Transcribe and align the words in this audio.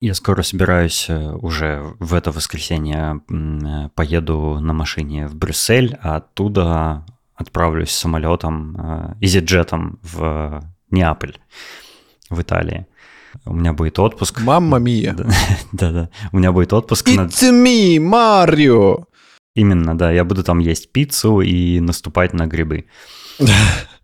Я 0.00 0.14
скоро 0.14 0.42
собираюсь 0.42 1.06
э, 1.10 1.32
уже 1.32 1.94
в 1.98 2.14
это 2.14 2.32
воскресенье 2.32 3.20
поеду 3.94 4.58
на 4.58 4.72
машине 4.72 5.26
в 5.26 5.34
Брюссель, 5.34 5.98
а 6.02 6.16
оттуда 6.16 7.04
отправлюсь 7.34 7.90
самолетом, 7.90 8.76
э, 8.78 9.14
изиджетом 9.20 9.98
в 10.02 10.62
Неаполь, 10.90 11.36
в 12.30 12.40
Италии. 12.40 12.86
У 13.44 13.52
меня 13.52 13.74
будет 13.74 13.98
отпуск. 13.98 14.40
Мамма 14.40 14.78
мия. 14.80 15.14
Да-да. 15.72 16.08
У 16.32 16.38
меня 16.38 16.52
будет 16.52 16.72
отпуск. 16.72 17.06
It's 17.06 17.50
на... 17.50 17.66
me, 17.66 18.00
Марио! 18.00 19.04
Именно, 19.54 19.98
да. 19.98 20.10
Я 20.10 20.24
буду 20.24 20.42
там 20.42 20.60
есть 20.60 20.92
пиццу 20.92 21.42
и 21.42 21.78
наступать 21.78 22.32
на 22.32 22.46
грибы. 22.46 22.86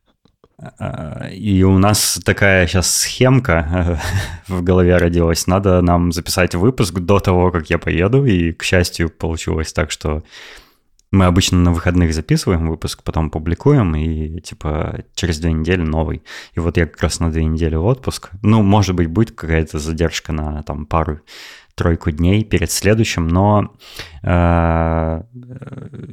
А, 0.58 1.28
и 1.28 1.62
у 1.62 1.78
нас 1.78 2.18
такая 2.24 2.66
сейчас 2.66 2.90
схемка 2.90 4.00
в 4.48 4.62
голове 4.62 4.96
родилась. 4.96 5.46
Надо 5.46 5.82
нам 5.82 6.12
записать 6.12 6.54
выпуск 6.54 6.94
до 6.94 7.20
того, 7.20 7.50
как 7.50 7.68
я 7.70 7.78
поеду. 7.78 8.24
И, 8.24 8.52
к 8.52 8.62
счастью, 8.62 9.10
получилось 9.10 9.72
так, 9.72 9.90
что 9.90 10.22
мы 11.12 11.26
обычно 11.26 11.58
на 11.58 11.72
выходных 11.72 12.12
записываем 12.12 12.68
выпуск, 12.68 13.02
потом 13.02 13.30
публикуем, 13.30 13.94
и 13.94 14.40
типа 14.40 15.04
через 15.14 15.38
две 15.38 15.52
недели 15.52 15.82
новый. 15.82 16.22
И 16.54 16.60
вот 16.60 16.76
я 16.76 16.86
как 16.86 17.00
раз 17.02 17.20
на 17.20 17.30
две 17.30 17.44
недели 17.44 17.76
в 17.76 17.84
отпуск. 17.84 18.30
Ну, 18.42 18.62
может 18.62 18.94
быть, 18.94 19.08
будет 19.08 19.32
какая-то 19.32 19.78
задержка 19.78 20.32
на 20.32 20.62
там 20.62 20.86
пару 20.86 21.20
тройку 21.74 22.10
дней 22.10 22.42
перед 22.42 22.70
следующим, 22.70 23.28
но 23.28 23.76
э, 24.22 25.22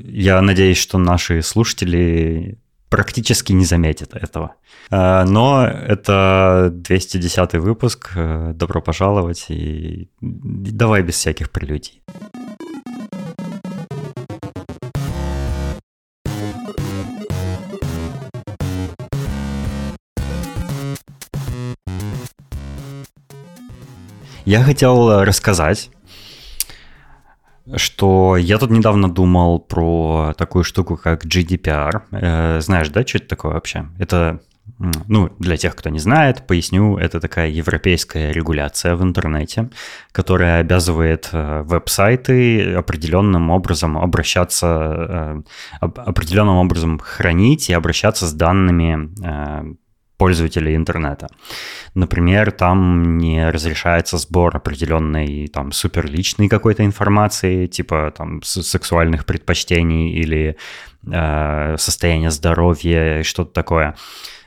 я 0.05 0.41
надеюсь, 0.41 0.77
что 0.77 0.97
наши 0.97 1.41
слушатели 1.41 2.59
практически 2.93 3.53
не 3.53 3.65
заметит 3.65 4.13
этого. 4.13 4.53
Э, 4.91 5.23
но 5.23 5.65
это 5.65 6.69
210 6.71 7.53
выпуск. 7.53 8.11
Э, 8.15 8.51
добро 8.53 8.81
пожаловать 8.81 9.45
и 9.49 10.11
давай 10.21 11.01
без 11.01 11.15
всяких 11.15 11.49
прелюдий. 11.49 12.03
Я 24.45 24.63
хотел 24.63 25.23
рассказать 25.23 25.89
что 27.75 28.37
я 28.37 28.57
тут 28.57 28.71
недавно 28.71 29.09
думал 29.09 29.59
про 29.59 30.33
такую 30.37 30.63
штуку, 30.63 30.97
как 30.97 31.25
GDPR. 31.25 32.01
Э, 32.11 32.61
знаешь, 32.61 32.89
да, 32.89 33.05
что 33.05 33.19
это 33.19 33.27
такое 33.27 33.53
вообще? 33.53 33.87
Это, 33.99 34.41
ну, 35.07 35.31
для 35.39 35.55
тех, 35.55 35.75
кто 35.75 35.89
не 35.89 35.99
знает, 35.99 36.45
поясню, 36.45 36.97
это 36.97 37.19
такая 37.21 37.49
европейская 37.49 38.31
регуляция 38.33 38.95
в 38.95 39.03
интернете, 39.03 39.69
которая 40.11 40.59
обязывает 40.59 41.29
э, 41.31 41.61
веб-сайты 41.63 42.73
определенным 42.73 43.49
образом 43.49 43.97
обращаться, 43.97 45.43
э, 45.79 45.79
определенным 45.79 46.57
образом 46.57 46.99
хранить 46.99 47.69
и 47.69 47.73
обращаться 47.73 48.27
с 48.27 48.33
данными 48.33 49.77
пользователей 50.23 50.75
интернета. 50.75 51.27
Например, 51.95 52.51
там 52.51 53.17
не 53.17 53.51
разрешается 53.51 54.17
сбор 54.17 54.55
определенной 54.55 55.47
там 55.47 55.73
суперличной 55.73 56.47
какой-то 56.47 56.85
информации, 56.85 57.67
типа 57.67 58.13
там 58.17 58.41
сексуальных 58.41 59.25
предпочтений 59.25 60.13
или 60.21 60.55
э, 61.11 61.75
состояния 61.77 62.31
здоровья 62.31 63.23
что-то 63.23 63.51
такое. 63.51 63.95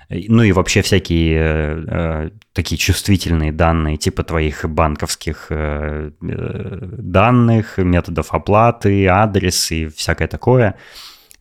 Ну 0.08 0.44
и 0.44 0.52
вообще 0.52 0.80
всякие 0.80 1.84
э, 1.86 2.30
такие 2.54 2.78
чувствительные 2.78 3.52
данные, 3.52 3.98
типа 3.98 4.22
твоих 4.22 4.64
банковских 4.64 5.48
э, 5.50 6.10
э 6.22 6.78
данных, 6.98 7.78
методов 7.78 8.32
оплаты, 8.32 9.06
адрес 9.08 9.72
и 9.72 9.88
всякое 9.88 10.28
такое. 10.28 10.74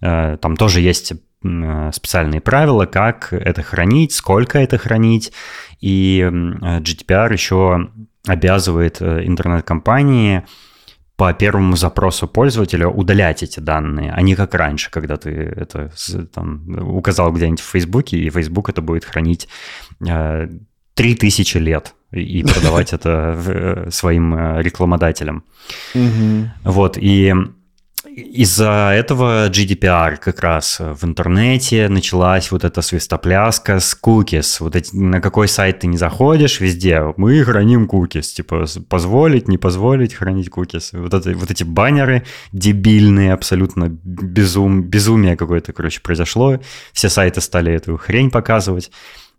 Э, 0.01 0.37
там 0.41 0.57
тоже 0.57 0.81
есть 0.81 1.13
Э, 1.13 1.34
специальные 1.93 2.41
правила, 2.41 2.85
как 2.85 3.31
это 3.33 3.61
хранить, 3.61 4.13
сколько 4.13 4.59
это 4.59 4.77
хранить. 4.77 5.31
И 5.81 6.19
GDPR 6.21 7.31
еще 7.31 7.89
обязывает 8.27 9.01
э, 9.01 9.25
интернет-компании 9.25 10.43
по 11.15 11.33
первому 11.33 11.77
запросу 11.77 12.27
пользователя 12.27 12.87
удалять 12.87 13.41
эти 13.41 13.59
данные, 13.59 14.11
а 14.11 14.21
не 14.21 14.35
как 14.35 14.53
раньше, 14.53 14.91
когда 14.91 15.15
ты 15.15 15.29
это 15.29 15.91
там, 16.33 16.65
указал 16.95 17.31
где-нибудь 17.31 17.61
в 17.61 17.69
Фейсбуке, 17.71 18.17
и 18.17 18.29
Facebook 18.29 18.69
это 18.69 18.81
будет 18.81 19.05
хранить 19.05 19.47
э, 20.05 20.49
3000 20.95 21.57
лет 21.57 21.95
и 22.11 22.43
продавать 22.43 22.91
это 22.93 23.39
э, 23.45 23.91
своим 23.91 24.59
рекламодателям. 24.59 25.45
Вот, 26.63 26.97
и 26.97 27.33
из-за 28.15 28.91
этого 28.93 29.49
GDPR 29.49 30.15
как 30.17 30.39
раз 30.39 30.79
в 30.79 31.03
интернете 31.03 31.89
началась 31.89 32.49
вот 32.49 32.63
эта 32.63 32.81
свистопляска 32.81 33.79
с 33.81 33.97
cookies. 34.01 34.57
Вот 34.61 34.75
эти, 34.75 34.95
на 34.95 35.19
какой 35.19 35.49
сайт 35.49 35.79
ты 35.79 35.87
не 35.87 35.97
заходишь, 35.97 36.61
везде 36.61 37.13
мы 37.17 37.43
храним 37.43 37.85
cookies. 37.85 38.33
Типа 38.33 38.65
позволить, 38.87 39.49
не 39.49 39.57
позволить 39.57 40.13
хранить 40.13 40.47
cookies. 40.47 40.97
Вот, 40.97 41.13
это, 41.13 41.33
вот 41.33 41.51
эти 41.51 41.65
баннеры 41.65 42.23
дебильные, 42.53 43.33
абсолютно 43.33 43.89
безум, 43.89 44.83
безумие 44.83 45.35
какое-то, 45.35 45.73
короче, 45.73 45.99
произошло. 45.99 46.59
Все 46.93 47.09
сайты 47.09 47.41
стали 47.41 47.73
эту 47.73 47.97
хрень 47.97 48.31
показывать. 48.31 48.91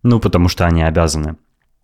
Ну, 0.02 0.20
потому 0.20 0.48
что 0.48 0.66
они 0.66 0.82
обязаны. 0.82 1.36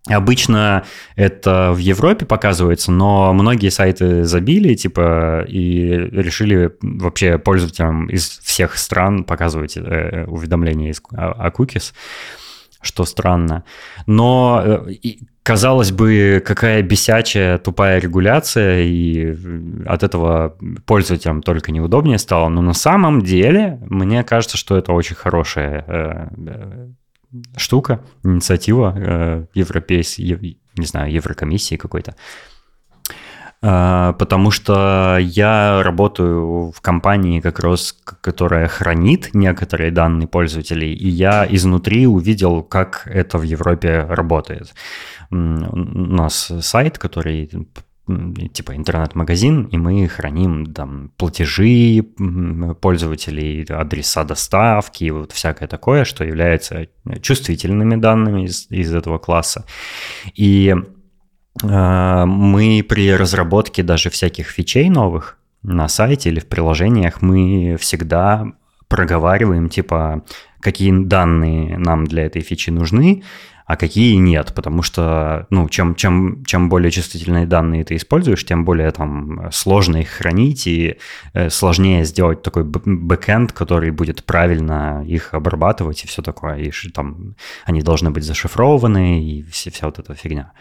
Обычно 0.09 0.83
это 1.15 1.71
в 1.71 1.77
Европе 1.77 2.25
показывается, 2.25 2.91
но 2.91 3.31
многие 3.33 3.69
сайты 3.69 4.25
забили, 4.25 4.73
типа, 4.73 5.45
и 5.47 5.91
решили 5.91 6.71
вообще 6.81 7.37
пользователям 7.37 8.07
из 8.07 8.39
всех 8.39 8.77
стран 8.77 9.23
показывать 9.23 9.77
э, 9.77 10.25
уведомления 10.27 10.89
из, 10.89 11.01
о, 11.13 11.31
о 11.31 11.49
cookies, 11.51 11.93
что 12.81 13.05
странно. 13.05 13.63
Но 14.05 14.61
э, 14.65 14.93
казалось 15.41 15.93
бы, 15.93 16.43
какая 16.45 16.81
бесячая, 16.81 17.57
тупая 17.57 17.99
регуляция, 17.99 18.81
и 18.81 19.37
от 19.85 20.03
этого 20.03 20.57
пользователям 20.85 21.41
только 21.41 21.71
неудобнее 21.71 22.17
стало. 22.17 22.49
Но 22.49 22.61
на 22.61 22.73
самом 22.73 23.21
деле, 23.21 23.79
мне 23.89 24.21
кажется, 24.25 24.57
что 24.57 24.77
это 24.77 24.91
очень 24.91 25.15
хорошая 25.15 25.85
э, 25.87 26.89
штука, 27.57 28.03
инициатива 28.23 28.93
э, 28.95 29.45
европейской, 29.53 30.57
не 30.77 30.85
знаю, 30.85 31.11
Еврокомиссии 31.11 31.75
какой-то. 31.75 32.15
Э, 33.61 34.13
потому 34.19 34.51
что 34.51 35.17
я 35.19 35.81
работаю 35.83 36.71
в 36.71 36.81
компании 36.81 37.39
как 37.39 37.59
раз, 37.59 37.95
которая 38.21 38.67
хранит 38.67 39.33
некоторые 39.33 39.91
данные 39.91 40.27
пользователей, 40.27 40.93
и 40.93 41.07
я 41.07 41.47
изнутри 41.49 42.07
увидел, 42.07 42.61
как 42.63 43.03
это 43.05 43.37
в 43.37 43.43
Европе 43.43 44.05
работает. 44.09 44.73
У 45.31 45.35
нас 45.35 46.51
сайт, 46.61 46.97
который 46.97 47.49
типа 48.07 48.75
интернет-магазин, 48.75 49.63
и 49.71 49.77
мы 49.77 50.07
храним 50.07 50.73
там 50.73 51.11
платежи 51.17 52.03
пользователей, 52.81 53.63
адреса 53.63 54.23
доставки, 54.23 55.09
вот 55.09 55.31
всякое 55.31 55.67
такое, 55.67 56.03
что 56.03 56.25
является 56.25 56.87
чувствительными 57.21 57.95
данными 57.95 58.45
из, 58.45 58.67
из 58.69 58.93
этого 58.93 59.19
класса. 59.19 59.65
И 60.35 60.75
э, 61.63 62.25
мы 62.25 62.85
при 62.87 63.15
разработке 63.15 63.83
даже 63.83 64.09
всяких 64.09 64.47
фичей 64.47 64.89
новых 64.89 65.37
на 65.61 65.87
сайте 65.87 66.29
или 66.29 66.41
в 66.41 66.47
приложениях 66.47 67.21
мы 67.21 67.77
всегда 67.79 68.51
проговариваем, 68.89 69.69
типа, 69.69 70.23
какие 70.63 70.91
данные 70.91 71.77
нам 71.77 72.05
для 72.05 72.25
этой 72.25 72.41
фичи 72.41 72.71
нужны, 72.71 73.23
а 73.65 73.77
какие 73.77 74.15
нет, 74.15 74.53
потому 74.55 74.81
что, 74.81 75.47
ну, 75.49 75.69
чем, 75.69 75.95
чем, 75.95 76.43
чем 76.45 76.69
более 76.69 76.91
чувствительные 76.91 77.45
данные 77.45 77.85
ты 77.85 77.95
используешь, 77.95 78.45
тем 78.45 78.65
более 78.65 78.91
там 78.91 79.49
сложно 79.51 79.97
их 79.97 80.09
хранить 80.09 80.67
и 80.67 80.97
э, 81.33 81.49
сложнее 81.49 82.03
сделать 82.03 82.41
такой 82.41 82.63
бэкэнд, 82.65 83.53
который 83.53 83.91
будет 83.91 84.25
правильно 84.25 85.03
их 85.07 85.33
обрабатывать 85.33 86.03
и 86.03 86.07
все 86.07 86.21
такое, 86.21 86.57
и 86.57 86.71
там 86.89 87.35
они 87.65 87.81
должны 87.81 88.11
быть 88.11 88.25
зашифрованы 88.25 89.23
и 89.23 89.43
все, 89.43 89.71
вся 89.71 89.85
вот 89.85 89.99
эта 89.99 90.13
фигня. 90.13 90.51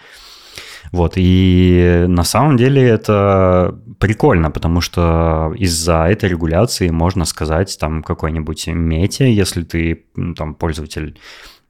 Вот, 0.90 1.14
и 1.17 2.05
на 2.08 2.25
самом 2.25 2.56
деле 2.56 2.82
это 2.82 3.79
прикольно, 3.99 4.50
потому 4.50 4.81
что 4.81 5.55
из-за 5.56 6.05
этой 6.08 6.29
регуляции 6.29 6.90
можно 6.90 7.25
сказать 7.25 7.76
там 7.79 8.02
какой-нибудь 8.02 8.67
мете, 8.67 9.32
если 9.32 9.62
ты 9.62 10.06
там 10.37 10.55
пользователь 10.55 11.17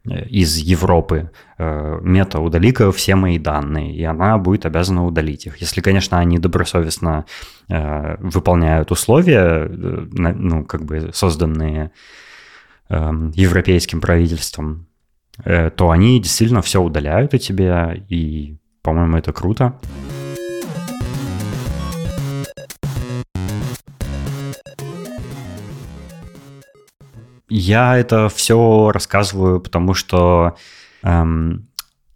Э, 0.05 0.27
из 0.27 0.57
Европы 0.57 1.31
э, 1.59 2.01
мета 2.03 2.41
удали-ка 2.41 2.91
все 2.93 3.15
мои 3.15 3.39
данные, 3.39 3.95
и 3.95 4.03
она 4.03 4.37
будет 4.39 4.67
обязана 4.67 5.05
удалить 5.05 5.47
их. 5.47 5.59
Если, 5.59 5.81
конечно, 5.81 6.19
они 6.19 6.39
добросовестно 6.39 7.25
э, 7.69 8.17
выполняют 8.19 8.91
условия, 8.91 9.69
ну, 9.69 10.65
как 10.65 10.85
бы 10.85 11.11
созданные 11.13 11.93
эм, 12.89 13.31
европейским 13.35 14.01
правительством, 14.01 14.87
то 15.45 15.91
они 15.91 16.21
действительно 16.21 16.61
все 16.61 16.83
удаляют 16.83 17.33
у 17.33 17.39
тебя, 17.39 17.97
и, 18.11 18.57
по-моему, 18.83 19.17
это 19.17 19.33
круто. 19.33 19.79
Я 27.49 27.99
это 27.99 28.29
все 28.29 28.91
рассказываю, 28.93 29.61
потому 29.61 29.95
что 29.95 30.57
эм, 31.03 31.69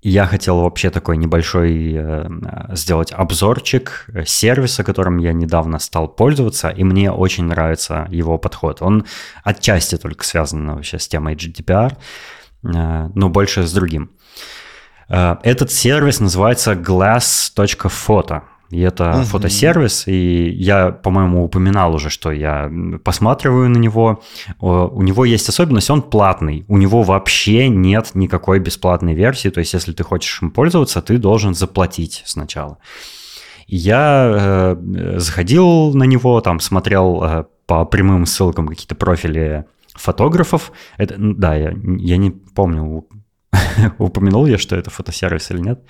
я 0.03 0.27
хотел 0.27 0.61
вообще 0.61 0.91
такой 0.91 1.17
небольшой 1.19 1.93
э, 1.95 2.29
сделать 2.71 3.13
обзорчик 3.13 4.07
сервиса, 4.25 4.83
которым 4.83 5.19
я 5.19 5.33
недавно 5.33 5.79
стал 5.79 6.09
пользоваться, 6.09 6.69
и 6.71 6.85
мне 6.85 7.13
очень 7.13 7.45
нравится 7.45 8.07
его 8.11 8.39
подход. 8.39 8.83
Он 8.83 9.05
отчасти 9.45 9.97
только 9.99 10.25
связан 10.25 10.71
э, 10.71 10.75
вообще 10.75 10.99
с 10.99 11.07
темой 11.07 11.35
GDPR, 11.35 11.93
э, 11.95 13.11
но 13.15 13.29
больше 13.29 13.63
с 13.63 13.73
другим. 13.73 14.11
Э, 15.09 15.37
этот 15.43 15.71
сервис 15.71 16.21
называется 16.21 16.73
glass.photo. 16.73 18.43
И 18.71 18.81
это 18.81 19.11
угу. 19.11 19.25
фотосервис, 19.25 20.09
и 20.09 20.51
я, 20.51 20.91
по-моему, 20.91 21.45
упоминал 21.45 21.95
уже, 21.95 22.11
что 22.11 22.33
я 22.33 22.69
посматриваю 23.05 23.71
на 23.71 23.79
него. 23.79 24.23
У 24.59 25.03
него 25.03 25.25
есть 25.25 25.49
особенность, 25.49 25.89
он 25.89 26.03
платный. 26.03 26.65
У 26.67 26.77
него 26.77 27.03
вообще 27.03 27.69
нет 27.69 28.11
никакой 28.15 28.59
бесплатной 28.59 29.15
версии. 29.15 29.51
То 29.51 29.61
есть, 29.61 29.73
если 29.73 29.93
ты 29.93 30.03
хочешь 30.03 30.43
им 30.43 30.51
пользоваться, 30.51 31.01
ты 31.01 31.19
должен 31.19 31.55
заплатить 31.55 32.23
сначала. 32.27 32.79
Я 33.69 34.77
э, 34.77 35.19
заходил 35.19 35.93
на 35.95 36.05
него, 36.05 36.41
там 36.41 36.61
смотрел 36.61 37.23
э, 37.23 37.45
по 37.67 37.85
прямым 37.85 38.27
ссылкам 38.27 38.69
какие-то 38.69 38.95
профили 38.95 39.65
фотографов. 39.95 40.73
Это, 40.99 41.15
да, 41.19 41.55
я, 41.55 41.73
я 41.99 42.17
не 42.17 42.31
помню, 42.31 43.07
упомянул 43.99 44.47
я, 44.47 44.59
что 44.59 44.77
это 44.77 44.91
фотосервис 44.91 45.51
или 45.51 45.61
нет. 45.61 45.81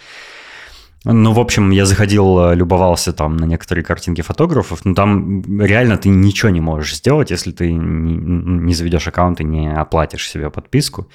Ну, 1.04 1.32
в 1.32 1.38
общем, 1.38 1.70
я 1.70 1.86
заходил, 1.86 2.50
э, 2.50 2.56
любовался 2.56 3.12
там 3.12 3.36
на 3.36 3.44
некоторые 3.44 3.84
картинки 3.84 4.22
фотографов, 4.22 4.84
но 4.84 4.94
там 4.94 5.60
реально 5.60 5.98
ты 5.98 6.08
ничего 6.08 6.50
не 6.50 6.60
можешь 6.60 6.96
сделать, 6.96 7.30
если 7.30 7.52
ты 7.52 7.72
не, 7.72 8.16
не 8.16 8.74
заведешь 8.74 9.06
аккаунт 9.06 9.40
и 9.40 9.44
не 9.44 9.72
оплатишь 9.72 10.28
себе 10.28 10.50
подписку. 10.50 11.08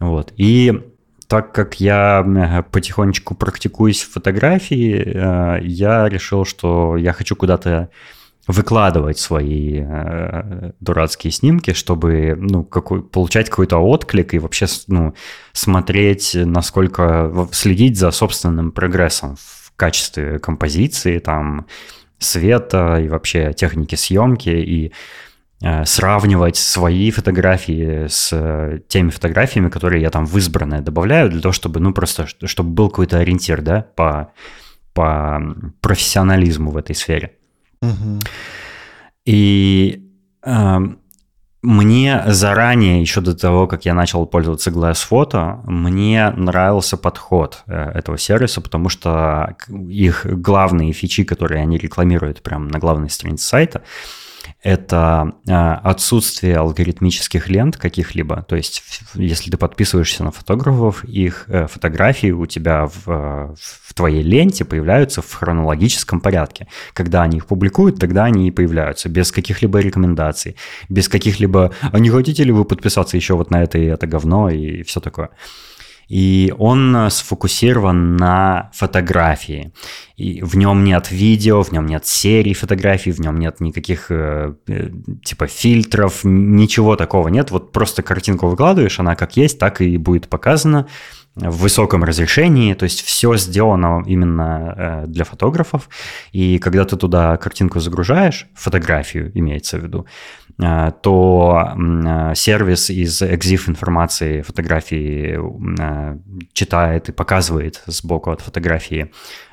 Вот. 0.00 0.32
И 0.38 0.80
так 1.28 1.52
как 1.52 1.78
я 1.80 2.24
э, 2.26 2.62
потихонечку 2.70 3.34
практикуюсь 3.34 4.02
в 4.02 4.12
фотографии, 4.12 5.02
э, 5.04 5.58
я 5.62 6.08
решил, 6.08 6.46
что 6.46 6.96
я 6.96 7.12
хочу 7.12 7.36
куда-то 7.36 7.90
выкладывать 8.48 9.18
свои 9.18 9.82
э, 9.84 10.72
дурацкие 10.80 11.30
снимки, 11.30 11.72
чтобы 11.72 12.34
ну, 12.36 12.64
какой, 12.64 13.02
получать 13.02 13.48
какой-то 13.48 13.78
отклик 13.78 14.34
и 14.34 14.38
вообще 14.38 14.66
ну, 14.88 15.14
смотреть, 15.52 16.32
насколько 16.34 17.48
следить 17.52 17.98
за 17.98 18.10
собственным 18.10 18.72
прогрессом 18.72 19.36
в 19.36 19.72
качестве 19.76 20.38
композиции, 20.40 21.18
там, 21.18 21.66
света 22.18 23.00
и 23.00 23.08
вообще 23.08 23.52
техники 23.52 23.94
съемки 23.94 24.50
и 24.50 24.92
э, 25.62 25.84
сравнивать 25.84 26.56
свои 26.56 27.12
фотографии 27.12 28.08
с 28.08 28.80
теми 28.88 29.10
фотографиями, 29.10 29.70
которые 29.70 30.02
я 30.02 30.10
там 30.10 30.26
в 30.26 30.36
избранное 30.36 30.80
добавляю, 30.80 31.30
для 31.30 31.40
того, 31.40 31.52
чтобы, 31.52 31.78
ну, 31.78 31.92
просто, 31.94 32.26
чтобы 32.26 32.70
был 32.70 32.90
какой-то 32.90 33.18
ориентир, 33.18 33.62
да, 33.62 33.86
по, 33.94 34.32
по 34.94 35.40
профессионализму 35.80 36.72
в 36.72 36.76
этой 36.76 36.96
сфере. 36.96 37.36
И 39.24 40.02
э, 40.44 40.78
мне 41.62 42.24
заранее, 42.26 43.00
еще 43.00 43.20
до 43.20 43.36
того, 43.36 43.68
как 43.68 43.84
я 43.84 43.94
начал 43.94 44.26
пользоваться 44.26 44.70
Glass 44.70 45.06
Photo, 45.08 45.60
мне 45.64 46.30
нравился 46.30 46.96
подход 46.96 47.62
э, 47.68 47.92
этого 47.94 48.18
сервиса, 48.18 48.60
потому 48.60 48.88
что 48.88 49.56
их 49.68 50.26
главные 50.26 50.92
фичи, 50.92 51.22
которые 51.22 51.62
они 51.62 51.78
рекламируют 51.78 52.42
прямо 52.42 52.68
на 52.68 52.80
главной 52.80 53.10
странице 53.10 53.46
сайта, 53.46 53.82
это 54.62 55.32
а, 55.48 55.74
отсутствие 55.82 56.56
алгоритмических 56.56 57.48
лент 57.48 57.76
каких-либо. 57.76 58.42
То 58.42 58.54
есть, 58.54 58.82
если 59.14 59.50
ты 59.50 59.56
подписываешься 59.56 60.22
на 60.22 60.30
фотографов, 60.30 61.04
их 61.04 61.46
э, 61.48 61.66
фотографии 61.66 62.30
у 62.30 62.46
тебя 62.46 62.86
в, 62.86 63.08
э, 63.08 63.54
в 63.56 63.94
твоей 63.94 64.22
ленте 64.22 64.64
появляются 64.64 65.20
в 65.20 65.32
хронологическом 65.32 66.20
порядке. 66.20 66.68
Когда 66.94 67.22
они 67.22 67.38
их 67.38 67.46
публикуют, 67.46 67.98
тогда 67.98 68.24
они 68.24 68.46
и 68.46 68.50
появляются, 68.52 69.08
без 69.08 69.32
каких-либо 69.32 69.80
рекомендаций, 69.80 70.56
без 70.88 71.08
каких-либо 71.08 71.72
«а 71.80 71.98
не 71.98 72.10
хотите 72.10 72.44
ли 72.44 72.52
вы 72.52 72.64
подписаться 72.64 73.16
еще 73.16 73.34
вот 73.34 73.50
на 73.50 73.64
это 73.64 73.78
и 73.78 73.86
это 73.86 74.06
говно» 74.06 74.48
и 74.48 74.84
все 74.84 75.00
такое 75.00 75.30
и 76.12 76.52
он 76.58 76.94
э, 76.94 77.10
сфокусирован 77.10 78.16
на 78.18 78.70
фотографии. 78.74 79.72
И 80.18 80.42
в 80.42 80.56
нем 80.58 80.84
нет 80.84 81.10
видео, 81.10 81.62
в 81.62 81.72
нем 81.72 81.86
нет 81.86 82.06
серий 82.06 82.52
фотографий, 82.52 83.12
в 83.12 83.20
нем 83.20 83.38
нет 83.38 83.60
никаких 83.60 84.10
э, 84.10 84.52
э, 84.66 84.90
типа 85.24 85.46
фильтров, 85.46 86.20
ничего 86.22 86.96
такого 86.96 87.28
нет. 87.28 87.50
Вот 87.50 87.72
просто 87.72 88.02
картинку 88.02 88.48
выкладываешь, 88.48 89.00
она 89.00 89.16
как 89.16 89.38
есть, 89.38 89.58
так 89.58 89.80
и 89.80 89.96
будет 89.96 90.28
показана 90.28 90.86
в 91.34 91.62
высоком 91.62 92.04
разрешении, 92.04 92.74
то 92.74 92.84
есть 92.84 93.02
все 93.02 93.36
сделано 93.36 94.02
именно 94.06 94.74
э, 94.76 95.06
для 95.06 95.24
фотографов. 95.24 95.88
И 96.32 96.58
когда 96.58 96.84
ты 96.84 96.96
туда 96.96 97.36
картинку 97.38 97.80
загружаешь, 97.80 98.46
фотографию 98.54 99.30
имеется 99.34 99.78
в 99.78 99.82
виду, 99.82 100.06
э, 100.62 100.92
то 101.02 101.72
э, 101.74 102.34
сервис 102.34 102.90
из 102.90 103.22
EXIF 103.22 103.70
информации 103.70 104.42
фотографии 104.42 105.38
читает 106.52 107.08
и 107.08 107.12
показывает 107.12 107.82
сбоку 107.86 108.30
от 108.30 108.40
фотографии 108.40 109.10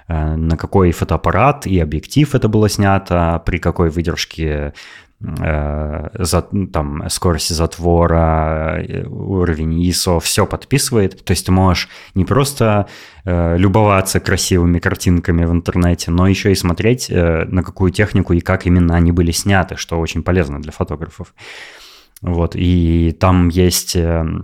на 0.08 0.58
какой 0.58 0.92
фотоаппарат 0.92 1.68
и 1.68 1.80
объектив 1.80 2.34
это 2.34 2.48
было 2.48 2.68
снято, 2.68 3.44
при 3.46 3.60
какой 3.60 3.92
выдержке 3.92 4.74
за, 5.22 6.42
там, 6.72 7.10
скорость 7.10 7.50
затвора, 7.50 8.82
э, 8.82 9.06
уровень 9.06 9.84
ISO, 9.90 10.20
все 10.22 10.46
подписывает. 10.46 11.24
То 11.26 11.32
есть 11.32 11.46
ты 11.46 11.52
можешь 11.52 11.90
не 12.16 12.24
просто 12.24 12.88
э, 13.26 13.58
любоваться 13.58 14.22
красивыми 14.22 14.80
картинками 14.80 15.44
в 15.44 15.52
интернете, 15.52 16.12
но 16.12 16.28
еще 16.28 16.52
и 16.52 16.56
смотреть, 16.56 17.10
э, 17.10 17.46
на 17.46 17.64
какую 17.64 17.92
технику 17.92 18.34
и 18.34 18.40
как 18.40 18.66
именно 18.66 18.96
они 18.96 19.12
были 19.12 19.32
сняты, 19.32 19.76
что 19.76 20.00
очень 20.00 20.24
полезно 20.24 20.62
для 20.62 20.72
фотографов. 20.72 21.34
Вот, 22.22 22.56
и 22.56 23.16
там 23.20 23.50
есть... 23.50 23.96
Э, 23.98 24.26
Э, 24.26 24.44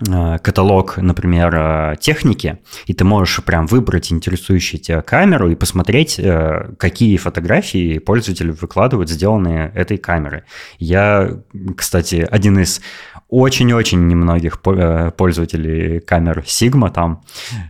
каталог, 0.00 0.96
например, 0.96 1.54
э, 1.54 1.96
техники, 2.00 2.58
и 2.86 2.94
ты 2.94 3.04
можешь 3.04 3.42
прям 3.44 3.66
выбрать 3.66 4.12
интересующую 4.12 4.80
тебя 4.80 5.02
камеру 5.02 5.50
и 5.50 5.54
посмотреть, 5.54 6.18
э, 6.18 6.72
какие 6.78 7.16
фотографии 7.16 7.98
пользователи 7.98 8.50
выкладывают, 8.50 9.10
сделанные 9.10 9.70
этой 9.74 9.98
камерой. 9.98 10.42
Я, 10.78 11.30
кстати, 11.76 12.26
один 12.30 12.58
из 12.58 12.80
очень-очень 13.28 14.08
немногих 14.08 14.60
пользователей 14.60 16.00
камер 16.00 16.40
Sigma 16.46 16.90
там. 16.90 17.22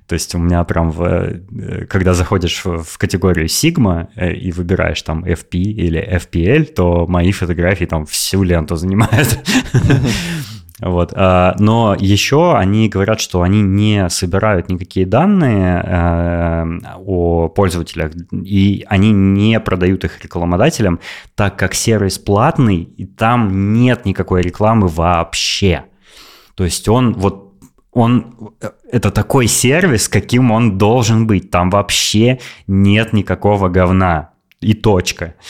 То 0.07 0.15
есть 0.15 0.35
у 0.35 0.39
меня 0.39 0.65
прям, 0.65 0.91
в, 0.91 1.41
когда 1.89 2.15
заходишь 2.15 2.63
в 2.65 2.97
категорию 2.97 3.47
Sigma 3.47 4.09
и 4.33 4.53
выбираешь 4.53 5.03
там 5.03 5.25
FP 5.25 5.59
или 5.59 6.19
FPL, 6.19 6.65
то 6.65 7.07
мои 7.07 7.33
фотографии 7.33 7.85
там 7.85 8.07
всю 8.07 8.43
ленту 8.43 8.77
занимают. 8.77 9.39
Вот. 10.81 11.13
А, 11.15 11.55
но 11.59 11.95
еще 11.99 12.57
они 12.57 12.89
говорят, 12.89 13.21
что 13.21 13.43
они 13.43 13.61
не 13.63 14.09
собирают 14.09 14.69
никакие 14.69 15.07
данные 15.07 15.83
э, 15.85 16.79
о 16.97 17.49
пользователях, 17.49 18.13
и 18.33 18.85
они 18.89 19.13
не 19.13 19.61
продают 19.61 20.05
их 20.05 20.23
рекламодателям, 20.23 21.01
так 21.35 21.59
как 21.59 21.75
сервис 21.75 22.19
платный, 22.19 22.83
и 22.83 23.05
там 23.05 23.75
нет 23.75 24.07
никакой 24.07 24.43
рекламы 24.43 24.89
вообще. 24.89 25.85
То 26.55 26.65
есть 26.65 26.89
он 26.89 27.13
вот 27.15 27.49
он 27.93 28.55
это 28.91 29.11
такой 29.11 29.49
сервис, 29.49 30.09
каким 30.09 30.51
он 30.53 30.79
должен 30.79 31.27
быть. 31.27 31.51
Там 31.51 31.71
вообще 31.71 32.39
нет 32.69 33.13
никакого 33.13 33.69
говна. 33.69 34.31
И 34.61 34.75
точка. 34.75 35.35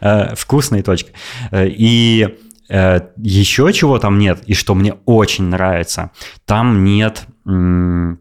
Э, 0.00 0.36
Вкусная 0.36 0.84
точка. 0.84 1.10
Э, 1.50 1.66
и 1.66 2.22
Э, 2.22 2.47
еще 2.68 3.72
чего 3.72 3.98
там 3.98 4.18
нет, 4.18 4.42
и 4.46 4.54
что 4.54 4.74
мне 4.74 4.94
очень 5.06 5.44
нравится, 5.44 6.10
там 6.44 6.84
нет 6.84 7.26
э, 7.46 8.14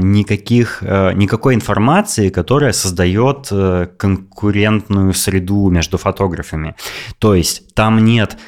никаких, 0.00 0.82
э, 0.82 1.12
никакой 1.12 1.54
информации, 1.54 2.28
которая 2.30 2.72
создает 2.72 3.48
конкурентную 3.96 5.14
среду 5.14 5.70
между 5.70 5.96
фотографами. 5.96 6.74
То 7.18 7.34
есть 7.34 7.74
там 7.74 8.04
нет 8.04 8.36
Э, 8.36 8.40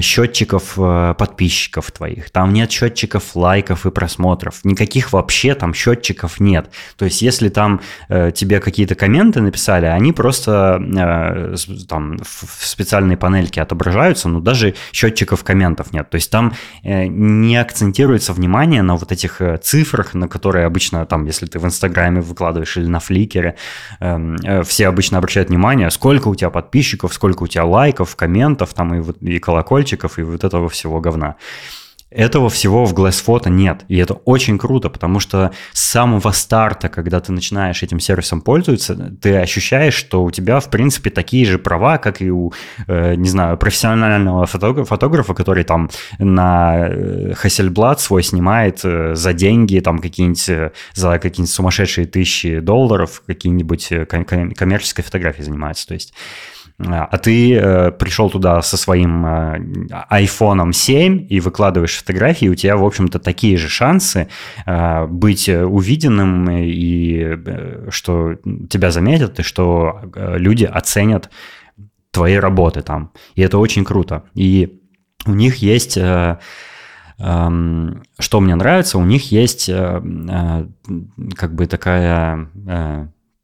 счетчиков 0.00 0.74
э, 0.76 1.14
подписчиков 1.16 1.90
твоих, 1.90 2.30
там 2.30 2.52
нет 2.52 2.70
счетчиков 2.70 3.34
лайков 3.34 3.86
и 3.86 3.90
просмотров, 3.90 4.60
никаких 4.62 5.12
вообще 5.12 5.54
там 5.54 5.72
счетчиков 5.72 6.38
нет. 6.38 6.70
То 6.96 7.06
есть 7.06 7.22
если 7.22 7.48
там 7.48 7.80
э, 8.08 8.30
тебе 8.30 8.60
какие-то 8.60 8.94
комменты 8.94 9.40
написали, 9.40 9.86
они 9.86 10.12
просто 10.12 10.80
э, 10.80 11.56
там 11.88 12.18
в 12.18 12.66
специальной 12.66 13.16
панельке 13.16 13.62
отображаются, 13.62 14.28
но 14.28 14.40
даже 14.40 14.74
счетчиков 14.92 15.44
комментов 15.44 15.92
нет. 15.92 16.10
То 16.10 16.16
есть 16.16 16.30
там 16.30 16.52
э, 16.82 17.06
не 17.06 17.56
акцентируется 17.56 18.34
внимание 18.34 18.82
на 18.82 18.96
вот 18.96 19.12
этих 19.12 19.40
э, 19.40 19.56
цифрах, 19.56 20.12
на 20.12 20.28
которые 20.28 20.66
обычно 20.66 21.06
там, 21.06 21.24
если 21.24 21.46
ты 21.46 21.58
в 21.58 21.64
Инстаграме 21.64 22.20
выкладываешь 22.20 22.76
или 22.76 22.86
на 22.86 23.00
Фликере, 23.00 23.56
эм, 24.00 24.36
э, 24.44 24.62
все 24.62 24.88
обычно 24.88 25.16
обращают 25.16 25.48
внимание, 25.48 25.90
сколько 25.90 26.28
у 26.28 26.34
тебя 26.34 26.50
подписчиков, 26.50 27.14
сколько 27.14 27.44
у 27.44 27.46
тебя 27.46 27.64
лайков, 27.64 28.14
комментов 28.14 28.74
там 28.74 28.94
и, 28.94 29.12
и 29.22 29.38
колокольчиков 29.38 29.69
колокольчиков 29.70 30.18
и 30.18 30.22
вот 30.22 30.44
этого 30.44 30.68
всего 30.68 31.00
говна. 31.00 31.36
Этого 32.12 32.48
всего 32.48 32.86
в 32.86 32.92
Glass 32.92 33.24
Photo 33.24 33.48
нет. 33.48 33.84
И 33.86 33.96
это 33.96 34.14
очень 34.24 34.58
круто, 34.58 34.90
потому 34.90 35.20
что 35.20 35.52
с 35.72 35.90
самого 35.90 36.32
старта, 36.32 36.88
когда 36.88 37.20
ты 37.20 37.30
начинаешь 37.30 37.84
этим 37.84 38.00
сервисом 38.00 38.40
пользоваться, 38.40 38.96
ты 39.22 39.36
ощущаешь, 39.36 39.94
что 39.94 40.24
у 40.24 40.32
тебя, 40.32 40.58
в 40.58 40.70
принципе, 40.70 41.10
такие 41.10 41.46
же 41.46 41.58
права, 41.58 41.98
как 41.98 42.20
и 42.20 42.32
у, 42.32 42.52
э, 42.88 43.14
не 43.14 43.28
знаю, 43.28 43.56
профессионального 43.58 44.46
фотографа, 44.46 44.88
фотографа 44.88 45.34
который 45.34 45.62
там 45.62 45.88
на 46.18 46.88
э, 46.88 47.32
Hasselblad 47.44 47.98
свой 47.98 48.24
снимает 48.24 48.80
э, 48.82 49.14
за 49.14 49.32
деньги, 49.32 49.78
там 49.78 50.00
какие-нибудь, 50.00 50.72
за 50.94 51.18
какие-нибудь 51.20 51.54
сумасшедшие 51.54 52.08
тысячи 52.08 52.58
долларов, 52.58 53.22
какие-нибудь 53.24 53.88
коммерческой 54.58 55.04
фотографией 55.04 55.44
занимается. 55.44 55.86
То 55.86 55.94
есть 55.94 56.12
а 56.86 57.18
ты 57.18 57.54
э, 57.54 57.90
пришел 57.90 58.30
туда 58.30 58.62
со 58.62 58.76
своим 58.76 59.26
э, 59.26 59.58
iPhone 60.10 60.72
7 60.72 61.26
и 61.28 61.40
выкладываешь 61.40 61.98
фотографии, 61.98 62.48
у 62.48 62.54
тебя, 62.54 62.76
в 62.76 62.84
общем-то, 62.84 63.18
такие 63.18 63.56
же 63.56 63.68
шансы 63.68 64.28
э, 64.66 65.06
быть 65.06 65.48
увиденным 65.48 66.50
и 66.50 67.36
э, 67.46 67.88
что 67.90 68.36
тебя 68.70 68.90
заметят, 68.90 69.40
и 69.40 69.42
что 69.42 70.00
э, 70.14 70.38
люди 70.38 70.64
оценят 70.64 71.30
твои 72.12 72.36
работы 72.36 72.82
там. 72.82 73.12
И 73.34 73.42
это 73.42 73.58
очень 73.58 73.84
круто. 73.84 74.24
И 74.34 74.80
у 75.26 75.32
них 75.32 75.56
есть... 75.56 75.98
Э, 75.98 76.38
эм, 77.18 78.02
что 78.18 78.40
мне 78.40 78.54
нравится, 78.54 78.98
у 78.98 79.04
них 79.04 79.30
есть 79.30 79.68
э, 79.68 80.02
э, 80.02 80.66
как 81.36 81.54
бы 81.54 81.66
такая 81.66 82.48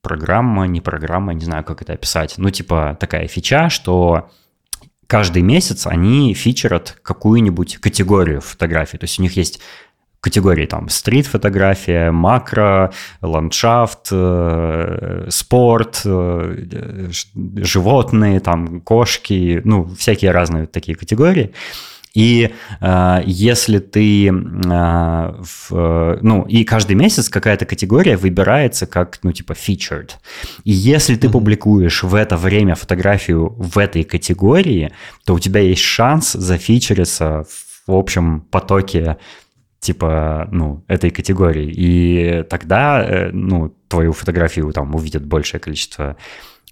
программа, 0.06 0.68
не 0.68 0.80
программа, 0.80 1.34
не 1.34 1.44
знаю, 1.44 1.64
как 1.64 1.82
это 1.82 1.94
описать. 1.94 2.34
Ну, 2.38 2.50
типа 2.50 2.96
такая 3.00 3.26
фича, 3.26 3.70
что 3.70 4.30
каждый 5.08 5.42
месяц 5.42 5.88
они 5.88 6.32
фичерят 6.32 6.96
какую-нибудь 7.02 7.78
категорию 7.78 8.40
фотографий. 8.40 8.98
То 8.98 9.04
есть 9.04 9.18
у 9.18 9.22
них 9.22 9.36
есть 9.36 9.60
категории 10.20 10.66
там 10.66 10.88
стрит-фотография, 10.88 12.12
макро, 12.12 12.92
ландшафт, 13.20 14.08
э, 14.12 15.26
спорт, 15.28 16.02
э, 16.04 17.10
животные, 17.56 18.38
там 18.40 18.80
кошки, 18.80 19.60
ну, 19.64 19.88
всякие 19.96 20.30
разные 20.30 20.66
такие 20.66 20.96
категории. 20.96 21.52
И 22.16 22.50
э, 22.80 23.22
если 23.26 23.78
ты, 23.78 24.28
э, 24.28 24.32
в, 24.32 26.18
ну, 26.22 26.42
и 26.48 26.64
каждый 26.64 26.96
месяц 26.96 27.28
какая-то 27.28 27.66
категория 27.66 28.16
выбирается 28.16 28.86
как, 28.86 29.18
ну, 29.22 29.32
типа, 29.32 29.52
featured. 29.52 30.12
И 30.64 30.72
если 30.72 31.16
ты 31.16 31.28
публикуешь 31.28 32.02
в 32.02 32.14
это 32.14 32.38
время 32.38 32.74
фотографию 32.74 33.54
в 33.58 33.76
этой 33.76 34.02
категории, 34.02 34.92
то 35.26 35.34
у 35.34 35.38
тебя 35.38 35.60
есть 35.60 35.82
шанс 35.82 36.32
зафичериться 36.32 37.44
в 37.86 37.92
общем 37.92 38.40
потоке 38.40 39.18
типа, 39.80 40.48
ну, 40.50 40.84
этой 40.88 41.10
категории. 41.10 41.70
И 41.70 42.44
тогда, 42.48 43.04
э, 43.04 43.30
ну, 43.30 43.74
твою 43.88 44.12
фотографию 44.12 44.72
там 44.72 44.94
увидят 44.94 45.26
большее 45.26 45.60
количество 45.60 46.16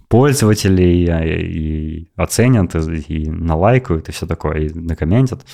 пользователей 0.08 1.06
э, 1.08 1.40
и 1.40 2.08
оценят, 2.16 2.74
и 2.74 3.30
налайкают, 3.30 4.08
и 4.08 4.12
все 4.12 4.26
такое, 4.26 4.66
и 4.66 4.74
накомментят. 4.74 5.44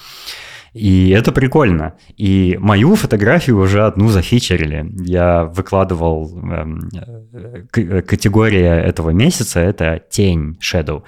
И 0.73 1.11
это 1.11 1.33
прикольно. 1.33 1.95
И 2.17 2.57
мою 2.61 2.95
фотографию 2.95 3.59
уже 3.59 3.85
одну 3.85 4.09
зафичерили. 4.09 4.87
Я 5.05 5.45
выкладывал... 5.45 6.31
Эм, 6.39 6.89
э, 7.75 8.03
категория 8.03 8.81
этого 8.81 9.11
месяца— 9.11 9.61
это 9.61 10.01
тень, 10.11 10.59
shadow. 10.61 11.03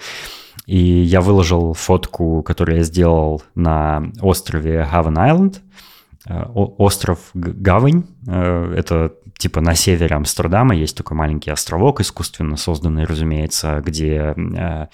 И 0.66 0.78
я 0.78 1.20
выложил 1.20 1.74
фотку, 1.74 2.42
которую 2.42 2.78
я 2.78 2.84
сделал 2.84 3.42
на 3.54 4.10
острове 4.20 4.86
Haven 4.92 5.14
Island. 5.14 5.56
Э, 5.56 5.60
остров 6.28 7.30
Гавань. 7.34 8.04
Это 8.26 9.12
типа 9.42 9.60
на 9.60 9.74
севере 9.74 10.14
Амстердама 10.14 10.74
есть 10.74 10.96
такой 10.96 11.16
маленький 11.16 11.50
островок, 11.50 12.00
искусственно 12.00 12.56
созданный, 12.56 13.04
разумеется, 13.04 13.82
где 13.84 14.34
э, 14.36 14.86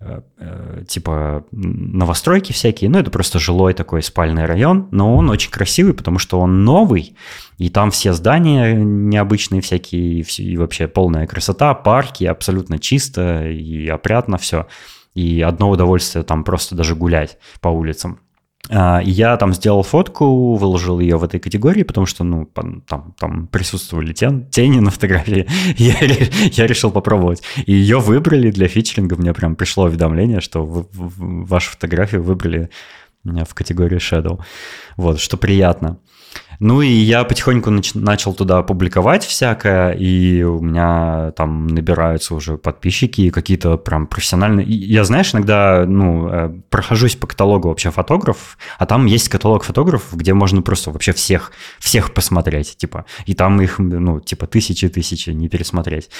э, 0.00 0.20
э, 0.38 0.84
типа 0.86 1.46
новостройки 1.52 2.52
всякие, 2.52 2.90
ну 2.90 2.98
это 2.98 3.10
просто 3.10 3.38
жилой 3.38 3.72
такой 3.72 4.02
спальный 4.02 4.44
район, 4.44 4.88
но 4.90 5.16
он 5.16 5.30
очень 5.30 5.50
красивый, 5.50 5.94
потому 5.94 6.18
что 6.18 6.38
он 6.38 6.64
новый, 6.64 7.16
и 7.56 7.70
там 7.70 7.90
все 7.90 8.12
здания 8.12 8.74
необычные 8.74 9.62
всякие, 9.62 10.22
и 10.22 10.56
вообще 10.58 10.86
полная 10.86 11.26
красота, 11.26 11.72
парки, 11.72 12.24
абсолютно 12.24 12.78
чисто 12.78 13.48
и 13.48 13.88
опрятно 13.88 14.36
все, 14.36 14.66
и 15.14 15.40
одно 15.40 15.70
удовольствие 15.70 16.24
там 16.24 16.44
просто 16.44 16.74
даже 16.74 16.94
гулять 16.94 17.38
по 17.62 17.68
улицам. 17.68 18.20
А, 18.70 19.00
я 19.02 19.36
там 19.36 19.54
сделал 19.54 19.82
фотку, 19.82 20.56
выложил 20.56 21.00
ее 21.00 21.16
в 21.16 21.24
этой 21.24 21.40
категории, 21.40 21.84
потому 21.84 22.06
что, 22.06 22.24
ну, 22.24 22.46
там, 22.46 23.14
там 23.18 23.46
присутствовали 23.46 24.12
тен, 24.12 24.46
тени 24.50 24.80
на 24.80 24.90
фотографии. 24.90 25.46
я, 25.76 25.96
я 26.00 26.66
решил 26.66 26.90
попробовать. 26.90 27.42
И 27.66 27.72
ее 27.72 27.98
выбрали 27.98 28.50
для 28.50 28.68
фичеринга. 28.68 29.16
Мне 29.16 29.32
прям 29.32 29.56
пришло 29.56 29.84
уведомление, 29.84 30.40
что 30.40 30.64
в, 30.64 30.86
в, 30.92 31.46
вашу 31.46 31.72
фотографию 31.72 32.22
выбрали 32.22 32.70
в 33.24 33.54
категории 33.54 33.98
Shadow. 33.98 34.40
Вот, 34.96 35.20
что 35.20 35.36
приятно. 35.36 35.98
Ну 36.60 36.82
и 36.82 36.88
я 36.88 37.22
потихоньку 37.22 37.70
нач- 37.70 37.96
начал 37.96 38.34
туда 38.34 38.62
публиковать 38.62 39.24
всякое, 39.24 39.92
и 39.92 40.42
у 40.42 40.60
меня 40.60 41.32
там 41.36 41.68
набираются 41.68 42.34
уже 42.34 42.56
подписчики 42.56 43.22
и 43.22 43.30
какие-то 43.30 43.76
прям 43.76 44.08
профессиональные. 44.08 44.66
Я, 44.66 45.04
знаешь, 45.04 45.32
иногда, 45.34 45.84
ну, 45.86 46.28
э, 46.28 46.52
прохожусь 46.68 47.14
по 47.14 47.28
каталогу 47.28 47.68
вообще 47.68 47.90
фотографов, 47.90 48.58
а 48.78 48.86
там 48.86 49.06
есть 49.06 49.28
каталог 49.28 49.62
фотографов, 49.62 50.18
где 50.18 50.34
можно 50.34 50.60
просто 50.62 50.90
вообще 50.90 51.12
всех, 51.12 51.52
всех 51.78 52.12
посмотреть, 52.12 52.76
типа, 52.76 53.04
и 53.26 53.34
там 53.34 53.60
их, 53.60 53.78
ну, 53.78 54.20
типа 54.20 54.48
тысячи-тысячи 54.48 55.30
не 55.30 55.48
пересмотреть. 55.48 56.10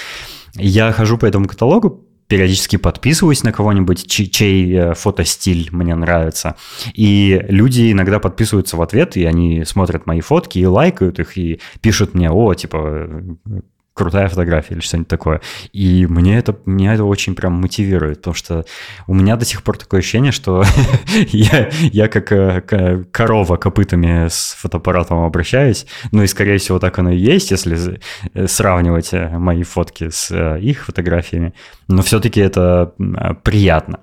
Я 0.55 0.93
хожу 0.93 1.17
по 1.17 1.25
этому 1.25 1.47
каталогу, 1.47 2.05
периодически 2.29 2.77
подписываюсь 2.77 3.43
на 3.43 3.51
кого-нибудь, 3.51 4.07
чей, 4.07 4.29
чей 4.29 4.73
э, 4.73 4.93
фотостиль 4.93 5.69
мне 5.71 5.95
нравится. 5.95 6.55
И 6.93 7.43
люди 7.49 7.91
иногда 7.91 8.19
подписываются 8.19 8.77
в 8.77 8.81
ответ, 8.83 9.17
и 9.17 9.25
они 9.25 9.65
смотрят 9.65 10.05
мои 10.05 10.21
фотки 10.21 10.59
и 10.59 10.65
лайкают 10.65 11.19
их, 11.19 11.37
и 11.37 11.59
пишут 11.81 12.13
мне, 12.13 12.29
о, 12.29 12.53
типа, 12.53 13.09
крутая 13.99 14.29
фотография 14.29 14.75
или 14.75 14.79
что-нибудь 14.79 15.09
такое. 15.09 15.41
И 15.73 16.07
мне 16.07 16.37
это, 16.37 16.57
меня 16.65 16.93
это 16.93 17.03
очень 17.03 17.35
прям 17.35 17.51
мотивирует, 17.51 18.19
потому 18.19 18.33
что 18.33 18.65
у 19.07 19.13
меня 19.13 19.35
до 19.35 19.43
сих 19.43 19.61
пор 19.61 19.77
такое 19.77 19.99
ощущение, 19.99 20.31
что 20.31 20.63
я, 21.27 21.69
я 21.81 22.07
как 22.07 22.31
э, 22.31 23.03
корова 23.11 23.57
копытами 23.57 24.29
с 24.29 24.55
фотоаппаратом 24.57 25.19
обращаюсь, 25.25 25.85
ну 26.13 26.23
и 26.23 26.27
скорее 26.27 26.59
всего 26.59 26.79
так 26.79 26.97
оно 26.97 27.09
и 27.11 27.17
есть, 27.17 27.51
если 27.51 27.99
э, 28.33 28.47
сравнивать 28.47 29.13
э, 29.13 29.37
мои 29.37 29.63
фотки 29.63 30.09
с 30.09 30.57
их 30.59 30.85
фотографиями, 30.85 31.53
но 31.89 32.01
все-таки 32.01 32.39
это 32.39 32.93
приятно. 33.43 33.99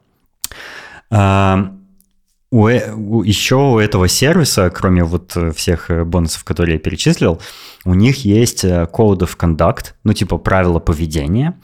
А, 2.53 2.57
у, 2.57 3.19
у, 3.19 3.23
еще 3.23 3.57
у 3.57 3.79
этого 3.79 4.09
сервиса, 4.09 4.71
кроме 4.71 5.05
вот 5.05 5.37
всех 5.55 5.91
бонусов, 6.07 6.45
которые 6.45 6.75
я 6.75 6.81
перечислил, 6.81 7.41
у 7.87 7.95
них 7.95 8.25
есть 8.25 8.65
э, 8.65 8.89
Code 8.93 9.21
of 9.21 9.37
Conduct, 9.39 9.95
ну 10.03 10.13
типа 10.13 10.39
правила 10.39 10.81
поведения, 10.81 11.59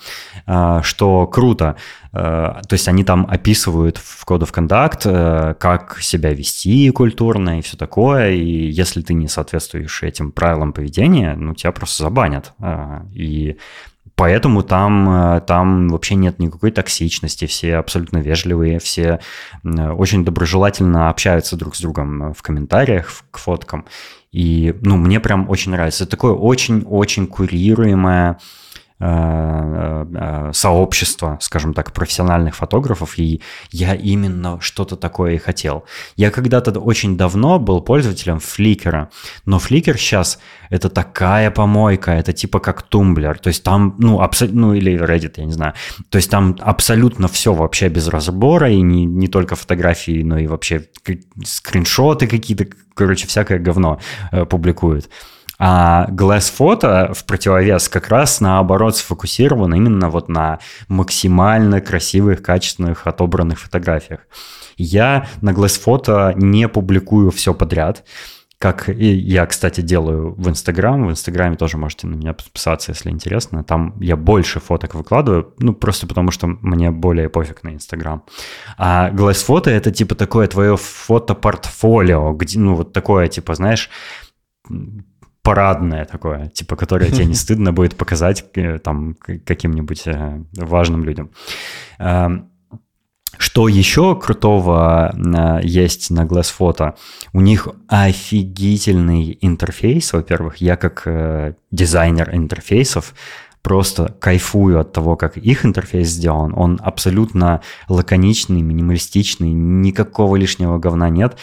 э, 0.46 0.80
что 0.82 1.26
круто. 1.26 1.76
Э, 2.12 2.60
то 2.68 2.72
есть 2.72 2.86
они 2.86 3.02
там 3.02 3.26
описывают 3.28 3.98
в 3.98 4.24
Code 4.24 4.42
of 4.42 4.54
Conduct, 4.54 5.54
как 5.54 6.00
себя 6.00 6.32
вести 6.32 6.90
культурно 6.90 7.58
и 7.58 7.62
все 7.62 7.76
такое, 7.76 8.30
и 8.30 8.70
если 8.70 9.02
ты 9.02 9.14
не 9.14 9.28
соответствуешь 9.28 10.02
этим 10.04 10.30
правилам 10.30 10.72
поведения, 10.72 11.34
ну 11.34 11.54
тебя 11.54 11.72
просто 11.72 12.04
забанят. 12.04 12.52
И 13.12 13.56
Поэтому 14.22 14.62
там, 14.62 15.42
там 15.48 15.88
вообще 15.88 16.14
нет 16.14 16.38
никакой 16.38 16.70
токсичности, 16.70 17.46
все 17.46 17.74
абсолютно 17.74 18.18
вежливые, 18.18 18.78
все 18.78 19.18
очень 19.64 20.24
доброжелательно 20.24 21.10
общаются 21.10 21.56
друг 21.56 21.74
с 21.74 21.80
другом 21.80 22.32
в 22.32 22.40
комментариях 22.40 23.24
к 23.32 23.38
фоткам. 23.38 23.84
И, 24.30 24.76
ну, 24.80 24.96
мне 24.96 25.18
прям 25.18 25.50
очень 25.50 25.72
нравится. 25.72 26.04
Это 26.04 26.12
такое 26.12 26.34
очень-очень 26.34 27.26
курируемое 27.26 28.38
Э, 28.38 28.38
э, 28.38 28.61
сообщество, 30.52 31.38
скажем 31.40 31.74
так, 31.74 31.92
профессиональных 31.92 32.54
фотографов, 32.54 33.18
и 33.18 33.40
я 33.70 33.94
именно 33.94 34.60
что-то 34.60 34.96
такое 34.96 35.34
и 35.34 35.38
хотел. 35.38 35.84
Я 36.16 36.30
когда-то 36.30 36.78
очень 36.78 37.16
давно 37.16 37.58
был 37.58 37.80
пользователем 37.80 38.36
Flickr, 38.36 39.08
но 39.44 39.58
Flickr 39.58 39.96
сейчас 39.96 40.38
это 40.70 40.88
такая 40.88 41.50
помойка, 41.50 42.12
это 42.12 42.32
типа 42.32 42.60
как 42.60 42.82
тумблер, 42.82 43.38
то 43.38 43.48
есть 43.48 43.62
там, 43.62 43.96
ну, 43.98 44.20
абсолютно, 44.20 44.60
ну 44.60 44.74
или 44.74 44.98
Reddit, 44.98 45.34
я 45.36 45.44
не 45.44 45.52
знаю, 45.52 45.74
то 46.08 46.16
есть 46.16 46.30
там 46.30 46.56
абсолютно 46.60 47.28
все 47.28 47.52
вообще 47.52 47.88
без 47.88 48.08
разбора, 48.08 48.70
и 48.70 48.80
не, 48.80 49.04
не 49.04 49.28
только 49.28 49.56
фотографии, 49.56 50.22
но 50.22 50.38
и 50.38 50.46
вообще 50.46 50.86
скриншоты 51.44 52.26
какие-то, 52.26 52.66
короче, 52.94 53.26
всякое 53.26 53.58
говно 53.58 53.98
э, 54.30 54.44
публикуют. 54.44 55.10
А 55.64 56.08
Glass 56.10 56.52
Photo 56.58 57.14
в 57.14 57.24
противовес 57.24 57.88
как 57.88 58.08
раз 58.08 58.40
наоборот 58.40 58.96
сфокусирован 58.96 59.72
именно 59.72 60.10
вот 60.10 60.28
на 60.28 60.58
максимально 60.88 61.80
красивых, 61.80 62.42
качественных, 62.42 63.06
отобранных 63.06 63.60
фотографиях. 63.60 64.26
Я 64.76 65.28
на 65.40 65.50
Glass 65.50 65.80
Photo 65.80 66.34
не 66.34 66.66
публикую 66.66 67.30
все 67.30 67.54
подряд, 67.54 68.02
как 68.58 68.88
и 68.88 69.14
я, 69.14 69.46
кстати, 69.46 69.82
делаю 69.82 70.34
в 70.36 70.48
Инстаграм. 70.48 71.06
В 71.06 71.12
Инстаграме 71.12 71.54
тоже 71.54 71.78
можете 71.78 72.08
на 72.08 72.16
меня 72.16 72.32
подписаться, 72.32 72.90
если 72.90 73.10
интересно. 73.10 73.62
Там 73.62 73.94
я 74.00 74.16
больше 74.16 74.58
фоток 74.58 74.96
выкладываю, 74.96 75.54
ну, 75.58 75.74
просто 75.74 76.08
потому 76.08 76.32
что 76.32 76.48
мне 76.48 76.90
более 76.90 77.28
пофиг 77.28 77.62
на 77.62 77.68
Инстаграм. 77.68 78.24
А 78.78 79.10
Glass 79.10 79.46
Photo— 79.46 79.70
это 79.70 79.92
типа 79.92 80.16
такое 80.16 80.48
твое 80.48 80.76
фотопортфолио, 80.76 82.32
где, 82.32 82.58
ну, 82.58 82.74
вот 82.74 82.92
такое, 82.92 83.28
типа, 83.28 83.54
знаешь, 83.54 83.90
парадное 85.42 86.04
такое, 86.04 86.48
типа, 86.48 86.76
которое 86.76 87.10
тебе 87.10 87.26
не 87.26 87.34
стыдно 87.42 87.72
будет 87.72 87.96
показать 87.96 88.44
э, 88.54 88.78
там 88.78 89.14
каким-нибудь 89.44 90.02
э, 90.06 90.40
важным 90.56 91.04
людям. 91.04 91.30
Эм, 91.98 92.48
что 93.38 93.66
еще 93.66 94.14
крутого 94.14 95.12
э, 95.14 95.60
есть 95.64 96.10
на 96.10 96.24
Glass 96.24 96.52
Photo? 96.56 96.94
У 97.32 97.40
них 97.40 97.68
офигительный 97.88 99.36
интерфейс, 99.40 100.12
во-первых. 100.12 100.58
Я 100.58 100.76
как 100.76 101.06
дизайнер 101.70 102.34
интерфейсов 102.34 103.14
просто 103.62 104.14
кайфую 104.20 104.80
от 104.80 104.92
того, 104.92 105.16
как 105.16 105.36
их 105.36 105.64
интерфейс 105.64 106.08
сделан. 106.08 106.52
Он 106.56 106.80
абсолютно 106.82 107.62
лаконичный, 107.88 108.60
минималистичный, 108.60 109.52
никакого 109.52 110.36
лишнего 110.36 110.78
говна 110.78 111.08
нет. 111.08 111.36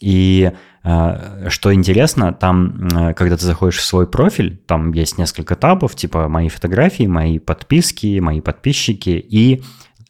И 0.00 0.52
что 0.84 1.72
интересно, 1.72 2.34
там, 2.34 2.88
когда 3.16 3.38
ты 3.38 3.46
заходишь 3.46 3.78
в 3.78 3.84
свой 3.84 4.06
профиль, 4.06 4.58
там 4.66 4.92
есть 4.92 5.16
несколько 5.16 5.56
табов, 5.56 5.94
типа 5.94 6.28
мои 6.28 6.50
фотографии, 6.50 7.06
мои 7.06 7.38
подписки, 7.38 8.18
мои 8.20 8.42
подписчики 8.42 9.10
и 9.10 9.62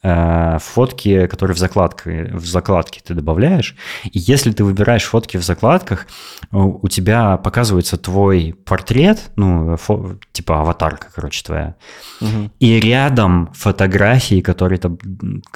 фотки, 0.05 1.27
которые 1.29 1.55
в 1.55 1.59
закладке, 1.59 2.31
в 2.35 2.45
закладке 2.45 3.01
ты 3.03 3.15
добавляешь. 3.15 3.75
И 4.05 4.19
если 4.19 4.53
ты 4.53 4.63
выбираешь 4.63 5.05
фотки 5.05 5.39
в 5.39 5.43
закладках, 5.43 6.07
у 6.53 6.89
тебя 6.89 7.39
показывается 7.39 7.97
твой 7.97 8.55
портрет, 8.67 9.31
ну, 9.37 9.77
фо, 9.77 10.17
типа 10.33 10.61
аватарка, 10.61 11.07
короче, 11.15 11.43
твоя. 11.43 11.75
Угу. 12.21 12.51
И 12.61 12.81
рядом 12.81 13.51
фотографии, 13.55 14.41
которые 14.43 14.79
ты, 14.79 14.91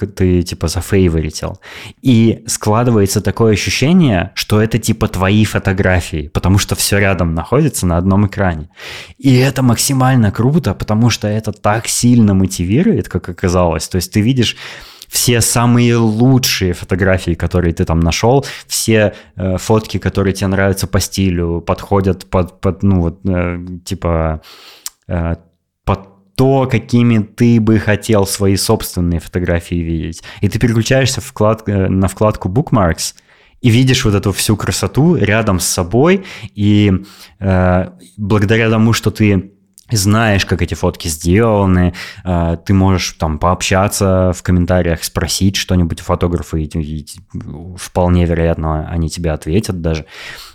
ты 0.07 0.43
типа 0.43 0.69
зафейворитил. 0.69 1.61
И 2.01 2.43
складывается 2.47 3.21
такое 3.21 3.53
ощущение, 3.53 4.31
что 4.35 4.63
это 4.63 4.79
типа 4.79 5.09
твои 5.09 5.45
фотографии, 5.45 6.29
потому 6.29 6.57
что 6.57 6.75
все 6.75 6.99
рядом 6.99 7.35
находится 7.35 7.87
на 7.87 7.99
одном 7.99 8.27
экране. 8.27 8.71
И 9.19 9.37
это 9.37 9.63
максимально 9.63 10.31
круто, 10.31 10.73
потому 10.73 11.11
что 11.11 11.29
это 11.29 11.53
так 11.53 11.87
сильно 11.87 12.33
мотивирует, 12.33 13.11
как 13.11 13.29
оказалось. 13.29 13.89
То 13.89 13.97
есть 13.97 14.13
ты 14.13 14.23
видишь 14.23 14.38
видишь 14.39 14.57
все 15.09 15.41
самые 15.41 15.97
лучшие 15.97 16.75
фотографии, 16.75 17.35
которые 17.35 17.73
ты 17.73 17.85
там 17.85 18.01
нашел, 18.01 18.45
все 18.67 19.15
э, 19.37 19.57
фотки, 19.57 19.99
которые 19.99 20.35
тебе 20.35 20.49
нравятся 20.49 20.87
по 20.87 21.01
стилю, 21.01 21.61
подходят 21.61 22.27
под, 22.27 22.61
под 22.61 22.83
ну 22.83 23.01
вот, 23.01 23.21
э, 23.27 23.59
типа, 23.85 24.43
э, 25.09 25.37
под 25.85 26.35
то, 26.37 26.69
какими 26.71 27.21
ты 27.21 27.59
бы 27.59 27.79
хотел 27.79 28.27
свои 28.27 28.57
собственные 28.57 29.21
фотографии 29.21 29.77
видеть. 29.77 30.23
И 30.43 30.49
ты 30.49 30.59
переключаешься 30.59 31.21
вклад, 31.23 31.63
э, 31.67 31.89
на 31.89 32.07
вкладку 32.07 32.51
Bookmarks, 32.51 33.15
и 33.63 33.71
видишь 33.71 34.05
вот 34.05 34.15
эту 34.15 34.33
всю 34.33 34.57
красоту 34.57 35.17
рядом 35.17 35.59
с 35.59 35.65
собой, 35.65 36.25
и 36.55 36.93
э, 37.41 37.89
благодаря 38.19 38.71
тому, 38.71 38.93
что 38.93 39.11
ты 39.11 39.53
знаешь, 39.97 40.45
как 40.45 40.63
эти 40.63 40.75
фотки 40.75 41.09
сделаны, 41.09 41.95
э, 42.25 42.57
ты 42.65 42.75
можешь 42.75 43.13
там 43.13 43.39
пообщаться 43.39 44.33
в 44.35 44.43
комментариях, 44.43 45.03
спросить 45.05 45.57
что-нибудь 45.57 46.01
у 46.01 46.05
фотографа, 46.05 46.57
и, 46.59 47.07
вполне 47.77 48.25
вероятно, 48.25 48.89
они 48.89 49.09
тебе 49.09 49.31
ответят 49.31 49.81
даже. 49.81 50.07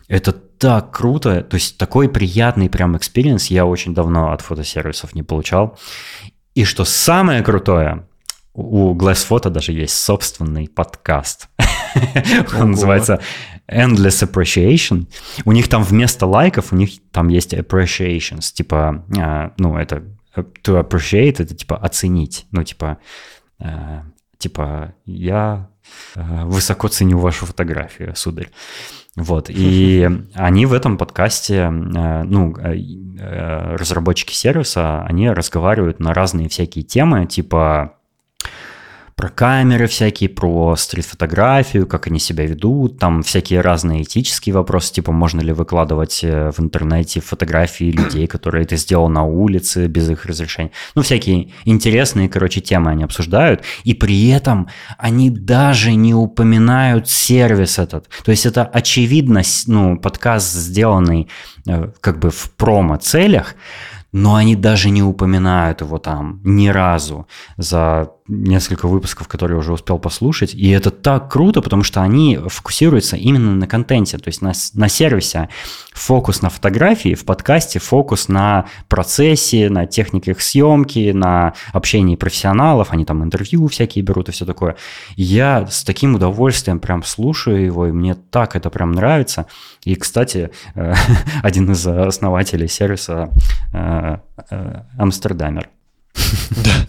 Это 0.08 0.32
так 0.32 0.92
круто, 0.92 1.42
то 1.42 1.56
есть 1.56 1.78
такой 1.78 2.08
приятный 2.08 2.70
прям 2.70 2.96
experience 2.96 3.48
я 3.48 3.66
очень 3.66 3.94
давно 3.94 4.32
от 4.32 4.42
фотосервисов 4.42 5.14
не 5.14 5.24
получал. 5.24 5.78
И 6.56 6.64
что 6.66 6.86
самое 6.86 7.42
крутое, 7.42 8.08
у 8.54 8.96
Glass 8.96 9.28
Photo 9.28 9.50
даже 9.50 9.72
есть 9.72 9.96
собственный 9.96 10.70
подкаст. 10.70 11.50
Он 12.60 12.72
называется 12.72 13.20
Endless 13.70 14.28
Appreciation. 14.28 15.08
У 15.46 15.52
них 15.52 15.68
там 15.68 15.84
вместо 15.84 16.26
лайков, 16.26 16.74
у 16.74 16.76
них 16.76 16.92
там 17.12 17.30
есть 17.30 17.54
appreciations. 17.54 18.54
Типа, 18.54 19.06
а, 19.18 19.54
ну, 19.58 19.78
это 19.78 20.04
to 20.36 20.82
appreciate, 20.82 21.42
это 21.42 21.56
типа 21.56 21.78
оценить. 21.78 22.46
Ну, 22.52 22.64
типа, 22.64 22.98
а, 23.60 24.04
типа, 24.38 24.94
я 25.06 25.70
а, 26.16 26.46
высоко 26.46 26.88
ценю 26.88 27.20
вашу 27.20 27.46
фотографию, 27.46 28.16
сударь. 28.16 28.50
Вот, 29.16 29.50
и 29.50 30.10
они 30.34 30.66
в 30.66 30.74
этом 30.74 30.98
подкасте, 30.98 31.70
ну, 31.70 32.56
разработчики 33.16 34.34
сервиса, 34.34 35.04
они 35.04 35.30
разговаривают 35.30 36.00
на 36.00 36.14
разные 36.14 36.50
всякие 36.50 36.84
темы, 36.84 37.28
типа 37.28 37.98
про 39.24 39.30
камеры 39.30 39.88
всякие, 39.88 40.28
про 40.28 40.76
стрит-фотографию, 40.76 41.88
как 41.88 42.08
они 42.08 42.20
себя 42.20 42.46
ведут, 42.46 43.00
там 43.00 43.24
всякие 43.24 43.62
разные 43.62 44.04
этические 44.04 44.54
вопросы, 44.54 44.96
типа 44.96 45.14
можно 45.14 45.40
ли 45.40 45.54
выкладывать 45.54 46.26
э, 46.26 46.52
в 46.52 46.60
интернете 46.60 47.22
фотографии 47.22 47.86
людей, 47.92 48.28
которые 48.28 48.66
это 48.66 48.76
сделал 48.76 49.08
на 49.08 49.24
улице 49.24 49.88
без 49.88 50.10
их 50.10 50.26
разрешения. 50.26 50.72
Ну, 50.94 51.04
всякие 51.04 51.54
интересные, 51.64 52.28
короче, 52.28 52.60
темы 52.60 52.92
они 52.92 53.06
обсуждают, 53.06 53.62
и 53.86 53.94
при 53.94 54.28
этом 54.28 54.68
они 54.98 55.30
даже 55.30 55.94
не 55.94 56.14
упоминают 56.14 57.10
сервис 57.10 57.80
этот. 57.80 58.10
То 58.26 58.32
есть 58.32 58.46
это 58.46 58.66
очевидно, 58.66 59.42
ну, 59.68 59.98
подкаст, 59.98 60.54
сделанный 60.54 61.30
э, 61.66 61.92
как 62.02 62.20
бы 62.20 62.30
в 62.30 62.52
промо-целях, 62.58 63.56
но 64.14 64.36
они 64.36 64.56
даже 64.56 64.92
не 64.92 65.02
упоминают 65.02 65.82
его 65.82 65.98
там 65.98 66.40
ни 66.44 66.68
разу 66.68 67.28
за 67.58 68.12
несколько 68.28 68.88
выпусков, 68.88 69.28
которые 69.28 69.58
уже 69.58 69.74
успел 69.74 70.00
послушать. 70.00 70.54
И 70.54 70.70
это 70.70 70.92
так 70.92 71.32
круто, 71.32 71.62
потому 71.62 71.84
что 71.84 72.02
они 72.02 72.38
фокусируются 72.38 73.18
именно 73.18 73.54
на 73.54 73.68
контенте, 73.68 74.18
то 74.18 74.30
есть 74.30 74.42
на, 74.42 74.54
на 74.74 74.88
сервисе. 74.88 75.50
Фокус 75.94 76.42
на 76.42 76.50
фотографии, 76.50 77.16
в 77.16 77.26
подкасте 77.26 77.80
фокус 77.80 78.30
на 78.30 78.66
процессе, 78.88 79.70
на 79.70 79.86
техниках 79.86 80.42
съемки, 80.42 81.12
на 81.12 81.54
общении 81.74 82.16
профессионалов. 82.16 82.92
Они 82.92 83.06
там 83.06 83.24
интервью 83.24 83.68
всякие 83.68 84.04
берут 84.04 84.30
и 84.30 84.32
все 84.32 84.46
такое. 84.46 84.78
Я 85.16 85.68
с 85.68 85.84
таким 85.84 86.16
удовольствием 86.16 86.80
прям 86.80 87.04
слушаю 87.04 87.64
его, 87.64 87.88
и 87.88 87.92
мне 87.92 88.16
так 88.16 88.56
это 88.56 88.70
прям 88.70 88.94
нравится. 88.94 89.48
И, 89.84 89.96
кстати, 89.96 90.52
э, 90.76 90.94
один 91.44 91.72
из 91.72 91.86
основателей 91.86 92.68
сервиса 92.68 93.30
э, 93.74 94.18
э, 94.50 94.82
Амстердамер. 94.98 95.70
Да. 96.52 96.88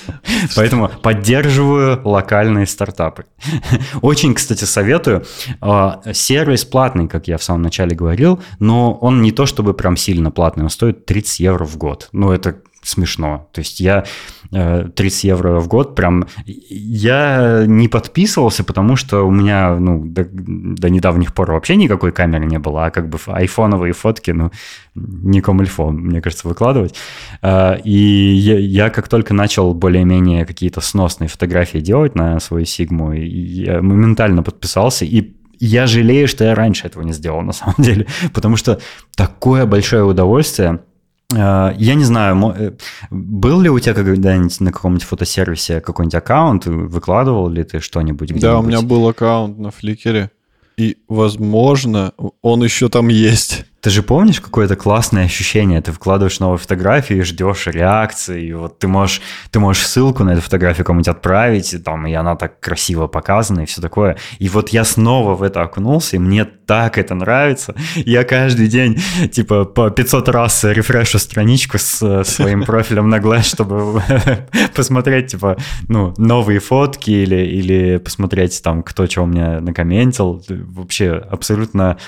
Поэтому 0.56 0.88
поддерживаю 0.88 2.00
локальные 2.06 2.66
стартапы. 2.66 3.26
Очень, 4.02 4.34
кстати, 4.34 4.64
советую. 4.64 5.24
А, 5.60 6.00
сервис 6.12 6.64
платный, 6.64 7.08
как 7.08 7.28
я 7.28 7.38
в 7.38 7.42
самом 7.42 7.62
начале 7.62 7.94
говорил, 7.94 8.40
но 8.58 8.94
он 8.94 9.22
не 9.22 9.32
то 9.32 9.46
чтобы 9.46 9.74
прям 9.74 9.96
сильно 9.96 10.30
платный, 10.30 10.64
он 10.64 10.70
стоит 10.70 11.06
30 11.06 11.40
евро 11.40 11.64
в 11.64 11.76
год. 11.76 12.08
Ну, 12.12 12.32
это 12.32 12.56
смешно. 12.82 13.48
То 13.52 13.60
есть 13.60 13.80
я 13.80 14.04
30 14.50 15.24
э, 15.24 15.28
евро 15.28 15.60
в 15.60 15.68
год 15.68 15.94
прям... 15.94 16.26
Я 16.46 17.64
не 17.66 17.88
подписывался, 17.88 18.64
потому 18.64 18.96
что 18.96 19.22
у 19.26 19.30
меня 19.30 19.76
ну, 19.76 20.04
до, 20.04 20.26
до 20.30 20.90
недавних 20.90 21.32
пор 21.32 21.52
вообще 21.52 21.76
никакой 21.76 22.12
камеры 22.12 22.44
не 22.44 22.58
было, 22.58 22.86
а 22.86 22.90
как 22.90 23.08
бы 23.08 23.18
айфоновые 23.26 23.92
фотки, 23.92 24.32
ну, 24.32 24.50
не 24.94 25.40
комильфо, 25.40 25.90
мне 25.90 26.20
кажется, 26.20 26.48
выкладывать. 26.48 26.94
Э, 27.40 27.78
и 27.84 28.34
я, 28.34 28.58
я 28.58 28.90
как 28.90 29.08
только 29.08 29.32
начал 29.32 29.74
более-менее 29.74 30.44
какие-то 30.44 30.80
сносные 30.80 31.28
фотографии 31.28 31.78
делать 31.78 32.14
на 32.14 32.40
свою 32.40 32.64
Сигму, 32.64 33.12
я 33.12 33.80
моментально 33.80 34.42
подписался 34.42 35.04
и 35.04 35.34
я 35.64 35.86
жалею, 35.86 36.26
что 36.26 36.42
я 36.42 36.56
раньше 36.56 36.88
этого 36.88 37.04
не 37.04 37.12
сделал, 37.12 37.40
на 37.42 37.52
самом 37.52 37.76
деле, 37.78 38.06
потому 38.34 38.56
что 38.56 38.80
такое 39.14 39.64
большое 39.64 40.04
удовольствие– 40.04 40.80
я 41.34 41.94
не 41.94 42.04
знаю, 42.04 42.54
э, 42.56 42.72
был 43.10 43.60
ли 43.60 43.70
у 43.70 43.78
тебя 43.78 43.94
когда-нибудь 43.94 44.60
на 44.60 44.72
каком-нибудь 44.72 45.04
фотосервисе 45.04 45.80
какой-нибудь 45.80 46.14
аккаунт, 46.14 46.66
выкладывал 46.66 47.48
ли 47.48 47.64
ты 47.64 47.80
что-нибудь? 47.80 48.38
Да, 48.40 48.58
у 48.58 48.62
меня 48.62 48.82
был 48.82 49.08
аккаунт 49.08 49.58
на 49.58 49.70
Фликере, 49.70 50.30
и, 50.76 50.98
возможно, 51.08 52.12
он 52.40 52.64
еще 52.64 52.88
там 52.88 53.08
есть. 53.08 53.66
Ты 53.82 53.90
же 53.90 54.04
помнишь 54.04 54.40
какое-то 54.40 54.76
классное 54.76 55.24
ощущение? 55.24 55.80
Ты 55.82 55.90
вкладываешь 55.90 56.38
новую 56.38 56.58
фотографию 56.58 57.18
и 57.18 57.22
ждешь 57.22 57.66
реакции, 57.66 58.46
и 58.46 58.52
вот 58.52 58.78
ты 58.78 58.86
можешь, 58.86 59.20
ты 59.50 59.58
можешь 59.58 59.84
ссылку 59.84 60.22
на 60.22 60.30
эту 60.30 60.40
фотографию 60.40 60.84
кому-нибудь 60.84 61.08
отправить, 61.08 61.74
и, 61.74 61.78
там, 61.78 62.06
и 62.06 62.12
она 62.12 62.36
так 62.36 62.60
красиво 62.60 63.08
показана, 63.08 63.62
и 63.62 63.66
все 63.66 63.82
такое. 63.82 64.18
И 64.38 64.48
вот 64.48 64.68
я 64.68 64.84
снова 64.84 65.34
в 65.34 65.42
это 65.42 65.62
окунулся, 65.62 66.14
и 66.14 66.20
мне 66.20 66.44
так 66.44 66.96
это 66.96 67.16
нравится. 67.16 67.74
Я 67.96 68.22
каждый 68.22 68.68
день, 68.68 69.02
типа, 69.32 69.64
по 69.64 69.90
500 69.90 70.28
раз 70.28 70.62
рефрешу 70.62 71.18
страничку 71.18 71.78
с 71.78 72.22
своим 72.22 72.62
профилем 72.64 73.08
на 73.08 73.18
глаз, 73.18 73.46
чтобы 73.46 74.00
посмотреть, 74.76 75.32
типа, 75.32 75.56
ну, 75.88 76.14
новые 76.18 76.60
фотки 76.60 77.10
или, 77.10 77.46
или 77.46 77.96
посмотреть 77.96 78.62
там, 78.62 78.84
кто 78.84 79.08
у 79.16 79.26
меня 79.26 79.60
накомментил. 79.60 80.40
Вообще 80.48 81.14
абсолютно 81.14 81.98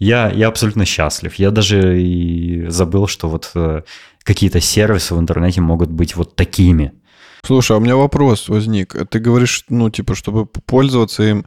я, 0.00 0.30
я 0.30 0.48
абсолютно 0.48 0.84
счастлив. 0.84 1.34
Я 1.34 1.50
даже 1.50 2.02
и 2.02 2.66
забыл, 2.68 3.06
что 3.06 3.28
вот 3.28 3.50
э, 3.54 3.82
какие-то 4.24 4.60
сервисы 4.60 5.14
в 5.14 5.20
интернете 5.20 5.60
могут 5.60 5.90
быть 5.90 6.16
вот 6.16 6.34
такими. 6.34 6.92
Слушай, 7.44 7.72
а 7.72 7.76
у 7.76 7.80
меня 7.80 7.96
вопрос 7.96 8.48
возник. 8.48 8.96
Ты 9.10 9.18
говоришь, 9.18 9.64
ну, 9.68 9.90
типа, 9.90 10.14
чтобы 10.14 10.46
пользоваться 10.46 11.22
им, 11.22 11.46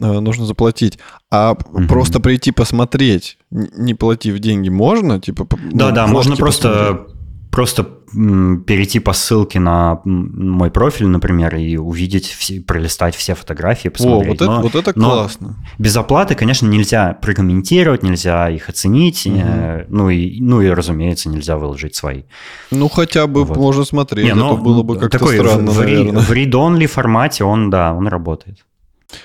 э, 0.00 0.20
нужно 0.20 0.46
заплатить. 0.46 0.98
А 1.30 1.52
угу. 1.52 1.86
просто 1.86 2.18
прийти 2.18 2.50
посмотреть, 2.50 3.36
не 3.50 3.94
платив 3.94 4.38
деньги, 4.38 4.70
можно? 4.70 5.20
Типа, 5.20 5.46
да, 5.50 5.88
ну, 5.88 5.94
да, 5.94 6.06
можно 6.06 6.34
просто 6.34 6.68
посмотреть? 6.68 7.11
Просто 7.52 7.84
перейти 7.84 8.98
по 8.98 9.12
ссылке 9.12 9.60
на 9.60 10.00
мой 10.04 10.70
профиль, 10.70 11.06
например, 11.06 11.54
и 11.56 11.76
увидеть, 11.76 12.26
все, 12.26 12.60
пролистать 12.62 13.14
все 13.14 13.34
фотографии, 13.34 13.88
посмотреть. 13.88 14.40
О, 14.40 14.44
вот, 14.44 14.48
но, 14.48 14.54
это, 14.54 14.62
вот 14.62 14.74
это 14.74 14.92
классно. 14.94 15.56
без 15.78 15.94
оплаты, 15.96 16.34
конечно, 16.34 16.66
нельзя 16.66 17.12
прокомментировать, 17.20 18.02
нельзя 18.02 18.48
их 18.48 18.70
оценить, 18.70 19.26
угу. 19.26 19.36
э, 19.38 19.84
ну, 19.88 20.08
и, 20.08 20.40
ну 20.40 20.62
и, 20.62 20.68
разумеется, 20.68 21.28
нельзя 21.28 21.58
выложить 21.58 21.94
свои. 21.94 22.22
Ну, 22.70 22.88
хотя 22.88 23.26
бы 23.26 23.44
вот. 23.44 23.56
можно 23.56 23.84
смотреть, 23.84 24.24
Не, 24.24 24.34
ну, 24.34 24.54
это 24.54 24.62
было 24.62 24.82
бы 24.82 24.98
как-то 24.98 25.18
такой 25.18 25.38
странно, 25.38 25.70
в, 25.70 25.78
наверное. 25.78 26.22
В 26.22 26.30
read-only 26.32 26.86
формате 26.86 27.44
он, 27.44 27.68
да, 27.68 27.92
он 27.92 28.08
работает. 28.08 28.64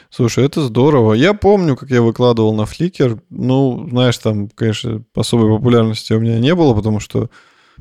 Слушай, 0.10 0.46
это 0.46 0.62
здорово. 0.62 1.14
Я 1.14 1.34
помню, 1.34 1.78
как 1.78 1.90
я 1.92 2.02
выкладывал 2.02 2.54
на 2.54 2.64
Flickr. 2.64 3.20
Ну, 3.30 3.88
знаешь, 3.90 4.18
там, 4.18 4.50
конечно, 4.50 5.02
особой 5.16 5.50
популярности 5.50 6.12
у 6.12 6.20
меня 6.20 6.40
не 6.40 6.54
было, 6.56 6.74
потому 6.74 7.00
что 7.00 7.30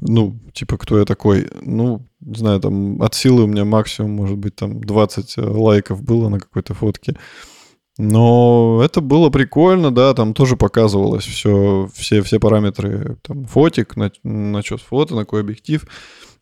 ну, 0.01 0.39
типа, 0.53 0.77
кто 0.79 0.99
я 0.99 1.05
такой? 1.05 1.49
Ну, 1.63 2.07
не 2.21 2.39
знаю, 2.39 2.61
там 2.61 3.01
от 3.03 3.15
силы 3.15 3.45
у 3.45 3.47
меня 3.47 3.65
максимум, 3.65 4.13
может 4.13 4.39
быть, 4.39 4.57
там 4.57 4.81
20 4.81 5.39
э, 5.39 5.43
лайков 5.43 6.03
было 6.03 6.29
на 6.29 6.39
какой-то 6.39 6.75
фотке. 6.75 7.17
Но 7.99 8.83
это 8.85 9.01
было 9.01 9.31
прикольно, 9.31 9.91
да, 9.91 10.13
там 10.13 10.35
тоже 10.35 10.57
показывалось 10.57 11.25
все, 11.25 11.89
все, 11.95 12.23
все 12.23 12.39
параметры, 12.39 13.17
там, 13.23 13.47
фотик, 13.47 13.97
на, 13.97 14.13
на 14.23 14.63
что 14.63 14.77
фото, 14.77 15.15
на 15.15 15.23
какой 15.23 15.41
объектив. 15.41 15.87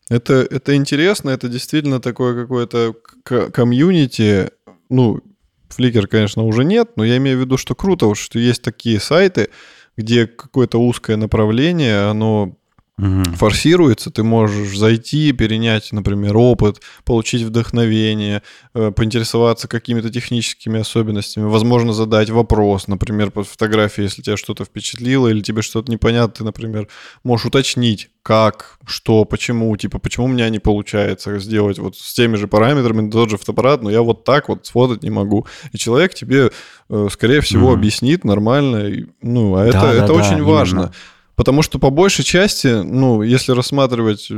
Это, 0.09 0.33
это 0.33 0.75
интересно, 0.75 1.29
это 1.29 1.47
действительно 1.47 2.01
такое 2.01 2.41
какое-то 2.41 2.93
комьюнити. 3.23 4.49
Ну, 4.89 5.21
Flickr, 5.69 6.07
конечно, 6.07 6.43
уже 6.43 6.65
нет, 6.65 6.91
но 6.97 7.05
я 7.05 7.17
имею 7.17 7.37
в 7.37 7.41
виду, 7.41 7.57
что 7.57 7.73
круто, 7.73 8.13
что 8.15 8.37
есть 8.37 8.61
такие 8.61 8.99
сайты, 8.99 9.49
где 9.95 10.27
какое-то 10.27 10.77
узкое 10.77 11.15
направление, 11.15 12.09
оно 12.09 12.57
угу. 12.97 13.23
форсируется, 13.35 14.11
ты 14.11 14.23
можешь 14.23 14.77
зайти, 14.77 15.31
перенять, 15.31 15.91
например, 15.91 16.37
опыт, 16.37 16.81
получить 17.03 17.43
вдохновение, 17.43 18.41
э, 18.73 18.91
поинтересоваться 18.91 19.67
какими-то 19.67 20.09
техническими 20.09 20.79
особенностями, 20.79 21.45
возможно, 21.45 21.93
задать 21.93 22.29
вопрос, 22.29 22.87
например, 22.87 23.31
под 23.31 23.47
фотографией, 23.47 24.05
если 24.05 24.21
тебя 24.21 24.37
что-то 24.37 24.65
впечатлило 24.65 25.27
или 25.27 25.41
тебе 25.41 25.61
что-то 25.61 25.91
непонятно, 25.91 26.33
ты, 26.33 26.43
например, 26.43 26.87
можешь 27.23 27.45
уточнить, 27.47 28.09
как, 28.23 28.79
что, 28.87 29.23
почему, 29.25 29.75
типа, 29.77 29.99
почему 29.99 30.25
у 30.25 30.29
меня 30.29 30.49
не 30.49 30.59
получается 30.59 31.37
сделать 31.39 31.77
вот 31.77 31.95
с 31.95 32.13
теми 32.13 32.37
же 32.37 32.47
параметрами 32.47 33.09
тот 33.11 33.29
же 33.29 33.37
фотоаппарат, 33.37 33.83
но 33.83 33.91
я 33.91 34.01
вот 34.01 34.23
так 34.23 34.49
вот 34.49 34.65
сфотать 34.65 35.03
не 35.03 35.11
могу. 35.11 35.45
И 35.71 35.77
человек 35.77 36.15
тебе, 36.15 36.49
э, 36.89 37.07
скорее 37.11 37.41
всего, 37.41 37.71
mm 37.71 37.75
объяснит 37.75 38.23
нормально, 38.23 38.89
ну, 39.21 39.55
а 39.55 39.63
да, 39.63 39.67
это, 39.67 39.79
да, 39.79 39.93
это 39.93 40.07
да, 40.07 40.13
очень 40.13 40.37
именно. 40.37 40.45
важно. 40.45 40.93
Потому 41.35 41.61
что 41.61 41.79
по 41.79 41.89
большей 41.89 42.23
части, 42.23 42.67
ну, 42.67 43.21
если 43.21 43.51
рассматривать 43.51 44.31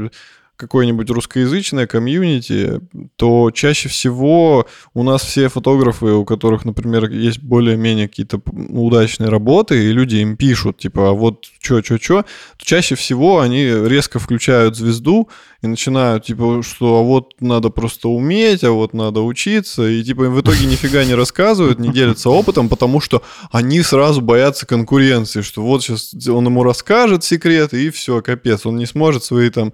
какое-нибудь 0.58 1.10
русскоязычное 1.10 1.88
комьюнити, 1.88 2.82
то 3.15 3.52
чаще 3.52 3.89
всего 3.89 4.65
у 4.93 5.04
нас 5.04 5.22
все 5.22 5.50
фотографы, 5.50 6.08
у 6.08 6.26
которых, 6.26 6.65
например, 6.65 7.10
есть 7.10 7.39
более-менее 7.39 8.08
какие-то 8.08 8.41
удачные 8.70 9.30
работы, 9.30 9.86
и 9.86 9.93
люди 9.93 10.17
им 10.17 10.36
пишут, 10.36 10.80
типа, 10.80 11.10
а 11.10 11.13
вот 11.13 11.46
чё, 11.60 11.82
чё, 11.82 11.98
чё, 11.98 12.24
то 12.58 12.65
чаще 12.65 12.96
всего 12.96 13.39
они 13.39 13.65
резко 13.65 14.20
включают 14.20 14.76
звезду 14.76 15.30
и 15.62 15.67
начинают, 15.67 16.26
типа, 16.26 16.62
что 16.63 17.00
а 17.00 17.04
вот 17.04 17.34
надо 17.39 17.70
просто 17.70 18.10
уметь, 18.10 18.63
а 18.63 18.72
вот 18.72 18.93
надо 18.93 19.22
учиться, 19.22 19.88
и, 19.88 20.04
типа, 20.04 20.24
в 20.24 20.41
итоге 20.41 20.65
нифига 20.65 21.06
не 21.06 21.13
рассказывают, 21.13 21.80
не 21.80 21.89
делятся 21.89 22.30
опытом, 22.30 22.67
потому 22.67 23.00
что 23.00 23.22
они 23.52 23.82
сразу 23.84 24.22
боятся 24.22 24.65
конкуренции, 24.65 25.41
что 25.41 25.62
вот 25.62 25.84
сейчас 25.84 26.13
он 26.28 26.46
ему 26.46 26.63
расскажет 26.63 27.24
секреты, 27.24 27.86
и 27.86 27.89
все, 27.91 28.22
капец, 28.22 28.65
он 28.65 28.78
не 28.78 28.88
сможет 28.88 29.24
свои 29.24 29.50
там 29.52 29.74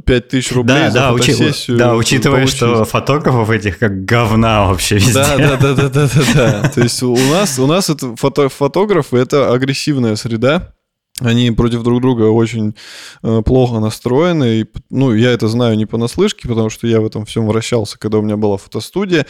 5000 0.00 0.52
рублей 0.52 0.76
да, 0.76 0.90
за 0.90 0.98
да, 0.98 1.12
фотосессию. 1.12 1.76
Да, 1.76 1.94
учитывая, 1.94 2.38
получить. 2.38 2.56
что 2.56 2.84
фотографов 2.84 3.50
этих 3.50 3.78
как 3.78 4.04
говна 4.04 4.66
вообще 4.68 4.96
везде. 4.96 5.14
Да, 5.14 5.36
да, 5.36 5.56
да, 5.56 5.74
да, 5.74 5.88
да, 5.88 6.08
да, 6.08 6.22
да. 6.34 6.68
То 6.68 6.80
есть 6.80 7.02
у 7.02 7.16
нас, 7.16 7.58
у 7.58 7.66
нас 7.66 7.90
это 7.90 8.16
фото, 8.16 8.48
фотографы 8.48 9.16
это 9.16 9.52
агрессивная 9.52 10.16
среда. 10.16 10.74
Они 11.20 11.50
против 11.50 11.82
друг 11.82 12.00
друга 12.00 12.24
очень 12.24 12.74
э, 13.22 13.42
плохо 13.44 13.78
настроены. 13.80 14.60
И, 14.60 14.66
ну, 14.90 15.14
я 15.14 15.30
это 15.30 15.46
знаю 15.48 15.76
не 15.76 15.86
понаслышке, 15.86 16.48
потому 16.48 16.70
что 16.70 16.86
я 16.86 17.00
в 17.00 17.06
этом 17.06 17.26
всем 17.26 17.46
вращался, 17.46 17.98
когда 17.98 18.18
у 18.18 18.22
меня 18.22 18.36
была 18.36 18.56
фотостудия. 18.56 19.26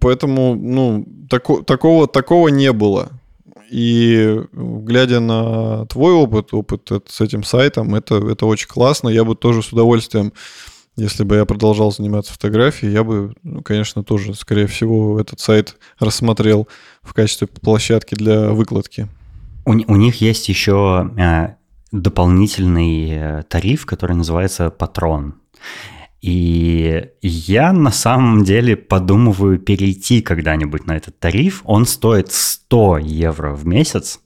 Поэтому, 0.00 0.54
ну, 0.56 1.06
тако, 1.28 1.62
такого, 1.62 2.08
такого 2.08 2.48
не 2.48 2.72
было. 2.72 3.10
И 3.70 4.40
глядя 4.52 5.20
на 5.20 5.86
твой 5.86 6.12
опыт, 6.12 6.52
опыт 6.52 6.90
с 7.08 7.20
этим 7.20 7.42
сайтом, 7.42 7.94
это, 7.94 8.16
это 8.16 8.46
очень 8.46 8.68
классно. 8.68 9.08
Я 9.08 9.24
бы 9.24 9.34
тоже 9.34 9.62
с 9.62 9.72
удовольствием, 9.72 10.32
если 10.96 11.24
бы 11.24 11.36
я 11.36 11.44
продолжал 11.44 11.92
заниматься 11.92 12.32
фотографией, 12.32 12.92
я 12.92 13.04
бы, 13.04 13.34
ну, 13.42 13.62
конечно, 13.62 14.02
тоже, 14.02 14.34
скорее 14.34 14.66
всего, 14.66 15.20
этот 15.20 15.40
сайт 15.40 15.76
рассмотрел 15.98 16.68
в 17.02 17.12
качестве 17.12 17.46
площадки 17.46 18.14
для 18.14 18.50
выкладки. 18.50 19.08
У, 19.64 19.72
у 19.72 19.96
них 19.96 20.20
есть 20.20 20.48
еще 20.48 21.10
э, 21.18 21.48
дополнительный 21.92 23.10
э, 23.10 23.42
тариф, 23.48 23.84
который 23.84 24.16
называется 24.16 24.70
«Патрон». 24.70 25.34
И 26.26 27.10
я 27.22 27.72
на 27.72 27.92
самом 27.92 28.42
деле 28.42 28.76
подумываю 28.76 29.60
перейти 29.60 30.20
когда-нибудь 30.20 30.84
на 30.84 30.96
этот 30.96 31.16
тариф. 31.20 31.62
Он 31.64 31.86
стоит 31.86 32.32
100 32.32 32.98
евро 32.98 33.54
в 33.54 33.64
месяц, 33.64 34.18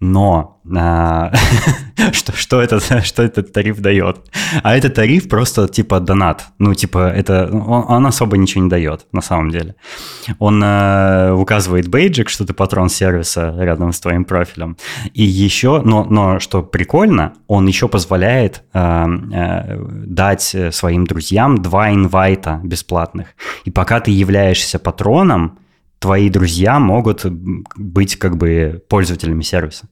но 0.00 0.60
а, 0.76 1.32
что, 2.12 2.32
что, 2.32 2.60
это, 2.60 2.80
что 3.02 3.22
этот 3.22 3.52
тариф 3.52 3.80
дает? 3.80 4.18
А 4.62 4.76
этот 4.76 4.94
тариф 4.94 5.28
просто 5.28 5.66
типа 5.66 6.00
донат. 6.00 6.46
Ну, 6.58 6.74
типа, 6.74 7.10
это 7.10 7.48
он, 7.52 7.84
он 7.88 8.06
особо 8.06 8.36
ничего 8.36 8.64
не 8.64 8.70
дает 8.70 9.06
на 9.12 9.20
самом 9.20 9.50
деле. 9.50 9.74
Он 10.38 10.62
а, 10.64 11.34
указывает 11.34 11.88
бейджик, 11.88 12.28
что 12.28 12.44
ты 12.44 12.52
патрон 12.52 12.88
сервиса 12.88 13.54
рядом 13.58 13.92
с 13.92 14.00
твоим 14.00 14.24
профилем. 14.24 14.76
И 15.14 15.22
еще, 15.22 15.80
но, 15.82 16.04
но 16.04 16.38
что 16.38 16.62
прикольно, 16.62 17.32
он 17.46 17.66
еще 17.66 17.88
позволяет 17.88 18.62
а, 18.72 19.06
а, 19.06 19.78
дать 20.06 20.54
своим 20.70 21.06
друзьям 21.06 21.58
два 21.58 21.90
инвайта 21.90 22.60
бесплатных. 22.62 23.28
И 23.64 23.70
пока 23.70 24.00
ты 24.00 24.10
являешься 24.10 24.78
патроном, 24.78 25.58
твои 25.98 26.30
друзья 26.30 26.78
могут 26.78 27.24
быть 27.76 28.16
как 28.16 28.36
бы 28.36 28.82
пользователями 28.88 29.42
сервиса. 29.42 29.88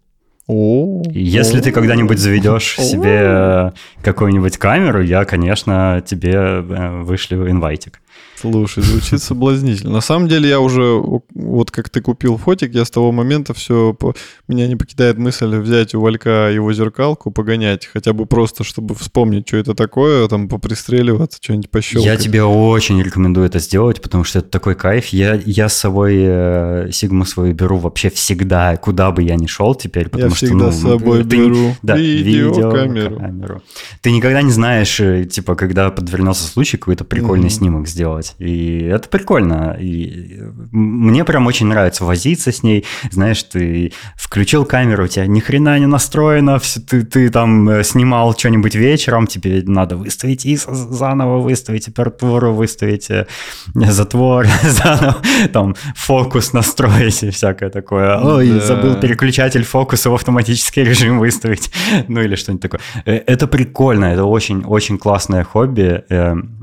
Если 1.10 1.60
ты 1.60 1.72
когда-нибудь 1.72 2.18
заведешь 2.18 2.76
себе 2.76 3.20
э, 3.22 3.70
какую-нибудь 4.02 4.58
камеру, 4.58 5.02
я, 5.02 5.24
конечно, 5.24 6.02
тебе 6.06 6.32
э, 6.34 7.02
вышлю 7.02 7.50
инвайтик. 7.50 8.00
Слушай, 8.38 8.82
звучит 8.82 9.22
соблазнительно. 9.22 9.92
На 9.92 10.00
самом 10.00 10.28
деле 10.28 10.48
я 10.48 10.60
уже, 10.60 11.00
вот 11.34 11.70
как 11.70 11.88
ты 11.88 12.02
купил 12.02 12.36
фотик, 12.36 12.74
я 12.74 12.84
с 12.84 12.90
того 12.90 13.10
момента 13.10 13.54
все, 13.54 13.94
по... 13.94 14.14
меня 14.46 14.66
не 14.68 14.76
покидает 14.76 15.16
мысль 15.16 15.56
взять 15.56 15.94
у 15.94 16.00
Валька 16.00 16.50
его 16.50 16.72
зеркалку, 16.72 17.30
погонять, 17.30 17.86
хотя 17.86 18.12
бы 18.12 18.26
просто, 18.26 18.62
чтобы 18.62 18.94
вспомнить, 18.94 19.48
что 19.48 19.56
это 19.56 19.74
такое, 19.74 20.28
там 20.28 20.48
попристреливаться, 20.48 21.38
что-нибудь 21.40 21.70
пощелкать. 21.70 22.04
Я 22.06 22.16
тебе 22.16 22.44
очень 22.44 23.02
рекомендую 23.02 23.46
это 23.46 23.58
сделать, 23.58 24.02
потому 24.02 24.24
что 24.24 24.40
это 24.40 24.48
такой 24.48 24.74
кайф. 24.74 25.06
Я, 25.08 25.40
я 25.46 25.68
с 25.70 25.76
собой 25.76 26.16
э, 26.18 26.88
Сигму 26.92 27.24
свою 27.24 27.54
беру 27.54 27.78
вообще 27.78 28.10
всегда, 28.10 28.76
куда 28.76 29.12
бы 29.12 29.22
я 29.22 29.36
ни 29.36 29.46
шел 29.46 29.74
теперь, 29.74 30.10
потому 30.10 30.30
я 30.30 30.36
что... 30.36 30.46
всегда 30.46 30.66
ну, 30.66 30.72
с 30.72 30.82
собой 30.82 31.24
ты, 31.24 31.36
беру 31.36 31.74
да, 31.82 31.96
видеокамеру. 31.96 33.16
Видео, 33.16 33.60
Ты 34.02 34.10
никогда 34.10 34.42
не 34.42 34.52
знаешь, 34.52 35.00
э, 35.00 35.24
типа, 35.24 35.54
когда 35.54 35.90
подвернулся 35.90 36.46
случай 36.46 36.76
какой-то 36.76 37.04
прикольный 37.04 37.48
mm-hmm. 37.48 37.50
снимок 37.50 37.88
сделать 37.88 38.05
делать. 38.06 38.34
И 38.38 38.84
это 38.84 39.08
прикольно. 39.08 39.76
И 39.80 40.38
мне 40.72 41.24
прям 41.24 41.46
очень 41.46 41.66
нравится 41.66 42.04
возиться 42.04 42.52
с 42.52 42.62
ней. 42.62 42.84
Знаешь, 43.10 43.42
ты 43.42 43.92
включил 44.16 44.64
камеру, 44.64 45.04
у 45.04 45.08
тебя 45.08 45.26
ни 45.26 45.40
хрена 45.40 45.78
не 45.78 45.86
настроено, 45.86 46.58
все, 46.58 46.80
ты, 46.80 47.04
ты 47.04 47.30
там 47.30 47.68
э, 47.68 47.84
снимал 47.84 48.36
что-нибудь 48.36 48.74
вечером, 48.76 49.26
тебе 49.26 49.62
надо 49.66 49.96
выставить 49.96 50.46
ISO 50.46 50.74
заново, 50.74 51.40
выставить 51.40 51.86
температуру, 51.86 52.52
выставить 52.52 53.10
э, 53.10 53.26
затвор 53.74 54.46
заново, 54.62 55.16
там 55.52 55.74
фокус 55.96 56.52
настроить 56.52 57.22
и 57.22 57.30
всякое 57.30 57.70
такое. 57.70 58.18
Ой, 58.18 58.50
да. 58.50 58.60
забыл 58.60 58.94
переключатель 59.00 59.64
фокуса 59.64 60.10
в 60.10 60.14
автоматический 60.14 60.84
режим 60.84 61.18
выставить. 61.26 61.70
Ну 62.08 62.20
или 62.20 62.36
что-нибудь 62.36 62.62
такое. 62.62 62.80
Э, 63.04 63.16
это 63.26 63.46
прикольно, 63.46 64.06
это 64.06 64.24
очень-очень 64.24 64.98
классное 64.98 65.44
хобби. 65.44 66.04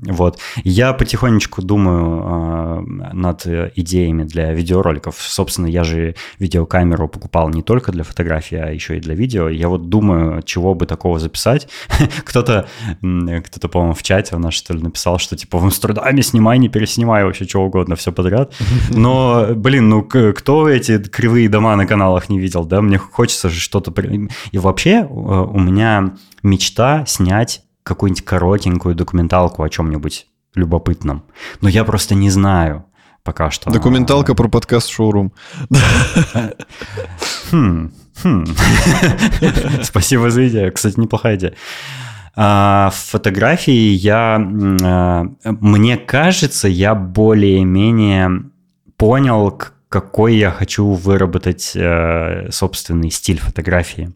Вот. 0.08 0.40
Я 0.64 0.94
потихонечку 1.34 1.62
думаю 1.62 2.86
над 3.14 3.46
идеями 3.76 4.24
для 4.24 4.54
видеороликов. 4.54 5.16
Собственно, 5.20 5.68
я 5.68 5.84
же 5.84 6.16
видеокамеру 6.40 7.08
покупал 7.08 7.50
не 7.50 7.62
только 7.62 7.92
для 7.92 8.04
фотографии, 8.04 8.58
а 8.58 8.70
еще 8.70 8.98
и 8.98 9.00
для 9.00 9.16
видео. 9.16 9.50
Я 9.50 9.68
вот 9.70 9.90
думаю, 9.90 10.42
чего 10.44 10.76
бы 10.76 10.86
такого 10.86 11.20
записать. 11.20 11.68
кто-то, 12.26 12.68
кто-то, 13.02 13.68
по-моему, 13.68 13.94
в 13.94 14.04
чате 14.04 14.36
у 14.36 14.40
нас, 14.40 14.54
что 14.54 14.74
ли, 14.74 14.82
написал, 14.82 15.18
что 15.18 15.36
типа 15.36 15.58
в 15.58 15.64
Амстердаме 15.64 16.22
снимай, 16.24 16.60
не 16.60 16.70
переснимай, 16.70 17.24
вообще 17.24 17.46
чего 17.46 17.66
угодно, 17.66 17.96
все 17.96 18.12
подряд. 18.12 18.54
Но, 18.90 19.48
блин, 19.56 19.90
ну 19.90 20.04
кто 20.04 20.70
эти 20.70 21.00
кривые 21.00 21.50
дома 21.50 21.76
на 21.76 21.86
каналах 21.86 22.30
не 22.30 22.40
видел, 22.40 22.66
да? 22.66 22.82
Мне 22.82 22.98
хочется 22.98 23.50
же 23.50 23.60
что-то... 23.60 23.94
И 24.52 24.58
вообще 24.58 24.92
э, 24.92 25.06
у 25.06 25.60
меня 25.60 26.14
мечта 26.44 27.06
снять 27.06 27.62
какую-нибудь 27.84 28.26
коротенькую 28.26 28.96
документалку 28.96 29.64
о 29.64 29.70
чем-нибудь 29.70 30.28
любопытном. 30.56 31.24
Но 31.62 31.70
я 31.70 31.84
просто 31.84 32.16
не 32.16 32.30
знаю 32.30 32.86
пока 33.24 33.52
что. 33.52 33.72
Документалка 33.72 34.36
про 34.36 34.48
подкаст 34.48 34.90
«Шоурум». 34.90 35.34
Хм, 37.52 37.92
хм. 38.22 38.46
Спасибо 39.84 40.30
за 40.30 40.48
идею. 40.48 40.72
Кстати, 40.72 41.00
неплохая 41.00 41.36
идея. 41.36 41.54
А, 42.36 42.90
в 42.90 42.96
фотографии 42.96 43.92
я, 43.94 44.36
а, 44.38 45.26
мне 45.44 45.98
кажется, 45.98 46.68
я 46.68 46.96
более-менее 46.96 48.50
понял, 48.98 49.60
какой 49.90 50.36
я 50.38 50.50
хочу 50.50 50.92
выработать 50.94 51.74
э, 51.76 52.50
собственный 52.50 53.12
стиль 53.12 53.40
фотографии. 53.40 54.12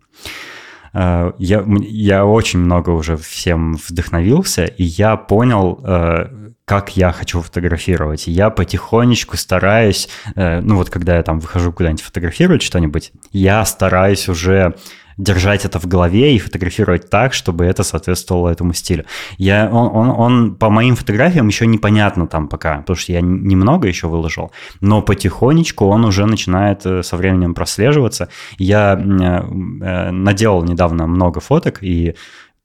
Э, 0.94 1.32
я, 1.38 1.66
я 1.82 2.26
очень 2.26 2.60
много 2.60 2.92
уже 2.92 3.18
всем 3.18 3.76
вдохновился, 3.76 4.66
и 4.66 4.84
я 4.84 5.16
понял, 5.18 5.80
э, 5.84 6.52
как 6.66 6.98
я 6.98 7.12
хочу 7.12 7.42
фотографировать. 7.42 8.28
я 8.28 8.50
потихонечку 8.50 9.38
стараюсь, 9.38 10.10
э, 10.36 10.60
ну 10.60 10.76
вот 10.76 10.90
когда 10.90 11.16
я 11.16 11.24
там 11.24 11.40
выхожу 11.40 11.72
куда-нибудь 11.72 12.02
фотографировать 12.02 12.62
что-нибудь, 12.62 13.12
я 13.32 13.64
стараюсь 13.66 14.28
уже 14.28 14.76
держать 15.18 15.66
это 15.66 15.80
в 15.80 15.88
голове 15.88 16.36
и 16.36 16.40
фотографировать 16.40 17.10
так, 17.10 17.34
чтобы 17.34 17.66
это 17.66 17.84
соответствовало 17.84 18.50
этому 18.50 18.74
стилю. 18.74 19.06
Я, 19.38 19.70
он, 19.72 19.90
он, 19.96 20.10
он 20.10 20.56
по 20.56 20.70
моим 20.70 20.96
фотографиям 20.96 21.48
еще 21.48 21.66
непонятно 21.66 22.28
там 22.28 22.48
пока, 22.48 22.78
потому 22.78 22.98
что 22.98 23.12
я 23.12 23.22
немного 23.22 23.88
еще 23.88 24.08
выложил, 24.08 24.52
но 24.82 25.02
потихонечку 25.02 25.86
он 25.86 26.06
уже 26.06 26.26
начинает 26.26 26.86
э, 26.86 27.04
со 27.04 27.18
временем 27.18 27.54
прослеживаться. 27.54 28.30
Я 28.58 28.94
э, 28.94 30.12
наделал 30.12 30.64
недавно 30.64 31.08
много 31.08 31.40
фоток, 31.40 31.80
и 31.82 32.16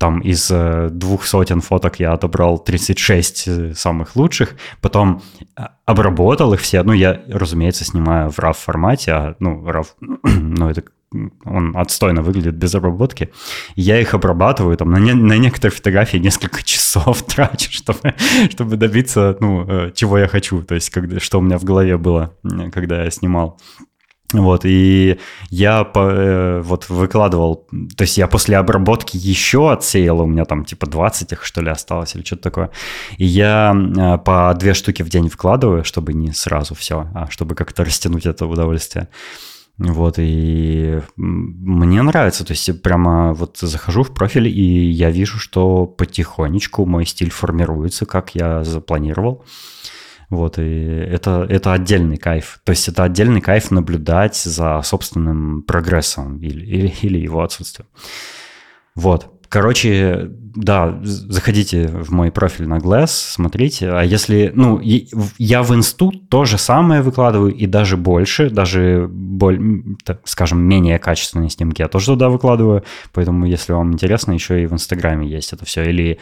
там 0.03 0.19
из 0.19 0.51
э, 0.51 0.89
двух 0.91 1.25
сотен 1.25 1.61
фоток 1.61 2.01
я 2.01 2.13
отобрал 2.13 2.59
36 2.59 3.45
э, 3.47 3.75
самых 3.75 4.17
лучших, 4.17 4.57
потом 4.81 5.23
э, 5.57 5.63
обработал 5.87 6.53
их 6.55 6.61
все. 6.61 6.83
Ну, 6.83 6.93
я, 6.93 7.23
разумеется, 7.29 7.85
снимаю 7.85 8.31
в 8.31 8.39
RAW 8.41 8.53
формате, 8.53 9.13
а, 9.13 9.37
ну, 9.39 9.65
RAW, 9.65 9.87
ну, 10.25 10.69
это 10.69 10.83
он 11.45 11.77
отстойно 11.77 12.23
выглядит 12.23 12.55
без 12.55 12.75
обработки. 12.75 13.31
Я 13.77 14.01
их 14.01 14.15
обрабатываю, 14.15 14.77
там 14.77 14.91
на, 14.91 14.99
не, 14.99 15.13
на 15.13 15.39
некоторые 15.39 15.75
фотографии 15.75 16.19
несколько 16.19 16.63
часов 16.65 17.23
трачу, 17.23 17.71
чтобы, 17.71 18.15
чтобы 18.51 18.77
добиться, 18.77 19.37
ну, 19.41 19.91
чего 19.95 20.19
я 20.19 20.29
хочу, 20.29 20.63
то 20.63 20.75
есть, 20.75 20.91
когда, 20.91 21.21
что 21.21 21.39
у 21.39 21.43
меня 21.43 21.59
в 21.59 21.65
голове 21.65 21.97
было, 21.97 22.35
когда 22.73 23.05
я 23.05 23.11
снимал. 23.11 23.59
Вот, 24.33 24.65
и 24.65 25.19
я 25.51 25.85
по, 25.85 26.11
э, 26.11 26.61
вот 26.63 26.89
выкладывал, 26.89 27.67
то 27.97 28.03
есть 28.03 28.17
я 28.17 28.27
после 28.27 28.57
обработки 28.57 29.17
еще 29.17 29.71
отсеял, 29.73 30.21
у 30.21 30.27
меня 30.27 30.45
там 30.45 30.65
типа 30.65 30.87
20 30.87 31.33
их 31.33 31.45
что 31.45 31.61
ли 31.61 31.71
осталось 31.71 32.15
или 32.15 32.25
что-то 32.25 32.43
такое. 32.43 32.71
И 33.19 33.27
я 33.27 33.75
э, 33.75 34.19
по 34.19 34.55
две 34.59 34.75
штуки 34.75 35.03
в 35.03 35.11
день 35.11 35.29
вкладываю, 35.29 35.85
чтобы 35.85 36.15
не 36.15 36.33
сразу 36.33 36.75
все, 36.75 37.09
а 37.15 37.29
чтобы 37.31 37.55
как-то 37.55 37.85
растянуть 37.85 38.27
это 38.27 38.47
удовольствие. 38.47 39.09
Вот, 39.79 40.19
и 40.19 41.01
мне 41.17 42.03
нравится, 42.03 42.45
то 42.45 42.53
есть 42.53 42.83
прямо 42.83 43.33
вот 43.33 43.57
захожу 43.59 44.03
в 44.03 44.13
профиль, 44.13 44.47
и 44.47 44.91
я 44.91 45.11
вижу, 45.11 45.39
что 45.39 45.87
потихонечку 45.87 46.85
мой 46.85 47.07
стиль 47.07 47.31
формируется, 47.31 48.05
как 48.05 48.35
я 48.35 48.65
запланировал. 48.65 49.45
Вот, 50.29 50.59
и 50.59 50.63
это, 50.63 51.47
это 51.49 51.73
отдельный 51.73 52.17
кайф. 52.17 52.61
То 52.65 52.71
есть 52.71 52.89
это 52.89 53.05
отдельный 53.05 53.41
кайф 53.41 53.71
наблюдать 53.71 54.37
за 54.37 54.81
собственным 54.83 55.63
прогрессом 55.63 56.39
или, 56.39 56.65
или, 56.65 56.95
или 57.03 57.19
его 57.19 57.43
отсутствием. 57.43 57.89
Вот. 58.95 59.32
Короче, 59.53 60.31
да, 60.55 60.99
заходите 61.03 61.87
в 61.87 62.11
мой 62.11 62.33
профиль 62.33 62.67
на 62.67 62.79
Glass, 62.79 63.09
смотрите. 63.09 63.91
А 63.91 64.01
если, 64.01 64.51
ну, 64.55 64.81
я 64.81 65.63
в 65.63 65.75
инсту 65.75 66.11
то 66.31 66.47
же 66.47 66.57
самое 66.57 67.03
выкладываю 67.03 67.55
и 67.55 67.67
даже 67.67 67.99
больше, 67.99 68.49
даже, 68.49 69.07
боль, 69.11 69.61
так 70.07 70.23
скажем, 70.25 70.59
менее 70.59 70.99
качественные 70.99 71.51
снимки 71.51 71.83
я 71.83 71.89
тоже 71.89 72.07
туда 72.07 72.31
выкладываю. 72.31 72.83
Поэтому, 73.13 73.45
если 73.45 73.75
вам 73.75 73.93
интересно, 73.93 74.33
еще 74.33 74.63
и 74.63 74.67
в 74.67 74.73
Инстаграме 74.73 75.29
есть 75.29 75.53
это 75.53 75.67
все. 75.67 75.85
Или 75.85 76.19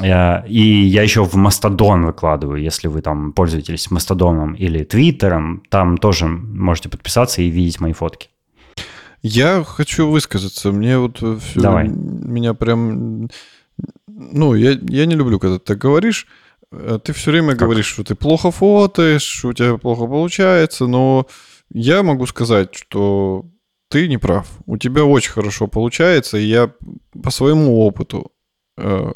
я, 0.00 0.44
и 0.48 0.60
я 0.60 1.04
еще 1.04 1.24
в 1.24 1.34
Мастодон 1.34 2.04
выкладываю, 2.04 2.60
если 2.60 2.88
вы 2.88 3.00
там 3.00 3.32
пользуетесь 3.32 3.92
Мастодоном 3.92 4.54
или 4.54 4.82
Твиттером, 4.82 5.62
там 5.68 5.98
тоже 5.98 6.26
можете 6.26 6.88
подписаться 6.88 7.42
и 7.42 7.48
видеть 7.48 7.80
мои 7.80 7.92
фотки. 7.92 8.31
Я 9.22 9.64
хочу 9.64 10.08
высказаться. 10.08 10.72
Мне 10.72 10.98
вот 10.98 11.18
все, 11.18 11.60
Давай. 11.60 11.88
меня 11.88 12.54
прям... 12.54 13.28
Ну, 14.06 14.54
я, 14.54 14.72
я 14.72 15.06
не 15.06 15.14
люблю, 15.14 15.38
когда 15.38 15.58
ты 15.58 15.64
так 15.64 15.78
говоришь. 15.78 16.26
Э, 16.72 16.98
ты 17.02 17.12
все 17.12 17.30
время 17.30 17.50
как? 17.50 17.60
говоришь, 17.60 17.86
что 17.86 18.04
ты 18.04 18.14
плохо 18.14 18.50
фотоешь, 18.50 19.22
что 19.22 19.48
у 19.48 19.52
тебя 19.52 19.76
плохо 19.78 20.06
получается, 20.06 20.86
но 20.86 21.26
я 21.72 22.02
могу 22.02 22.26
сказать, 22.26 22.74
что 22.74 23.46
ты 23.88 24.08
не 24.08 24.18
прав. 24.18 24.50
У 24.66 24.76
тебя 24.76 25.04
очень 25.04 25.32
хорошо 25.32 25.66
получается, 25.66 26.38
и 26.38 26.44
я 26.44 26.72
по 27.22 27.30
своему 27.30 27.78
опыту 27.80 28.32
э, 28.76 29.12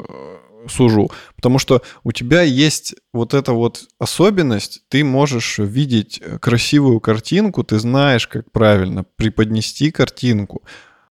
сужу. 0.69 1.11
Потому 1.35 1.59
что 1.59 1.81
у 2.03 2.11
тебя 2.11 2.41
есть 2.41 2.95
вот 3.13 3.33
эта 3.33 3.53
вот 3.53 3.85
особенность, 3.99 4.81
ты 4.89 5.03
можешь 5.03 5.57
видеть 5.59 6.21
красивую 6.39 6.99
картинку, 6.99 7.63
ты 7.63 7.79
знаешь, 7.79 8.27
как 8.27 8.51
правильно 8.51 9.05
преподнести 9.15 9.91
картинку, 9.91 10.63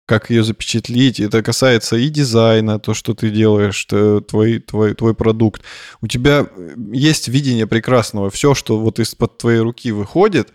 как 0.06 0.30
ее 0.30 0.44
запечатлить. 0.44 1.20
Это 1.20 1.42
касается 1.42 1.96
и 1.96 2.08
дизайна, 2.08 2.78
то, 2.78 2.94
что 2.94 3.14
ты 3.14 3.30
делаешь, 3.30 3.84
твой, 3.84 4.60
твой, 4.60 4.94
твой 4.94 5.14
продукт. 5.14 5.62
У 6.00 6.06
тебя 6.06 6.46
есть 6.92 7.28
видение 7.28 7.66
прекрасного. 7.66 8.30
Все, 8.30 8.54
что 8.54 8.78
вот 8.78 9.00
из-под 9.00 9.38
твоей 9.38 9.58
руки 9.58 9.90
выходит, 9.90 10.52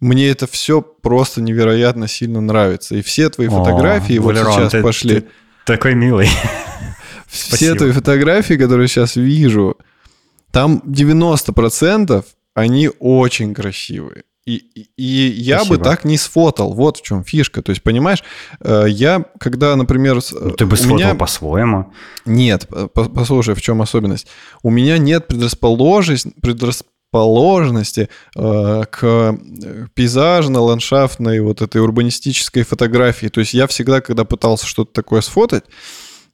мне 0.00 0.28
это 0.28 0.46
все 0.46 0.82
просто 0.82 1.40
невероятно 1.40 2.06
сильно 2.06 2.40
нравится. 2.40 2.96
И 2.96 3.02
все 3.02 3.28
твои 3.28 3.48
О, 3.48 3.50
фотографии 3.50 4.18
Валерон, 4.18 4.46
вот 4.46 4.54
сейчас 4.54 4.72
ты, 4.72 4.82
пошли. 4.82 5.20
Ты 5.20 5.26
такой 5.64 5.94
милый. 5.94 6.28
Все 7.28 7.74
твои 7.74 7.92
фотографии, 7.92 8.54
которые 8.54 8.88
сейчас 8.88 9.16
вижу, 9.16 9.76
там 10.50 10.82
90% 10.86 12.24
они 12.54 12.90
очень 12.98 13.54
красивые. 13.54 14.24
И, 14.46 14.56
и, 14.56 14.88
и 14.96 15.32
я 15.42 15.58
Спасибо. 15.58 15.76
бы 15.76 15.84
так 15.84 16.04
не 16.04 16.16
сфотал. 16.16 16.72
Вот 16.72 16.98
в 16.98 17.02
чем 17.02 17.24
фишка. 17.24 17.62
То 17.62 17.70
есть, 17.70 17.82
понимаешь, 17.82 18.22
э, 18.60 18.84
я, 18.88 19.24
когда, 19.40 19.74
например... 19.74 20.20
Ну, 20.32 20.50
ты 20.52 20.66
бы 20.66 20.76
сфотал 20.76 20.96
меня... 20.96 21.14
по-своему. 21.16 21.92
Нет, 22.24 22.68
послушай, 22.94 23.56
в 23.56 23.60
чем 23.60 23.82
особенность. 23.82 24.28
У 24.62 24.70
меня 24.70 24.98
нет 24.98 25.26
предрасположенности, 25.26 26.32
предрасположенности 26.40 28.08
э, 28.36 28.84
к 28.88 29.36
пейзажно-ландшафтной 29.94 31.40
вот 31.40 31.60
этой 31.60 31.80
урбанистической 31.80 32.62
фотографии. 32.62 33.26
То 33.26 33.40
есть 33.40 33.52
я 33.52 33.66
всегда, 33.66 34.00
когда 34.00 34.24
пытался 34.24 34.66
что-то 34.66 34.92
такое 34.92 35.22
сфотать, 35.22 35.64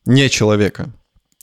не 0.04 0.28
человека, 0.28 0.92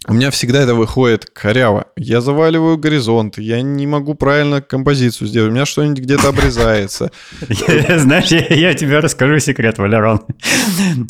у 0.08 0.14
меня 0.14 0.32
всегда 0.32 0.62
это 0.62 0.76
выходит 0.76 1.26
коряво. 1.26 1.88
Я 1.98 2.22
заваливаю 2.22 2.78
горизонты, 2.78 3.42
я 3.42 3.62
не 3.62 3.86
могу 3.86 4.16
правильно 4.16 4.62
композицию 4.62 5.28
сделать, 5.28 5.52
у 5.52 5.54
меня 5.54 5.66
что-нибудь 5.66 6.00
где-то 6.00 6.30
обрезается. 6.30 7.12
Знаешь, 7.42 8.32
я 8.32 8.74
тебе 8.76 9.00
расскажу 9.00 9.40
секрет, 9.40 9.78
Валерон. 9.78 10.22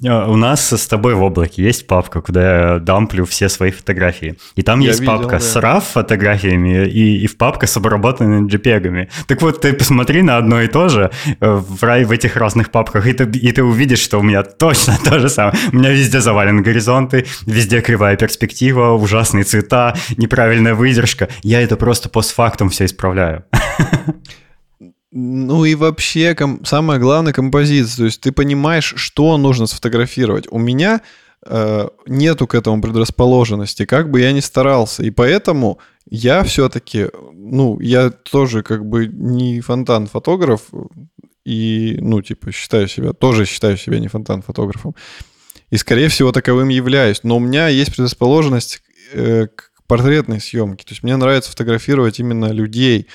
У 0.02 0.36
нас 0.36 0.74
с 0.74 0.88
тобой 0.88 1.14
в 1.14 1.22
облаке 1.22 1.64
есть 1.64 1.86
папка, 1.86 2.22
куда 2.22 2.74
я 2.74 2.80
дамплю 2.80 3.26
все 3.26 3.48
свои 3.48 3.70
фотографии. 3.70 4.40
И 4.56 4.64
там 4.64 4.80
есть 4.80 5.06
папка 5.06 5.38
с 5.38 5.56
RAW 5.56 5.82
фотографиями 5.82 6.88
и 6.88 7.28
папка 7.28 7.68
с 7.68 7.78
обработанными 7.78 8.50
JPEG. 8.50 9.10
Так 9.28 9.42
вот, 9.44 9.62
ты 9.62 9.74
посмотри 9.74 10.24
на 10.24 10.38
одно 10.38 10.62
и 10.62 10.68
то 10.68 10.90
же 10.90 11.12
э, 11.40 11.52
в 11.52 12.12
этих 12.12 12.36
разных 12.38 12.72
папках, 12.72 13.06
и 13.06 13.14
ты 13.14 13.64
увидишь, 13.64 14.00
что 14.00 14.18
у 14.18 14.24
меня 14.24 14.42
точно 14.42 14.98
то 15.06 15.20
же 15.20 15.30
самое. 15.30 15.56
У 15.72 15.76
меня 15.76 15.92
везде 15.92 16.22
завалены 16.22 16.64
горизонты, 16.64 17.26
везде 17.46 17.82
кривая 17.82 18.16
перспектива, 18.18 18.79
красиво, 18.80 18.94
ужасные 18.94 19.44
цвета, 19.44 19.96
неправильная 20.18 20.76
выдержка. 20.76 21.28
Я 21.44 21.62
это 21.62 21.76
просто 21.78 22.10
постфактум 22.10 22.70
все 22.70 22.86
исправляю. 22.86 23.44
Ну 25.12 25.66
и 25.66 25.76
вообще, 25.76 26.36
ком- 26.36 26.64
самое 26.66 27.00
главное 27.00 27.34
композиция. 27.34 27.98
То 27.98 28.06
есть 28.06 28.22
ты 28.22 28.32
понимаешь, 28.32 28.94
что 28.96 29.38
нужно 29.38 29.66
сфотографировать. 29.66 30.48
У 30.52 30.60
меня 30.60 31.02
э, 31.46 31.88
нету 32.06 32.46
к 32.46 32.54
этому 32.54 32.80
предрасположенности, 32.80 33.86
как 33.86 34.12
бы 34.12 34.22
я 34.22 34.32
ни 34.34 34.40
старался. 34.40 35.04
И 35.04 35.10
поэтому 35.10 35.80
я 36.12 36.44
все-таки, 36.44 37.08
ну, 37.34 37.80
я 37.80 38.12
тоже 38.12 38.62
как 38.62 38.86
бы 38.86 39.08
не 39.08 39.62
фонтан-фотограф, 39.62 40.62
и, 41.44 41.98
ну, 42.02 42.22
типа, 42.22 42.52
считаю 42.52 42.88
себя, 42.88 43.14
тоже 43.14 43.46
считаю 43.46 43.78
себя 43.78 44.00
не 44.00 44.10
фонтан-фотографом. 44.10 44.94
И, 45.70 45.78
скорее 45.78 46.08
всего, 46.10 46.32
таковым 46.32 46.70
являюсь. 46.70 47.22
Но 47.24 47.38
у 47.38 47.40
меня 47.40 47.68
есть 47.68 47.92
предрасположенность 47.92 48.82
э, 49.14 49.48
к 49.48 49.72
портретной 49.88 50.40
съемке. 50.40 50.86
То 50.86 50.92
есть 50.92 51.04
мне 51.04 51.16
нравится 51.16 51.52
фотографировать 51.52 52.20
именно 52.20 52.52
людей. 52.52 53.08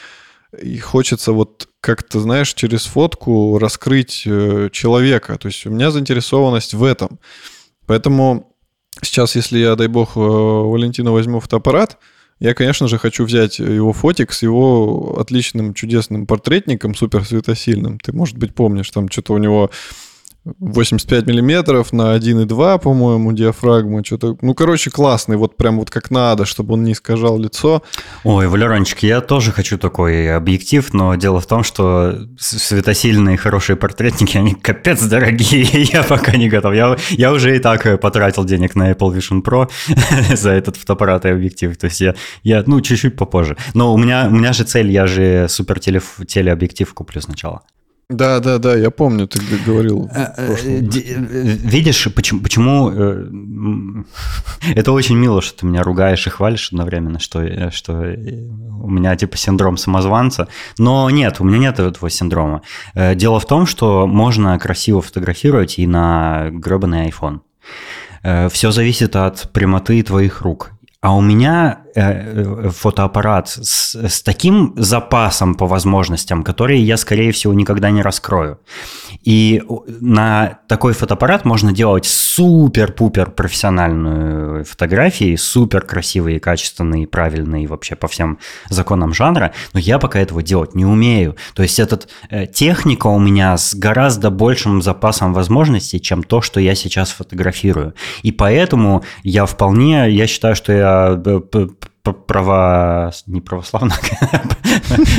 И 0.61 0.79
хочется 0.79 1.33
вот 1.33 1.69
как-то, 1.81 2.21
знаешь, 2.21 2.55
через 2.55 2.87
фотку 2.87 3.59
раскрыть 3.59 4.23
э, 4.27 4.69
человека. 4.73 5.37
То 5.37 5.49
есть 5.49 5.67
у 5.67 5.71
меня 5.71 5.91
заинтересованность 5.91 6.75
в 6.75 6.85
этом. 6.85 7.19
Поэтому 7.87 8.55
сейчас, 9.03 9.35
если 9.37 9.59
я, 9.59 9.75
дай 9.75 9.89
бог, 9.89 10.17
э, 10.17 10.21
Валентина 10.21 11.13
возьму 11.13 11.41
фотоаппарат, 11.41 11.99
я, 12.41 12.55
конечно 12.55 12.89
же, 12.89 12.99
хочу 12.99 13.25
взять 13.25 13.59
его 13.59 13.93
фотик 13.93 14.33
с 14.33 14.43
его 14.43 15.17
отличным, 15.19 15.73
чудесным 15.73 16.27
портретником, 16.27 16.95
супер 16.95 17.25
светосильным. 17.25 17.99
Ты, 17.99 18.13
может 18.13 18.37
быть, 18.37 18.55
помнишь, 18.55 18.91
там 18.91 19.09
что-то 19.09 19.35
у 19.35 19.39
него 19.39 19.71
85 20.45 21.27
миллиметров 21.27 21.93
на 21.93 22.17
1,2, 22.17 22.79
по-моему, 22.79 23.33
диафрагма. 23.33 24.05
Что-то, 24.05 24.37
ну, 24.43 24.55
короче, 24.55 24.91
классный, 24.91 25.37
вот 25.37 25.57
прям 25.57 25.79
вот 25.79 25.91
как 25.91 26.11
надо, 26.11 26.45
чтобы 26.45 26.75
он 26.75 26.85
не 26.85 26.93
искажал 26.93 27.39
лицо. 27.39 27.83
Ой, 28.25 28.47
Валерончик, 28.47 29.03
я 29.03 29.21
тоже 29.21 29.53
хочу 29.53 29.79
такой 29.79 30.35
объектив, 30.35 30.93
но 30.93 31.15
дело 31.15 31.41
в 31.41 31.47
том, 31.47 31.63
что 31.65 32.27
светосильные 32.39 33.39
хорошие 33.39 33.77
портретники, 33.77 34.37
они 34.37 34.55
капец 34.55 35.03
дорогие, 35.03 35.63
я 35.93 36.03
пока 36.03 36.37
не 36.37 36.49
готов. 36.49 36.75
Я, 36.75 36.97
я 37.11 37.33
уже 37.33 37.57
и 37.57 37.59
так 37.59 38.01
потратил 38.01 38.45
денег 38.45 38.75
на 38.75 38.93
Apple 38.93 39.17
Vision 39.17 39.43
Pro 39.43 39.71
за 40.37 40.51
этот 40.51 40.77
фотоаппарат 40.77 41.25
и 41.25 41.29
объектив. 41.29 41.75
То 41.77 41.87
есть 41.87 42.01
я, 42.01 42.15
я 42.43 42.63
ну, 42.67 42.81
чуть-чуть 42.81 43.17
попозже. 43.17 43.57
Но 43.73 43.95
у 43.95 43.97
меня, 43.97 44.27
у 44.29 44.35
меня 44.35 44.53
же 44.53 44.65
цель, 44.65 44.91
я 44.91 45.07
же 45.07 45.47
супер 45.49 45.81
телеобъектив 45.81 46.93
куплю 46.93 47.23
сначала. 47.23 47.63
Да, 48.11 48.39
да, 48.41 48.59
да, 48.59 48.77
я 48.77 48.91
помню, 48.91 49.27
ты 49.27 49.41
говорил. 49.65 50.11
Э, 50.15 50.35
э, 50.37 50.81
видишь, 50.81 52.07
почему, 52.15 52.43
почему 52.43 52.91
э, 52.91 53.27
это 54.75 54.93
очень 54.93 55.17
мило, 55.17 55.41
что 55.41 55.61
ты 55.61 55.67
меня 55.67 55.83
ругаешь 55.83 56.27
и 56.27 56.31
хвалишь 56.31 56.69
одновременно, 56.71 57.19
что, 57.19 57.71
что 57.71 57.93
у 57.95 58.91
меня 58.91 59.17
типа 59.17 59.39
синдром 59.39 59.79
самозванца. 59.79 60.49
Но 60.77 61.09
нет, 61.09 61.41
у 61.41 61.45
меня 61.45 61.59
нет 61.59 61.81
этого 61.81 62.11
синдрома. 62.11 62.61
Дело 62.95 63.41
в 63.41 63.47
том, 63.47 63.65
что 63.65 64.07
можно 64.07 64.59
красиво 64.59 65.01
фотографировать 65.01 65.79
и 65.79 65.87
на 65.87 66.51
гребаный 66.51 67.09
iPhone. 67.09 67.41
Все 68.51 68.71
зависит 68.71 69.17
от 69.17 69.51
прямоты 69.53 70.03
твоих 70.03 70.43
рук. 70.43 70.73
А 71.01 71.15
у 71.15 71.21
меня 71.21 71.84
Э, 71.84 71.84
фотоаппарат 71.95 73.49
с, 73.49 73.95
с 73.95 74.23
таким 74.23 74.75
запасом 74.77 75.55
по 75.55 75.67
возможностям, 75.67 76.43
которые 76.43 76.83
я, 76.83 76.97
скорее 76.97 77.33
всего, 77.33 77.55
никогда 77.55 77.91
не 77.91 78.03
раскрою. 78.03 78.59
И 79.23 79.63
на 80.01 80.59
такой 80.69 80.93
фотоаппарат 80.93 81.45
можно 81.45 81.73
делать 81.73 82.07
супер-пупер 82.07 83.31
профессиональную 83.31 84.65
фотографии, 84.65 85.37
супер 85.37 85.83
красивые, 85.83 86.41
качественные, 86.41 87.07
правильные 87.07 87.67
вообще 87.67 87.95
по 87.95 88.09
всем 88.09 88.39
законам 88.69 89.15
жанра, 89.15 89.53
но 89.73 89.81
я 89.81 89.99
пока 89.99 90.19
этого 90.19 90.43
делать 90.43 90.75
не 90.75 90.85
умею. 90.85 91.37
То 91.55 91.63
есть 91.63 91.79
этот 91.79 92.09
э, 92.31 92.47
техника 92.47 93.07
у 93.07 93.19
меня 93.19 93.57
с 93.57 93.75
гораздо 93.75 94.31
большим 94.31 94.83
запасом 94.83 95.33
возможностей, 95.33 96.01
чем 96.01 96.23
то, 96.23 96.41
что 96.41 96.61
я 96.61 96.75
сейчас 96.75 97.11
фотографирую. 97.11 97.95
И 98.23 98.33
поэтому 98.33 99.05
я 99.23 99.47
вполне, 99.47 100.11
я 100.11 100.27
считаю, 100.27 100.57
что 100.57 100.73
я 100.73 101.23
э, 101.25 101.69
право... 102.13 103.13
не 103.27 103.41
православно, 103.41 103.95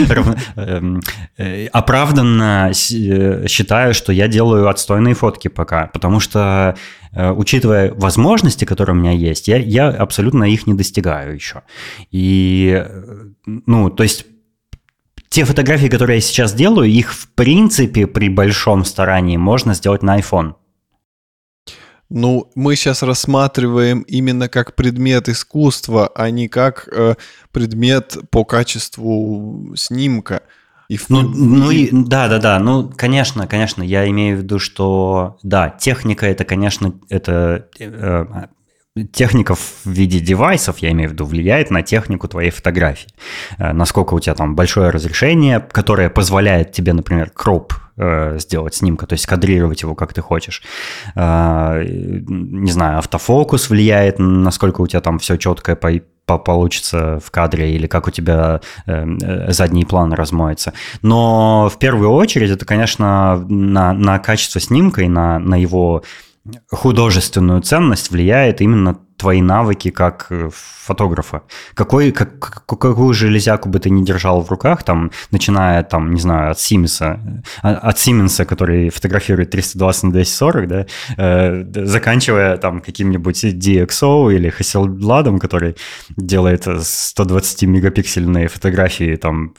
эм, 0.55 1.01
э, 1.37 1.67
оправданно 1.67 2.71
э, 2.71 3.47
считаю, 3.47 3.93
что 3.93 4.13
я 4.13 4.27
делаю 4.27 4.69
отстойные 4.69 5.15
фотки 5.15 5.47
пока, 5.47 5.87
потому 5.87 6.19
что, 6.19 6.75
э, 7.11 7.31
учитывая 7.31 7.93
возможности, 7.93 8.65
которые 8.65 8.95
у 8.95 8.99
меня 8.99 9.11
есть, 9.11 9.47
я, 9.47 9.57
я 9.57 9.89
абсолютно 9.89 10.43
их 10.43 10.67
не 10.67 10.73
достигаю 10.73 11.33
еще. 11.33 11.63
И, 12.11 12.85
ну, 13.45 13.89
то 13.89 14.03
есть 14.03 14.25
те 15.29 15.43
фотографии, 15.43 15.87
которые 15.87 16.17
я 16.17 16.21
сейчас 16.21 16.53
делаю, 16.53 16.87
их 16.87 17.13
в 17.13 17.27
принципе 17.33 18.07
при 18.07 18.29
большом 18.29 18.85
старании 18.85 19.37
можно 19.37 19.73
сделать 19.73 20.03
на 20.03 20.19
iPhone. 20.19 20.53
Ну, 22.09 22.51
мы 22.55 22.75
сейчас 22.75 23.01
рассматриваем 23.01 24.01
именно 24.01 24.47
как 24.47 24.75
предмет 24.75 25.27
искусства, 25.27 26.11
а 26.13 26.29
не 26.29 26.47
как 26.47 26.87
э, 26.91 27.15
предмет 27.51 28.17
по 28.29 28.45
качеству 28.45 29.73
снимка. 29.75 30.43
И 30.87 30.97
в... 30.97 31.09
Ну, 31.09 31.21
ну 31.21 31.71
и 31.71 31.89
да, 31.91 32.27
да, 32.27 32.37
да. 32.37 32.59
Ну, 32.59 32.91
конечно, 32.95 33.47
конечно, 33.47 33.81
я 33.81 34.07
имею 34.09 34.37
в 34.37 34.41
виду, 34.41 34.59
что 34.59 35.37
да, 35.41 35.69
техника 35.69 36.27
это, 36.27 36.45
конечно, 36.45 36.93
это 37.09 37.69
э, 37.79 38.25
техника 39.11 39.55
в 39.55 39.85
виде 39.85 40.19
девайсов, 40.19 40.77
я 40.79 40.91
имею 40.91 41.09
в 41.09 41.13
виду, 41.13 41.25
влияет 41.25 41.71
на 41.71 41.81
технику 41.81 42.27
твоей 42.27 42.51
фотографии. 42.51 43.09
Э, 43.57 43.73
насколько 43.73 44.13
у 44.13 44.19
тебя 44.19 44.35
там 44.35 44.55
большое 44.55 44.91
разрешение, 44.91 45.59
которое 45.59 46.11
позволяет 46.11 46.71
тебе, 46.71 46.93
например, 46.93 47.31
кроп 47.31 47.73
э, 47.97 48.37
сделать 48.39 48.75
снимка, 48.75 49.07
то 49.07 49.13
есть 49.13 49.25
кадрировать 49.25 49.81
его 49.81 49.95
как 49.95 50.13
ты 50.13 50.21
хочешь. 50.21 50.61
Э, 51.15 51.83
не 51.85 52.71
знаю, 52.71 52.99
автофокус 52.99 53.69
влияет, 53.69 54.19
насколько 54.19 54.81
у 54.81 54.87
тебя 54.87 55.01
там 55.01 55.19
все 55.19 55.37
четкое 55.37 55.75
по 55.75 55.91
получится 56.39 57.19
в 57.23 57.29
кадре 57.29 57.75
или 57.75 57.85
как 57.85 58.07
у 58.07 58.11
тебя 58.11 58.61
э, 58.87 59.51
задний 59.51 59.85
план 59.85 60.13
размоется. 60.13 60.73
Но 61.03 61.69
в 61.71 61.77
первую 61.77 62.09
очередь 62.11 62.49
это, 62.49 62.65
конечно, 62.65 63.45
на, 63.47 63.93
на 63.93 64.17
качество 64.19 64.59
снимка 64.59 65.03
и 65.03 65.07
на, 65.07 65.37
на 65.37 65.55
его 65.55 66.03
художественную 66.71 67.61
ценность 67.61 68.11
влияет 68.11 68.61
именно 68.61 68.97
твои 69.17 69.41
навыки 69.41 69.91
как 69.91 70.27
э, 70.29 70.49
фотографа. 70.51 71.43
Какой, 71.73 72.11
как, 72.11 72.65
какую 72.65 73.13
железяку 73.13 73.69
бы 73.69 73.79
ты 73.79 73.89
ни 73.89 74.03
держал 74.03 74.41
в 74.41 74.49
руках, 74.49 74.83
там, 74.83 75.11
начиная, 75.31 75.83
там, 75.83 76.13
не 76.13 76.19
знаю, 76.19 76.51
от 76.51 76.59
Сименса, 76.59 77.19
э, 77.63 77.69
от 77.69 77.99
Сименса, 77.99 78.45
который 78.45 78.89
фотографирует 78.89 79.51
320 79.51 80.03
на 80.03 80.11
240, 80.11 80.67
да, 80.67 80.85
э, 81.17 81.85
заканчивая 81.85 82.57
там 82.57 82.81
каким-нибудь 82.81 83.43
DxO 83.43 84.33
или 84.33 84.51
Hasselblad, 84.51 85.39
который 85.39 85.75
делает 86.17 86.67
120-мегапиксельные 86.67 88.47
фотографии, 88.47 89.15
там, 89.15 89.53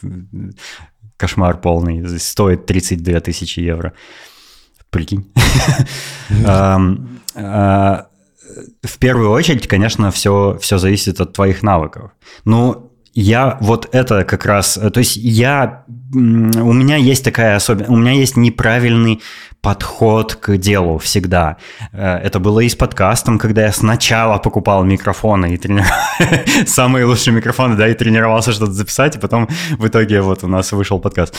кошмар 1.17 1.61
полный, 1.61 2.19
стоит 2.19 2.67
32 2.67 3.21
тысячи 3.21 3.61
евро. 3.61 3.93
Прикинь. 4.91 5.33
В 8.83 8.99
первую 8.99 9.31
очередь, 9.31 9.69
конечно, 9.69 10.11
все, 10.11 10.59
все 10.61 10.79
зависит 10.79 11.21
от 11.21 11.33
твоих 11.33 11.63
навыков. 11.63 12.11
Ну, 12.45 12.93
я 13.15 13.57
вот 13.61 13.89
это 13.93 14.25
как 14.25 14.45
раз... 14.47 14.75
То 14.75 14.99
есть 14.99 15.17
я 15.17 15.85
у 16.13 16.19
меня 16.19 16.97
есть 16.97 17.25
такая 17.25 17.57
особенность, 17.57 17.91
у 17.91 17.97
меня 17.97 18.13
есть 18.13 18.37
неправильный 18.37 19.23
подход 19.67 20.37
к 20.37 20.57
делу 20.59 20.97
всегда. 20.99 21.57
Э, 21.93 22.19
это 22.19 22.39
было 22.39 22.61
и 22.61 22.69
с 22.69 22.77
подкастом, 22.77 23.37
когда 23.37 23.63
я 23.63 23.73
сначала 23.73 24.39
покупал 24.39 24.85
микрофоны 24.85 25.55
и 25.55 25.57
тренировал 25.57 25.91
самые 26.67 27.05
лучшие 27.05 27.35
микрофоны, 27.35 27.75
да, 27.75 27.89
и 27.89 27.95
тренировался 27.95 28.53
что-то 28.53 28.71
записать, 28.73 29.17
и 29.17 29.19
потом 29.19 29.49
в 29.79 29.89
итоге 29.89 30.21
вот 30.21 30.45
у 30.45 30.47
нас 30.47 30.71
вышел 30.71 31.01
подкаст. 31.01 31.35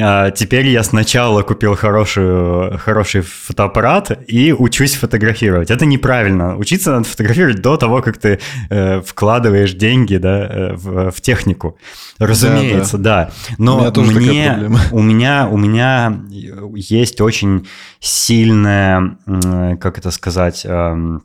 А 0.00 0.32
теперь 0.32 0.66
я 0.66 0.82
сначала 0.82 1.42
купил 1.42 1.76
хороший, 1.76 2.76
хороший 2.78 3.20
фотоаппарат 3.20 4.18
и 4.26 4.52
учусь 4.52 4.96
фотографировать. 4.96 5.70
Это 5.70 5.86
неправильно. 5.86 6.56
Учиться 6.56 6.90
надо 6.90 7.04
фотографировать 7.04 7.62
до 7.62 7.76
того, 7.76 8.02
как 8.02 8.18
ты 8.18 8.40
э, 8.70 9.00
вкладываешь 9.00 9.74
деньги, 9.74 10.16
да, 10.16 10.48
э, 10.50 10.72
в, 10.74 11.12
в 11.12 11.20
технику. 11.20 11.76
Разумеется, 12.18 12.98
да. 12.98 13.26
да. 13.26 13.54
Но 13.58 13.76
у 13.76 13.80
меня 13.80 13.90
тоже 13.92 14.10
мне, 14.10 14.70
у 14.90 15.00
меня, 15.00 15.48
у 15.48 15.56
меня 15.56 16.20
есть 16.74 17.20
очень 17.20 17.59
сильное, 18.00 19.18
как 19.80 19.98
это 19.98 20.10
сказать, 20.10 20.62
эм, 20.64 21.16
э, 21.16 21.20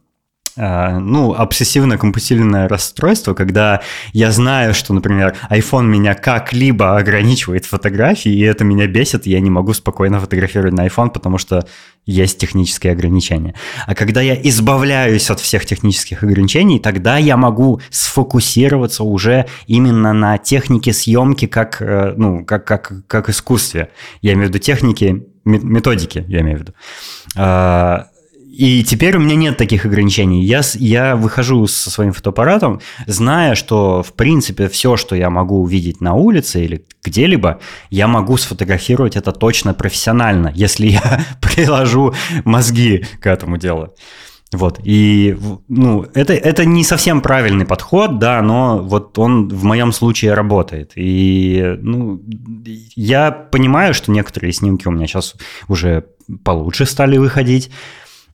ну, 0.58 1.34
обсессивно-компульсивное 1.34 2.68
расстройство, 2.68 3.34
когда 3.34 3.82
я 4.14 4.32
знаю, 4.32 4.74
что, 4.74 4.94
например, 4.94 5.36
iPhone 5.50 5.86
меня 5.86 6.14
как-либо 6.14 6.98
ограничивает 6.98 7.66
фотографии, 7.66 8.32
и 8.32 8.42
это 8.42 8.64
меня 8.64 8.88
бесит, 8.88 9.28
и 9.28 9.32
я 9.32 9.40
не 9.40 9.50
могу 9.50 9.74
спокойно 9.74 10.20
фотографировать 10.20 10.74
на 10.74 10.88
iPhone, 10.88 11.10
потому 11.10 11.38
что 11.38 11.66
есть 12.06 12.38
технические 12.38 12.94
ограничения. 12.94 13.56
А 13.88 13.96
когда 13.96 14.22
я 14.22 14.36
избавляюсь 14.36 15.30
от 15.30 15.40
всех 15.40 15.66
технических 15.66 16.24
ограничений, 16.24 16.80
тогда 16.80 17.18
я 17.18 17.36
могу 17.36 17.82
сфокусироваться 17.90 19.04
уже 19.04 19.48
именно 19.68 20.14
на 20.14 20.38
технике 20.38 20.94
съемки 20.94 21.48
как, 21.48 21.82
э, 21.82 22.14
ну, 22.16 22.46
как, 22.46 22.66
как, 22.66 22.94
как 23.08 23.30
искусстве. 23.30 23.90
Я 24.22 24.34
имею 24.34 24.48
в 24.48 24.50
виду 24.50 24.60
техники 24.60 25.26
методики, 25.46 26.26
я 26.28 26.42
имею 26.42 26.58
в 26.58 26.62
виду. 26.62 26.74
И 28.58 28.86
теперь 28.86 29.18
у 29.18 29.20
меня 29.20 29.36
нет 29.36 29.58
таких 29.58 29.86
ограничений. 29.86 30.42
Я, 30.44 30.62
я 30.76 31.18
выхожу 31.18 31.68
со 31.68 31.92
своим 31.92 32.14
фотоаппаратом, 32.14 32.80
зная, 33.06 33.54
что, 33.54 34.02
в 34.02 34.14
принципе, 34.14 34.70
все, 34.70 34.96
что 34.96 35.14
я 35.14 35.30
могу 35.30 35.62
увидеть 35.62 36.00
на 36.00 36.14
улице 36.14 36.64
или 36.64 36.86
где-либо, 37.04 37.60
я 37.90 38.08
могу 38.08 38.38
сфотографировать 38.38 39.18
это 39.18 39.34
точно 39.34 39.74
профессионально, 39.74 40.52
если 40.56 40.88
я 40.88 41.26
приложу 41.42 42.14
мозги 42.46 43.06
к 43.20 43.28
этому 43.28 43.58
делу. 43.58 43.94
Вот, 44.54 44.80
и, 44.86 45.36
ну, 45.68 46.06
это, 46.14 46.34
это 46.34 46.64
не 46.64 46.86
совсем 46.86 47.20
правильный 47.20 47.66
подход, 47.66 48.20
да, 48.20 48.42
но 48.42 48.78
вот 48.78 49.20
он 49.20 49.50
в 49.50 49.66
моем 49.66 49.92
случае 49.92 50.34
работает. 50.34 50.94
И, 50.96 51.76
ну, 51.82 52.22
я 52.96 53.32
понимаю, 53.32 53.94
что 53.94 54.12
некоторые 54.12 54.54
снимки 54.54 54.88
у 54.88 54.92
меня 54.92 55.08
сейчас 55.08 55.36
уже 55.68 56.06
получше 56.46 56.86
стали 56.86 57.18
выходить, 57.18 57.70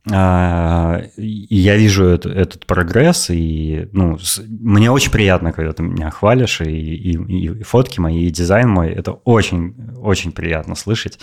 и 0.08 1.56
я 1.56 1.78
вижу 1.78 2.06
это, 2.06 2.30
этот 2.30 2.66
прогресс, 2.66 3.30
и 3.30 3.88
ну, 3.92 4.18
мне 4.48 4.90
очень 4.90 5.12
приятно, 5.12 5.52
когда 5.52 5.74
ты 5.74 5.84
меня 5.84 6.10
хвалишь, 6.10 6.62
и, 6.62 6.66
и, 6.66 7.12
и 7.12 7.64
фотки 7.64 8.00
мои, 8.00 8.26
и 8.26 8.32
дизайн 8.32 8.68
мой, 8.68 8.90
это 8.90 9.12
очень, 9.12 9.76
очень 9.98 10.32
приятно 10.32 10.74
слышать. 10.74 11.20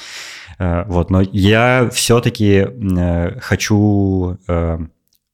Э, 0.58 0.84
вот, 0.86 1.10
но 1.10 1.20
я 1.20 1.88
все-таки 1.92 2.66
э, 2.68 3.40
хочу 3.40 4.38
э, 4.46 4.78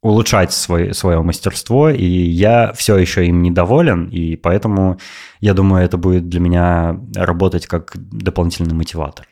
улучшать 0.03 0.53
свой, 0.53 0.95
свое 0.95 1.23
мастерство, 1.23 1.89
и 1.89 2.05
я 2.05 2.73
все 2.75 2.97
еще 2.97 3.27
им 3.27 3.43
недоволен, 3.43 4.09
и 4.09 4.37
поэтому 4.37 4.99
я 5.41 5.55
думаю, 5.55 5.85
это 5.85 5.97
будет 5.97 6.29
для 6.29 6.41
меня 6.41 7.01
работать 7.15 7.67
как 7.67 7.93
дополнительный 7.95 8.75
мотиватор. 8.75 9.27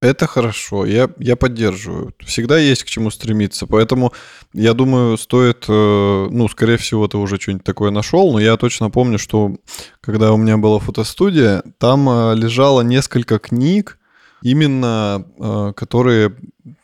Это 0.00 0.28
хорошо, 0.28 0.86
я, 0.86 1.10
я 1.18 1.34
поддерживаю. 1.34 2.14
Всегда 2.20 2.56
есть 2.56 2.84
к 2.84 2.86
чему 2.86 3.10
стремиться, 3.10 3.66
поэтому 3.66 4.12
я 4.52 4.72
думаю, 4.72 5.18
стоит, 5.18 5.64
ну, 5.66 6.48
скорее 6.48 6.76
всего, 6.76 7.08
ты 7.08 7.16
уже 7.16 7.36
что-нибудь 7.40 7.64
такое 7.64 7.90
нашел, 7.90 8.32
но 8.32 8.38
я 8.38 8.56
точно 8.56 8.90
помню, 8.90 9.18
что 9.18 9.56
когда 10.00 10.32
у 10.32 10.36
меня 10.36 10.56
была 10.56 10.78
фотостудия, 10.78 11.64
там 11.78 12.06
лежало 12.36 12.82
несколько 12.82 13.40
книг, 13.40 13.98
именно 14.42 15.26
э, 15.38 15.72
которые 15.74 16.36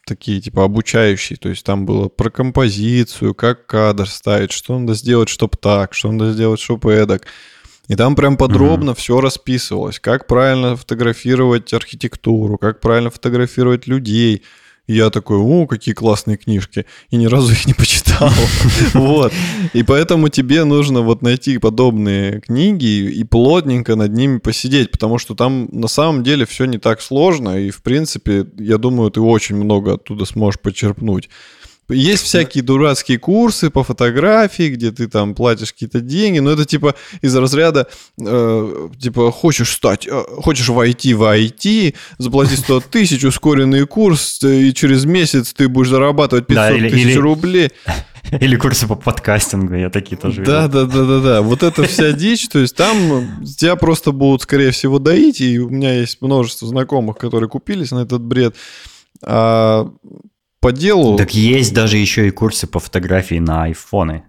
такие 0.07 0.41
типа 0.41 0.65
обучающие, 0.65 1.39
то 1.39 1.49
есть 1.49 1.65
там 1.65 1.87
было 1.87 2.09
про 2.09 2.31
композицию, 2.31 3.35
как 3.35 3.67
кадр 3.67 4.09
ставить, 4.09 4.53
что 4.53 4.79
надо 4.79 4.95
сделать, 4.95 5.29
чтобы 5.29 5.57
так, 5.57 5.95
что 5.95 6.13
надо 6.13 6.33
сделать, 6.33 6.61
чтобы 6.61 6.93
эдак. 6.93 7.27
И 7.89 7.97
там 7.97 8.17
прям 8.17 8.37
подробно 8.37 8.91
mm-hmm. 8.91 8.99
все 8.99 9.21
расписывалось, 9.21 10.01
как 10.01 10.27
правильно 10.27 10.77
фотографировать 10.77 11.73
архитектуру, 11.75 12.57
как 12.57 12.81
правильно 12.81 13.11
фотографировать 13.11 13.87
людей, 13.87 14.43
и 14.87 14.95
я 14.95 15.09
такой, 15.09 15.39
о, 15.39 15.67
какие 15.67 15.95
классные 15.95 16.37
книжки. 16.37 16.85
И 17.11 17.17
ни 17.17 17.27
разу 17.27 17.53
их 17.53 17.67
не 17.67 17.75
почитал. 17.75 18.31
Вот. 18.95 19.33
И 19.73 19.83
поэтому 19.83 20.29
тебе 20.29 20.65
нужно 20.65 21.01
вот 21.01 21.23
найти 21.23 21.59
подобные 21.59 22.41
книги 22.41 23.11
и 23.11 23.25
плотненько 23.25 23.97
над 23.97 24.13
ними 24.13 24.39
посидеть, 24.39 24.91
потому 24.91 25.19
что 25.19 25.35
там 25.35 25.69
на 25.73 25.89
самом 25.89 26.23
деле 26.23 26.47
все 26.47 26.67
не 26.67 26.79
так 26.79 27.01
сложно. 27.01 27.59
И, 27.59 27.71
в 27.71 27.83
принципе, 27.83 28.47
я 28.59 28.79
думаю, 28.79 29.11
ты 29.11 29.21
очень 29.21 29.57
много 29.57 29.95
оттуда 29.95 30.25
сможешь 30.27 30.61
почерпнуть. 30.61 31.29
Есть 31.89 32.25
всякие 32.25 32.65
дурацкие 32.65 33.19
курсы 33.19 33.69
по 33.69 33.85
фотографии, 33.85 34.71
где 34.71 34.91
ты 34.91 35.07
там 35.07 35.35
платишь 35.35 35.73
какие-то 35.73 36.01
деньги, 36.01 36.39
но 36.39 36.51
это 36.51 36.65
типа 36.65 36.95
из 37.21 37.37
разряда, 37.37 37.89
э, 38.19 38.89
типа, 38.99 39.31
хочешь 39.31 39.73
стать, 39.73 40.07
э, 40.07 40.23
хочешь 40.39 40.69
войти 40.69 41.13
в 41.13 41.23
IT, 41.23 41.95
заплати 42.19 42.57
100 42.57 42.81
тысяч, 42.91 43.25
ускоренный 43.25 43.87
курс, 43.87 44.43
и 44.43 44.73
через 44.73 45.05
месяц 45.05 45.53
ты 45.53 45.69
будешь 45.69 45.91
зарабатывать 45.91 46.47
500 46.47 46.57
да, 46.57 46.75
или, 46.75 46.89
тысяч 46.91 47.07
или... 47.07 47.19
рублей. 47.19 47.71
Или 48.41 48.57
курсы 48.57 48.87
по 48.89 48.95
подкастингу, 48.95 49.75
я 49.75 49.91
такие 49.91 50.17
тоже 50.17 50.43
Да, 50.43 50.67
да, 50.67 50.85
да, 50.87 51.05
да, 51.05 51.21
да. 51.21 51.43
Вот 51.43 51.63
это 51.63 51.85
вся 51.85 52.11
дичь, 52.13 52.49
то 52.49 52.59
есть 52.59 52.75
там 52.75 53.45
тебя 53.45 53.77
просто 53.77 54.13
будут, 54.13 54.43
скорее 54.43 54.71
всего, 54.71 54.99
доить, 54.99 55.43
и 55.43 55.59
у 55.59 55.69
меня 55.69 56.01
есть 56.01 56.23
множество 56.23 56.67
знакомых, 56.67 57.19
которые 57.19 57.51
купились 57.51 57.91
на 57.91 58.01
этот 58.01 58.23
бред. 58.23 58.57
А 59.23 59.91
по 60.65 60.73
делу... 60.73 61.19
Так 61.19 61.35
есть 61.35 61.75
даже 61.75 61.99
еще 61.99 62.27
и 62.27 62.31
курсы 62.31 62.67
по 62.67 62.81
фотографии 62.81 63.39
на 63.39 63.65
айфоны. 63.65 64.25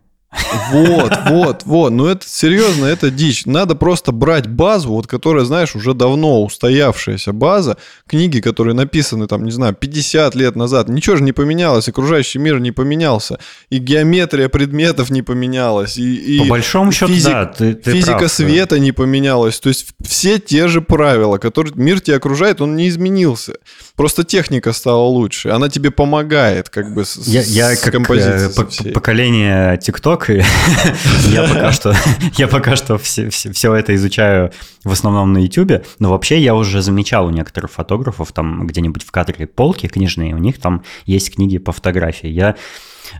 Вот, 0.71 1.13
вот, 1.29 1.63
вот. 1.65 1.89
Ну 1.91 2.07
это 2.07 2.27
серьезно, 2.27 2.85
это 2.85 3.09
дичь. 3.11 3.45
Надо 3.45 3.75
просто 3.75 4.11
брать 4.11 4.47
базу, 4.47 4.89
вот 4.89 5.07
которая, 5.07 5.45
знаешь, 5.45 5.75
уже 5.75 5.93
давно 5.93 6.43
устоявшаяся 6.43 7.33
база, 7.33 7.77
книги, 8.07 8.39
которые 8.39 8.73
написаны 8.73 9.27
там, 9.27 9.43
не 9.43 9.51
знаю, 9.51 9.73
50 9.73 10.35
лет 10.35 10.55
назад. 10.55 10.89
Ничего 10.89 11.17
же 11.17 11.23
не 11.23 11.31
поменялось, 11.31 11.87
окружающий 11.87 12.39
мир 12.39 12.59
не 12.59 12.71
поменялся, 12.71 13.39
и 13.69 13.77
геометрия 13.77 14.49
предметов 14.49 15.09
не 15.09 15.21
поменялась, 15.21 15.97
и, 15.97 16.15
и 16.15 16.39
по 16.39 16.45
большому 16.45 16.91
счету, 16.91 17.13
физик, 17.13 17.31
да, 17.31 17.45
ты, 17.45 17.73
ты 17.73 17.91
физика 17.91 18.17
прав, 18.19 18.31
света 18.31 18.75
да. 18.75 18.79
не 18.79 18.91
поменялась. 18.91 19.59
То 19.59 19.69
есть 19.69 19.87
все 20.05 20.39
те 20.39 20.67
же 20.67 20.81
правила, 20.81 21.37
которые 21.37 21.73
мир 21.75 21.99
тебя 21.99 22.17
окружает, 22.17 22.61
он 22.61 22.75
не 22.75 22.89
изменился. 22.89 23.55
Просто 23.95 24.23
техника 24.23 24.73
стала 24.73 25.03
лучше, 25.03 25.49
она 25.49 25.69
тебе 25.69 25.91
помогает, 25.91 26.69
как 26.69 26.93
бы 26.93 27.05
с, 27.05 27.17
я, 27.27 27.41
я 27.41 27.75
как 27.75 27.93
композицией. 27.93 28.91
Э, 28.91 28.93
поколение 28.93 29.77
TikTok 29.77 30.24
и 30.29 30.41
я 31.31 31.43
пока 31.43 31.71
что, 31.71 31.93
я 32.37 32.47
пока 32.47 32.75
что 32.75 32.97
все, 32.97 33.29
все, 33.29 33.51
все 33.51 33.73
это 33.73 33.95
изучаю 33.95 34.51
в 34.83 34.91
основном 34.91 35.33
на 35.33 35.39
YouTube, 35.39 35.85
но 35.99 36.11
вообще 36.11 36.39
я 36.39 36.55
уже 36.55 36.81
замечал 36.81 37.27
у 37.27 37.29
некоторых 37.29 37.71
фотографов 37.71 38.31
там 38.31 38.67
где-нибудь 38.67 39.03
в 39.03 39.11
кадре 39.11 39.47
полки 39.47 39.87
книжные, 39.87 40.35
у 40.35 40.37
них 40.37 40.59
там 40.59 40.83
есть 41.05 41.33
книги 41.33 41.57
по 41.57 41.71
фотографии. 41.71 42.27
Я 42.27 42.55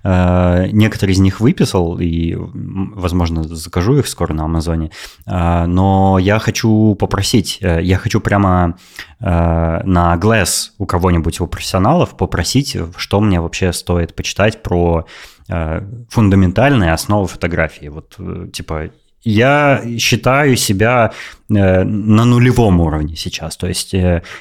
э, 0.04 0.68
некоторые 0.72 1.14
из 1.14 1.20
них 1.20 1.40
выписал 1.40 2.00
и, 2.00 2.36
возможно, 2.36 3.44
закажу 3.44 3.98
их 3.98 4.08
скоро 4.08 4.34
на 4.34 4.46
Амазоне, 4.46 4.92
э, 5.26 5.66
но 5.66 6.20
я 6.20 6.40
хочу 6.40 6.96
попросить, 6.96 7.60
э, 7.62 7.82
я 7.82 7.98
хочу 7.98 8.20
прямо 8.20 8.78
на 9.18 10.20
Glass 10.22 10.72
у 10.78 10.86
кого-нибудь, 10.86 11.40
у 11.40 11.48
профессионалов 11.48 12.18
попросить, 12.18 12.78
что 12.98 13.22
мне 13.22 13.40
вообще 13.40 13.72
стоит 13.72 14.14
почитать 14.14 14.62
про 14.62 15.08
Э, 15.48 15.82
фундаментальные 16.10 16.92
основы 16.92 17.28
фотографии. 17.28 17.90
Вот, 17.90 18.16
э, 18.18 18.48
типа, 18.52 18.90
я 19.24 19.84
считаю 20.00 20.56
себя 20.56 21.12
э, 21.50 21.84
на 21.84 22.26
нулевом 22.26 22.82
уровне 22.82 23.16
сейчас. 23.16 23.56
То 23.56 23.68
есть 23.68 23.96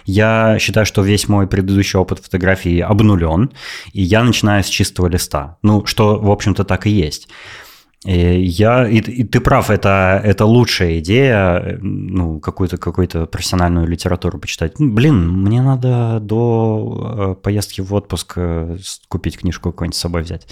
я 0.06 0.58
считаю, 0.58 0.86
что 0.86 1.02
весь 1.02 1.28
мой 1.28 1.46
предыдущий 1.46 1.98
опыт 1.98 2.20
фотографии 2.20 2.80
обнулен, 2.80 3.50
и 3.92 4.02
я 4.02 4.24
начинаю 4.24 4.62
с 4.62 4.68
чистого 4.68 5.08
листа. 5.08 5.58
Ну, 5.62 5.84
что, 5.84 6.18
в 6.18 6.30
общем-то, 6.30 6.64
так 6.64 6.86
и 6.86 6.90
есть. 6.90 7.28
И 8.04 8.44
я, 8.44 8.86
и, 8.86 8.98
и 8.98 9.24
ты 9.24 9.40
прав, 9.40 9.70
это, 9.70 10.20
это 10.22 10.44
лучшая 10.44 10.98
идея, 10.98 11.78
ну, 11.80 12.38
какую-то 12.38 12.76
какую 12.76 13.08
профессиональную 13.08 13.86
литературу 13.86 14.38
почитать. 14.38 14.78
Ну, 14.78 14.92
блин, 14.92 15.30
мне 15.30 15.62
надо 15.62 16.20
до 16.20 17.36
э, 17.38 17.42
поездки 17.42 17.80
в 17.80 17.94
отпуск 17.94 18.34
э, 18.36 18.76
купить 19.08 19.38
книжку 19.38 19.72
какую-нибудь 19.72 19.96
с 19.96 20.00
собой 20.00 20.22
взять. 20.22 20.46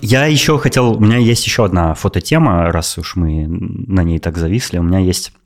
Я 0.00 0.24
еще 0.24 0.58
хотел, 0.58 0.92
у 0.92 1.00
меня 1.00 1.18
есть 1.18 1.44
еще 1.44 1.66
одна 1.66 1.92
фототема, 1.92 2.72
раз 2.72 2.96
уж 2.96 3.14
мы 3.16 3.46
на 3.46 4.04
ней 4.04 4.18
так 4.18 4.38
зависли. 4.38 4.78
У 4.78 4.82
меня 4.82 5.00
есть 5.00 5.32
э, 5.34 5.37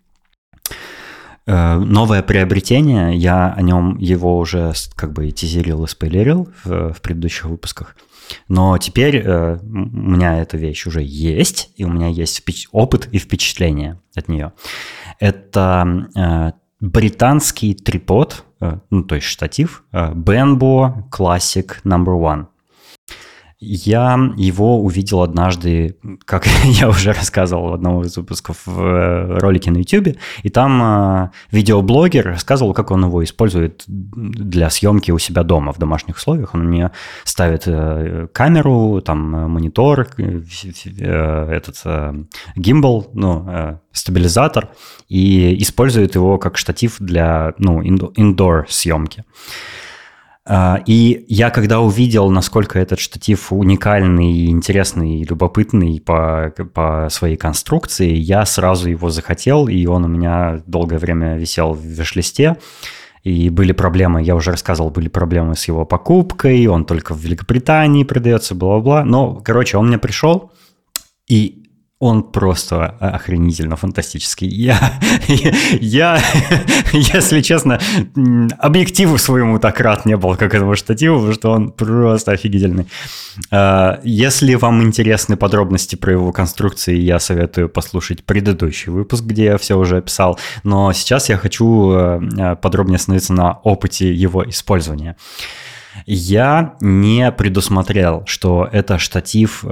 новое 1.46 2.22
приобретение. 2.22 3.16
Я 3.16 3.52
о 3.52 3.62
нем 3.62 3.98
его 3.98 4.38
уже 4.38 4.72
как 4.94 5.12
бы 5.12 5.30
тизерил 5.30 5.84
и 5.84 5.88
спойлерил 5.88 6.48
в, 6.64 6.92
в 6.92 7.00
предыдущих 7.00 7.46
выпусках. 7.46 7.96
Но 8.48 8.78
теперь 8.78 9.16
э, 9.16 9.58
у 9.62 10.10
меня 10.10 10.40
эта 10.40 10.56
вещь 10.56 10.86
уже 10.86 11.02
есть, 11.02 11.70
и 11.76 11.84
у 11.84 11.88
меня 11.88 12.08
есть 12.08 12.42
опыт 12.70 13.08
и 13.12 13.18
впечатление 13.18 14.00
от 14.14 14.28
нее. 14.28 14.52
Это 15.18 16.08
э, 16.14 16.52
британский 16.80 17.74
трипод, 17.74 18.44
э, 18.60 18.78
ну 18.90 19.04
то 19.04 19.14
есть 19.16 19.26
штатив, 19.26 19.84
э, 19.92 20.12
Benbo 20.12 21.08
Classic 21.10 21.66
Number 21.84 22.18
One. 22.18 22.46
Я 23.64 24.18
его 24.36 24.82
увидел 24.82 25.22
однажды, 25.22 25.96
как 26.24 26.46
я 26.64 26.88
уже 26.88 27.12
рассказывал 27.12 27.70
в 27.70 27.74
одном 27.74 28.02
из 28.02 28.16
выпусков 28.16 28.66
в 28.66 28.82
э, 28.82 29.38
ролике 29.38 29.70
на 29.70 29.78
YouTube, 29.78 30.16
и 30.42 30.48
там 30.48 30.82
э, 30.82 31.30
видеоблогер 31.52 32.26
рассказывал, 32.26 32.74
как 32.74 32.90
он 32.90 33.04
его 33.04 33.22
использует 33.22 33.84
для 33.86 34.68
съемки 34.68 35.12
у 35.12 35.18
себя 35.18 35.44
дома 35.44 35.72
в 35.72 35.78
домашних 35.78 36.16
условиях. 36.16 36.54
Он 36.54 36.64
мне 36.64 36.90
ставит 37.22 37.62
э, 37.66 38.26
камеру, 38.32 39.00
там 39.00 39.50
монитор, 39.52 40.08
этот 40.18 41.84
гимбал, 42.56 43.10
ну, 43.14 43.78
стабилизатор, 43.92 44.70
и 45.08 45.62
использует 45.62 46.16
его 46.16 46.38
как 46.38 46.56
штатив 46.56 46.96
для 46.98 47.54
ну, 47.58 47.80
индор 47.82 48.66
съемки. 48.68 49.20
А, 49.20 49.81
и 50.48 51.24
я 51.28 51.50
когда 51.50 51.80
увидел, 51.80 52.28
насколько 52.30 52.78
этот 52.78 52.98
штатив 52.98 53.52
уникальный, 53.52 54.46
интересный, 54.46 55.22
любопытный 55.22 56.00
по, 56.00 56.52
по 56.74 57.08
своей 57.10 57.36
конструкции, 57.36 58.12
я 58.12 58.44
сразу 58.44 58.90
его 58.90 59.10
захотел, 59.10 59.68
и 59.68 59.86
он 59.86 60.04
у 60.04 60.08
меня 60.08 60.60
долгое 60.66 60.98
время 60.98 61.36
висел 61.36 61.74
в 61.74 61.80
виш-листе. 61.80 62.56
И 63.22 63.50
были 63.50 63.70
проблемы, 63.70 64.20
я 64.22 64.34
уже 64.34 64.50
рассказывал, 64.50 64.90
были 64.90 65.08
проблемы 65.08 65.54
с 65.54 65.68
его 65.68 65.84
покупкой, 65.84 66.66
он 66.66 66.84
только 66.84 67.14
в 67.14 67.20
Великобритании 67.20 68.02
продается, 68.02 68.56
бла-бла-бла. 68.56 69.04
Но, 69.04 69.36
короче, 69.36 69.76
он 69.76 69.86
мне 69.86 69.98
пришел, 69.98 70.50
и 71.28 71.61
он 72.02 72.24
просто 72.24 72.96
охренительно 72.98 73.76
фантастический. 73.76 74.48
Я, 74.48 74.98
я, 75.80 76.18
если 76.92 77.40
честно, 77.42 77.78
объективу 78.58 79.18
своему 79.18 79.60
так 79.60 79.78
рад 79.78 80.04
не 80.04 80.16
был, 80.16 80.34
как 80.34 80.52
этому 80.52 80.74
штативу, 80.74 81.18
потому 81.18 81.34
что 81.34 81.50
он 81.52 81.70
просто 81.70 82.32
офигительный. 82.32 82.88
А, 83.52 84.00
если 84.02 84.56
вам 84.56 84.82
интересны 84.82 85.36
подробности 85.36 85.94
про 85.94 86.10
его 86.10 86.32
конструкции, 86.32 86.96
я 86.96 87.20
советую 87.20 87.68
послушать 87.68 88.24
предыдущий 88.24 88.90
выпуск, 88.90 89.22
где 89.22 89.44
я 89.44 89.56
все 89.56 89.78
уже 89.78 89.98
описал. 89.98 90.40
Но 90.64 90.92
сейчас 90.92 91.28
я 91.28 91.36
хочу 91.36 91.92
э, 91.92 92.56
подробнее 92.56 92.96
остановиться 92.96 93.32
на 93.32 93.52
опыте 93.62 94.12
его 94.12 94.42
использования. 94.50 95.14
Я 96.06 96.74
не 96.80 97.30
предусмотрел, 97.30 98.24
что 98.26 98.68
это 98.72 98.98
штатив 98.98 99.64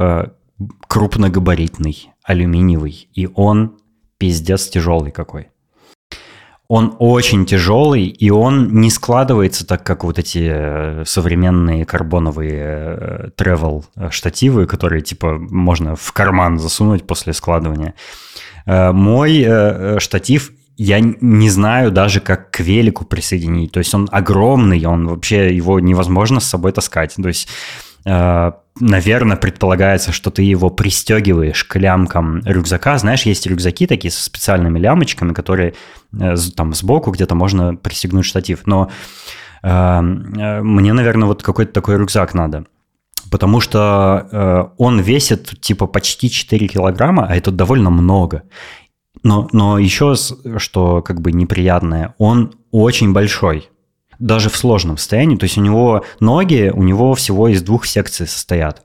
крупногабаритный, 0.87 2.11
алюминиевый, 2.25 3.09
и 3.15 3.29
он 3.35 3.79
пиздец 4.19 4.69
тяжелый 4.69 5.11
какой. 5.11 5.49
Он 6.69 6.95
очень 7.01 7.47
тяжелый, 7.47 8.05
и 8.07 8.31
он 8.31 8.73
не 8.75 8.91
складывается 8.91 9.67
так, 9.67 9.83
как 9.83 10.05
вот 10.05 10.21
эти 10.21 10.49
э, 10.49 11.05
современные 11.05 11.85
карбоновые 11.85 13.33
travel 13.37 13.85
э, 13.97 14.07
э, 14.07 14.11
штативы, 14.13 14.67
которые 14.67 15.03
типа 15.03 15.37
можно 15.39 15.97
в 15.97 16.13
карман 16.13 16.61
засунуть 16.61 17.07
после 17.09 17.33
складывания. 17.33 17.95
Мой 18.67 19.99
штатив 19.99 20.53
я 20.77 21.01
не 21.01 21.51
знаю 21.51 21.91
даже, 21.91 22.21
как 22.21 22.53
к 22.53 22.61
велику 22.61 23.05
присоединить. 23.05 23.73
То 23.73 23.79
есть 23.81 23.93
он 23.95 24.09
огромный, 24.13 24.85
он 24.85 25.09
вообще, 25.09 25.53
его 25.57 25.81
невозможно 25.81 26.39
с 26.39 26.45
собой 26.45 26.71
таскать. 26.71 27.17
То 27.17 27.27
есть 27.27 27.49
Э, 27.49 27.90
наверное, 28.05 29.37
предполагается, 29.37 30.13
что 30.13 30.31
ты 30.31 30.43
его 30.43 30.71
пристегиваешь 30.71 31.65
к 31.65 31.77
лямкам 31.77 32.43
рюкзака. 32.45 32.99
Знаешь, 32.99 33.23
есть 33.23 33.47
рюкзаки 33.47 33.87
такие 33.87 34.11
со 34.11 34.23
специальными 34.25 34.79
лямочками, 34.79 35.33
которые 35.33 35.75
э, 36.19 36.35
там 36.57 36.75
сбоку 36.75 37.11
где-то 37.11 37.35
можно 37.35 37.77
пристегнуть 37.77 38.25
штатив. 38.25 38.67
Но 38.67 38.91
э, 39.63 40.01
мне, 40.01 40.93
наверное, 40.93 41.29
вот 41.29 41.43
какой-то 41.43 41.73
такой 41.73 41.97
рюкзак 41.97 42.35
надо. 42.35 42.65
Потому 43.31 43.61
что 43.61 44.29
э, 44.31 44.65
он 44.79 45.01
весит 45.01 45.61
типа 45.61 45.87
почти 45.87 46.31
4 46.31 46.69
килограмма, 46.69 47.27
а 47.27 47.37
это 47.37 47.51
довольно 47.51 47.91
много. 47.91 48.43
Но, 49.23 49.49
но 49.53 49.79
еще, 49.79 50.15
что 50.57 51.03
как 51.03 51.21
бы 51.21 51.33
неприятное, 51.33 52.15
он 52.19 52.55
очень 52.71 53.13
большой 53.13 53.69
даже 54.21 54.51
в 54.51 54.57
сложном 54.57 54.97
состоянии. 54.99 55.37
То 55.37 55.45
есть 55.45 55.59
у 55.59 55.63
него 55.63 56.05
ноги, 56.21 56.71
у 56.73 56.83
него 56.83 57.15
всего 57.15 57.49
из 57.49 57.63
двух 57.63 57.87
секций 57.87 58.27
состоят. 58.27 58.85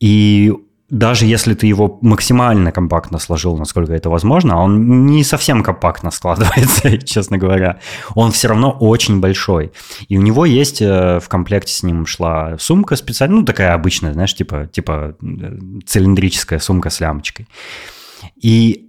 И 0.00 0.52
даже 0.88 1.26
если 1.26 1.54
ты 1.54 1.66
его 1.66 1.98
максимально 2.00 2.70
компактно 2.70 3.18
сложил, 3.18 3.56
насколько 3.56 3.92
это 3.92 4.08
возможно, 4.08 4.54
а 4.54 4.62
он 4.62 5.06
не 5.06 5.24
совсем 5.24 5.62
компактно 5.62 6.10
складывается, 6.12 6.98
честно 6.98 7.38
говоря, 7.38 7.80
он 8.14 8.30
все 8.30 8.48
равно 8.48 8.70
очень 8.70 9.20
большой. 9.20 9.72
И 10.08 10.16
у 10.16 10.22
него 10.22 10.44
есть 10.44 10.80
э, 10.80 11.18
в 11.20 11.28
комплекте 11.28 11.72
с 11.72 11.82
ним 11.82 12.06
шла 12.06 12.56
сумка 12.58 12.96
специальная, 12.96 13.40
ну 13.40 13.44
такая 13.44 13.74
обычная, 13.74 14.12
знаешь, 14.12 14.34
типа, 14.34 14.68
типа 14.70 15.16
э, 15.20 15.58
цилиндрическая 15.86 16.58
сумка 16.58 16.90
с 16.90 17.00
лямочкой. 17.00 17.48
И 18.40 18.85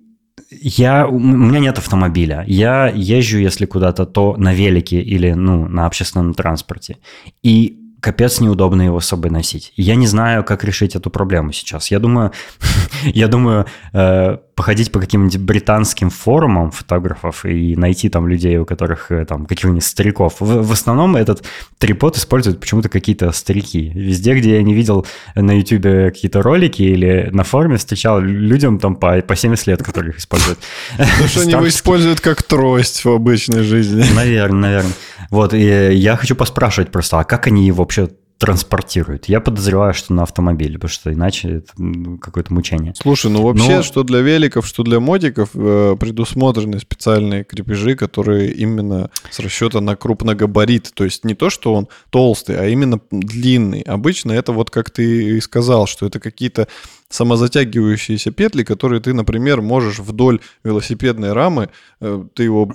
я, 0.49 1.07
у 1.07 1.19
меня 1.19 1.59
нет 1.59 1.77
автомобиля. 1.77 2.43
Я 2.47 2.87
езжу, 2.87 3.37
если 3.37 3.65
куда-то, 3.65 4.05
то 4.05 4.35
на 4.37 4.53
велике 4.53 5.01
или 5.01 5.33
ну, 5.33 5.67
на 5.67 5.85
общественном 5.85 6.33
транспорте. 6.33 6.97
И 7.43 7.77
капец 8.01 8.39
неудобно 8.39 8.83
его 8.83 8.99
с 8.99 9.07
собой 9.07 9.31
носить. 9.31 9.73
Я 9.75 9.95
не 9.95 10.07
знаю, 10.07 10.43
как 10.43 10.63
решить 10.63 10.95
эту 10.95 11.09
проблему 11.09 11.51
сейчас. 11.51 11.91
Я 11.91 11.99
думаю, 11.99 12.31
я 13.03 13.27
думаю, 13.27 13.65
э, 13.93 14.37
походить 14.57 14.91
по 14.91 14.99
каким-нибудь 14.99 15.37
британским 15.37 16.09
форумам 16.09 16.71
фотографов 16.71 17.45
и 17.45 17.75
найти 17.75 18.09
там 18.09 18.27
людей, 18.27 18.57
у 18.57 18.65
которых 18.65 19.11
э, 19.11 19.23
там 19.23 19.45
каких-нибудь 19.45 19.83
стариков. 19.83 20.37
В, 20.39 20.63
в 20.63 20.71
основном 20.71 21.15
этот 21.15 21.45
трипод 21.77 22.17
используют 22.17 22.59
почему-то 22.59 22.89
какие-то 22.89 23.31
старики. 23.33 23.91
Везде, 23.93 24.33
где 24.33 24.55
я 24.55 24.63
не 24.63 24.73
видел 24.73 25.05
на 25.35 25.51
YouTube 25.55 26.11
какие-то 26.11 26.41
ролики 26.41 26.81
или 26.81 27.29
на 27.31 27.43
форуме 27.43 27.77
встречал 27.77 28.19
людям 28.19 28.79
там 28.79 28.95
по, 28.95 29.21
по 29.21 29.35
70 29.35 29.67
лет, 29.67 29.83
которые 29.83 30.13
их 30.13 30.17
используют. 30.17 30.57
Потому 30.97 31.27
что 31.27 31.41
они 31.41 31.51
его 31.51 31.67
используют 31.67 32.19
как 32.19 32.41
трость 32.41 33.05
в 33.05 33.11
обычной 33.11 33.61
жизни. 33.61 34.03
Наверное, 34.15 34.61
наверное. 34.61 34.93
Вот, 35.29 35.53
и 35.53 35.93
я 35.93 36.15
хочу 36.15 36.35
поспрашивать 36.35 36.91
просто, 36.91 37.19
а 37.19 37.23
как 37.23 37.45
они 37.45 37.71
вообще 37.71 38.09
транспортируют. 38.37 39.25
Я 39.25 39.41
подозреваю, 39.41 39.93
что 39.93 40.13
на 40.13 40.23
автомобиле, 40.23 40.75
потому 40.75 40.89
что 40.89 41.11
иначе 41.11 41.57
это 41.57 41.73
какое-то 42.21 42.53
мучение. 42.53 42.93
Слушай, 42.95 43.31
ну 43.31 43.43
вообще, 43.43 43.77
Но... 43.77 43.83
что 43.83 44.03
для 44.03 44.19
великов, 44.19 44.67
что 44.67 44.83
для 44.83 44.99
мотиков 44.99 45.49
э, 45.53 45.95
предусмотрены 45.99 46.79
специальные 46.79 47.43
крепежи, 47.43 47.95
которые 47.95 48.51
именно 48.51 49.09
с 49.31 49.39
расчета 49.39 49.81
на 49.81 49.95
крупногабарит. 49.95 50.91
То 50.93 51.03
есть 51.03 51.25
не 51.25 51.33
то, 51.33 51.49
что 51.49 51.73
он 51.73 51.87
толстый, 52.09 52.59
а 52.59 52.67
именно 52.67 52.99
длинный. 53.11 53.81
Обычно 53.81 54.31
это 54.31 54.51
вот 54.51 54.69
как 54.69 54.91
ты 54.91 55.37
и 55.37 55.41
сказал, 55.41 55.87
что 55.87 56.05
это 56.05 56.19
какие-то 56.19 56.67
самозатягивающиеся 57.09 58.31
петли, 58.31 58.63
которые 58.63 59.01
ты, 59.01 59.13
например, 59.13 59.61
можешь 59.61 59.99
вдоль 59.99 60.39
велосипедной 60.63 61.33
рамы, 61.33 61.69
э, 62.01 62.23
ты 62.33 62.43
его 62.43 62.69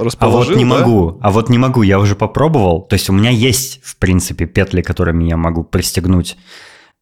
расположил. 0.00 0.16
А 0.26 0.28
вот 0.28 0.56
не 0.56 0.64
да? 0.64 0.70
могу, 0.70 1.18
а 1.20 1.30
вот 1.30 1.48
не 1.48 1.58
могу, 1.58 1.82
я 1.82 1.98
уже 2.00 2.16
попробовал. 2.16 2.82
То 2.82 2.94
есть 2.94 3.08
у 3.10 3.12
меня 3.12 3.30
есть, 3.30 3.80
в 3.84 3.96
принципе, 3.96 4.46
петли, 4.46 4.82
которыми 4.82 5.24
я 5.24 5.36
могу 5.36 5.62
пристегнуть 5.62 6.36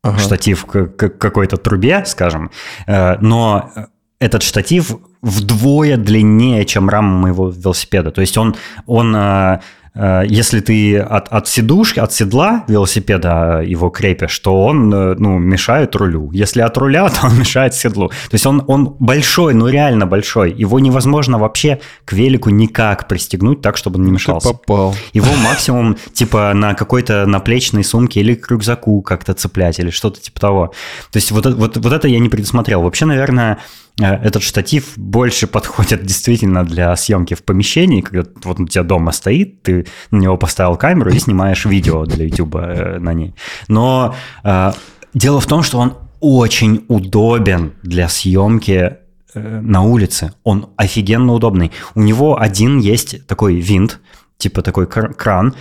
ага. 0.02 0.18
штатив 0.18 0.66
к, 0.66 0.86
к 0.86 1.08
какой-то 1.08 1.56
трубе, 1.56 2.04
скажем, 2.06 2.50
э, 2.86 3.16
но 3.20 3.70
этот 4.18 4.42
штатив 4.42 4.96
вдвое 5.22 5.96
длиннее, 5.96 6.64
чем 6.66 6.88
рама 6.88 7.18
моего 7.18 7.48
велосипеда. 7.48 8.10
То 8.10 8.20
есть 8.20 8.36
он, 8.36 8.56
он 8.86 9.16
э, 9.16 9.60
Э, 9.83 9.83
если 9.94 10.60
ты 10.60 10.98
от, 10.98 11.28
от 11.28 11.46
сидушки, 11.46 12.00
от 12.00 12.12
седла 12.12 12.64
велосипеда 12.66 13.62
его 13.64 13.90
крепишь, 13.90 14.36
то 14.40 14.64
он 14.64 14.92
э, 14.92 15.14
ну, 15.18 15.38
мешает 15.38 15.94
рулю. 15.94 16.30
Если 16.32 16.60
от 16.62 16.76
руля, 16.76 17.08
то 17.10 17.26
он 17.26 17.38
мешает 17.38 17.74
седлу. 17.74 18.08
То 18.08 18.34
есть 18.34 18.44
он, 18.46 18.64
он 18.66 18.96
большой, 18.98 19.54
ну 19.54 19.68
реально 19.68 20.06
большой. 20.06 20.52
Его 20.52 20.80
невозможно 20.80 21.38
вообще 21.38 21.80
к 22.04 22.12
велику 22.12 22.50
никак 22.50 23.06
пристегнуть 23.06 23.60
так, 23.60 23.76
чтобы 23.76 23.98
он 23.98 24.02
не 24.02 24.08
ну, 24.08 24.14
мешался. 24.14 24.48
Ты 24.48 24.54
попал. 24.54 24.96
Его 25.12 25.32
максимум 25.44 25.96
типа 26.12 26.52
на 26.54 26.74
какой-то 26.74 27.26
наплечной 27.26 27.84
сумке 27.84 28.20
или 28.20 28.34
к 28.34 28.50
рюкзаку 28.50 29.00
как-то 29.02 29.34
цеплять 29.34 29.78
или 29.78 29.90
что-то 29.90 30.20
типа 30.20 30.40
того. 30.40 30.66
То 31.12 31.16
есть 31.18 31.30
вот, 31.30 31.46
вот, 31.46 31.76
вот 31.76 31.92
это 31.92 32.08
я 32.08 32.18
не 32.18 32.28
предусмотрел. 32.28 32.82
Вообще, 32.82 33.06
наверное, 33.06 33.58
Э, 33.58 33.60
этот 33.98 34.42
штатив 34.42 34.94
больше 34.96 35.46
подходит 35.46 36.04
действительно 36.04 36.64
для 36.64 36.96
съемки 36.96 37.34
в 37.34 37.44
помещении, 37.44 38.00
когда 38.00 38.28
вот 38.42 38.58
у 38.58 38.66
тебя 38.66 38.82
дома 38.82 39.12
стоит, 39.12 39.62
ты 39.62 39.86
на 40.10 40.18
него 40.18 40.36
поставил 40.36 40.76
камеру 40.76 41.10
и 41.10 41.18
снимаешь 41.18 41.64
видео 41.64 42.04
для 42.04 42.24
YouTube 42.24 42.56
э, 42.56 42.98
на 42.98 43.12
ней. 43.12 43.34
Но 43.68 44.14
э, 44.42 44.72
Дело 45.14 45.40
в 45.40 45.46
том, 45.46 45.62
что 45.62 45.78
он 45.78 45.94
очень 46.20 46.84
удобен 46.88 47.74
для 47.82 48.08
съемки 48.08 48.96
э, 49.34 49.60
на 49.60 49.82
улице. 49.82 50.34
Он 50.42 50.70
офигенно 50.76 51.32
удобный. 51.32 51.70
У 51.94 52.00
него 52.00 52.40
один 52.40 52.78
есть 52.80 53.24
такой 53.28 53.60
винт, 53.60 54.00
типа 54.36 54.62
такой 54.62 54.86
кран. 54.88 55.54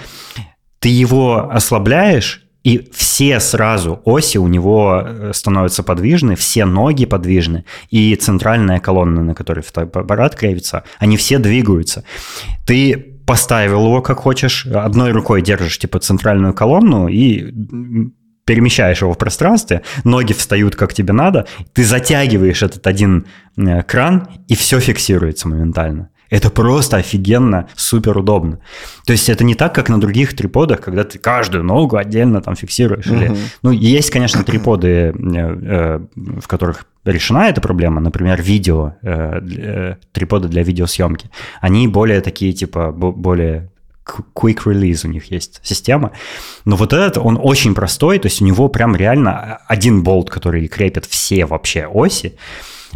Ты 0.80 0.90
его 0.90 1.52
ослабляешь, 1.52 2.43
и 2.64 2.89
все 2.93 3.39
сразу 3.39 4.01
оси 4.05 4.38
у 4.38 4.47
него 4.47 5.03
э, 5.05 5.32
становятся 5.34 5.84
подвижны, 5.84 6.36
все 6.36 6.66
ноги 6.66 7.05
подвижны, 7.05 7.66
и 7.89 8.16
центральная 8.16 8.80
колонна, 8.80 9.22
на 9.22 9.36
которой 9.36 9.61
фотоаппарат 9.61 10.36
крепится, 10.36 10.84
они 10.99 11.18
все 11.18 11.39
двигаются. 11.39 12.03
Ты 12.66 12.97
поставил 13.26 13.86
его 13.86 14.01
как 14.01 14.20
хочешь, 14.20 14.66
одной 14.66 15.11
рукой 15.11 15.41
держишь 15.41 15.78
типа 15.80 15.99
центральную 15.99 16.53
колонну 16.53 17.07
и 17.07 17.51
перемещаешь 18.45 19.01
его 19.01 19.14
в 19.14 19.18
пространстве, 19.18 19.84
ноги 20.03 20.34
встают 20.34 20.76
как 20.76 20.93
тебе 20.93 21.14
надо, 21.14 21.47
ты 21.74 21.84
затягиваешь 21.84 22.64
этот 22.64 22.86
один 22.88 23.26
э, 23.57 23.84
кран, 23.84 24.28
и 24.47 24.55
все 24.55 24.80
фиксируется 24.80 25.47
моментально. 25.47 26.09
Это 26.34 26.50
просто 26.50 26.98
офигенно, 26.98 27.68
супер 27.76 28.18
удобно. 28.18 28.58
То 29.06 29.14
есть 29.14 29.30
это 29.30 29.44
не 29.44 29.54
так, 29.54 29.76
как 29.76 29.90
на 29.90 30.02
других 30.02 30.36
триподах, 30.36 30.82
когда 30.82 31.04
ты 31.04 31.20
каждую 31.20 31.64
ногу 31.64 31.96
отдельно 31.96 32.42
там 32.42 32.56
фиксируешь. 32.56 33.06
Угу. 33.06 33.16
Или, 33.16 33.38
ну, 33.62 33.70
есть, 33.70 34.10
конечно, 34.10 34.44
триподы, 34.44 34.88
э, 34.88 35.14
э, 35.14 36.00
в 36.16 36.48
которых 36.48 36.88
решена 37.06 37.50
эта 37.50 37.62
проблема, 37.62 38.02
например, 38.02 38.42
видео, 38.42 38.94
э, 39.04 39.96
триподы 40.12 40.48
для 40.48 40.64
видеосъемки. 40.64 41.30
Они 41.62 41.88
более 41.88 42.20
такие, 42.20 42.52
типа, 42.52 42.92
более 42.92 43.70
quick 44.34 44.64
release 44.66 45.06
у 45.06 45.10
них 45.10 45.30
есть 45.32 45.60
система. 45.62 46.14
Но 46.66 46.78
вот 46.78 46.94
этот, 46.94 47.20
он 47.20 47.40
очень 47.40 47.76
простой, 47.76 48.18
то 48.18 48.26
есть 48.26 48.42
у 48.42 48.46
него 48.46 48.70
прям 48.70 48.96
реально 48.96 49.60
один 49.68 50.02
болт, 50.02 50.32
который 50.32 50.68
крепит 50.68 51.06
все 51.06 51.46
вообще 51.46 51.86
оси, 51.86 52.34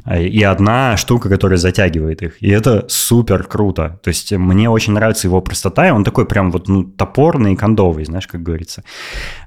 и 0.05 0.43
одна 0.43 0.97
штука, 0.97 1.29
которая 1.29 1.57
затягивает 1.57 2.21
их. 2.21 2.41
И 2.41 2.49
это 2.49 2.85
супер 2.87 3.43
круто. 3.43 3.99
То 4.03 4.09
есть 4.09 4.31
мне 4.31 4.69
очень 4.69 4.93
нравится 4.93 5.27
его 5.27 5.41
простота, 5.41 5.87
и 5.87 5.91
он 5.91 6.03
такой 6.03 6.25
прям 6.25 6.51
вот 6.51 6.67
ну, 6.67 6.83
топорный 6.83 7.53
и 7.53 7.55
кондовый, 7.55 8.05
знаешь, 8.05 8.27
как 8.27 8.43
говорится. 8.43 8.83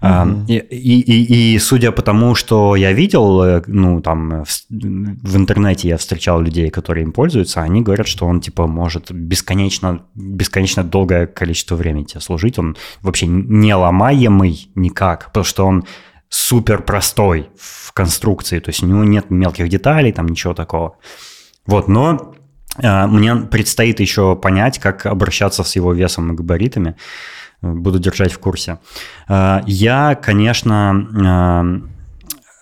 Mm-hmm. 0.02 0.46
И, 0.48 0.56
и, 0.56 1.00
и, 1.00 1.54
и 1.54 1.58
судя 1.58 1.92
по 1.92 2.02
тому, 2.02 2.34
что 2.34 2.76
я 2.76 2.92
видел, 2.92 3.42
э, 3.42 3.62
ну, 3.66 4.00
там, 4.00 4.44
в, 4.44 4.48
в 4.70 5.36
интернете 5.36 5.88
я 5.88 5.96
встречал 5.96 6.40
людей, 6.40 6.70
которые 6.70 7.04
им 7.04 7.12
пользуются, 7.12 7.62
они 7.62 7.82
говорят, 7.82 8.06
что 8.06 8.26
он, 8.26 8.40
типа, 8.40 8.66
может 8.66 9.10
бесконечно, 9.12 10.02
бесконечно 10.14 10.84
долгое 10.84 11.26
количество 11.26 11.76
времени 11.76 12.04
тебе 12.04 12.20
служить. 12.20 12.58
Он 12.58 12.76
вообще 13.02 13.26
не 13.26 13.74
ломаемый 13.74 14.70
никак, 14.74 15.26
потому 15.26 15.44
что 15.44 15.66
он 15.66 15.84
супер 16.30 16.82
простой 16.82 17.50
в 17.58 17.92
конструкции, 17.92 18.60
то 18.60 18.70
есть 18.70 18.82
у 18.82 18.86
него 18.86 19.04
нет 19.04 19.30
мелких 19.30 19.68
деталей, 19.68 20.12
там 20.12 20.26
ничего 20.26 20.54
такого. 20.54 20.96
Вот, 21.66 21.88
но 21.88 22.34
э, 22.78 23.06
мне 23.06 23.36
предстоит 23.36 24.00
еще 24.00 24.36
понять, 24.36 24.78
как 24.78 25.06
обращаться 25.06 25.64
с 25.64 25.76
его 25.76 25.92
весом 25.92 26.32
и 26.32 26.36
габаритами. 26.36 26.96
Буду 27.60 27.98
держать 27.98 28.32
в 28.32 28.38
курсе. 28.38 28.78
Э, 29.28 29.60
я, 29.66 30.14
конечно, 30.14 31.82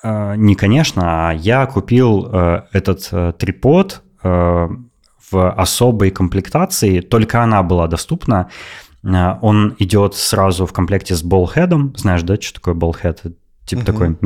э, 0.03 0.09
э, 0.09 0.37
не 0.37 0.55
конечно, 0.55 1.29
а 1.29 1.33
я 1.33 1.67
купил 1.67 2.29
э, 2.33 2.63
этот 2.73 3.09
э, 3.13 3.33
трипод 3.39 4.03
в 4.21 5.53
особой 5.53 6.11
комплектации, 6.11 7.01
только 7.01 7.43
она 7.43 7.63
была 7.63 7.87
доступна. 7.87 8.51
Он 9.05 9.77
идет 9.79 10.17
сразу 10.17 10.67
в 10.67 10.73
комплекте 10.73 11.15
с 11.15 11.23
болхедом. 11.23 11.95
Знаешь, 11.97 12.23
да, 12.23 12.35
что 12.41 12.55
такое 12.55 12.75
болхед? 12.75 13.23
Типа, 13.69 13.81
угу. 13.81 13.87
такой, 13.87 14.17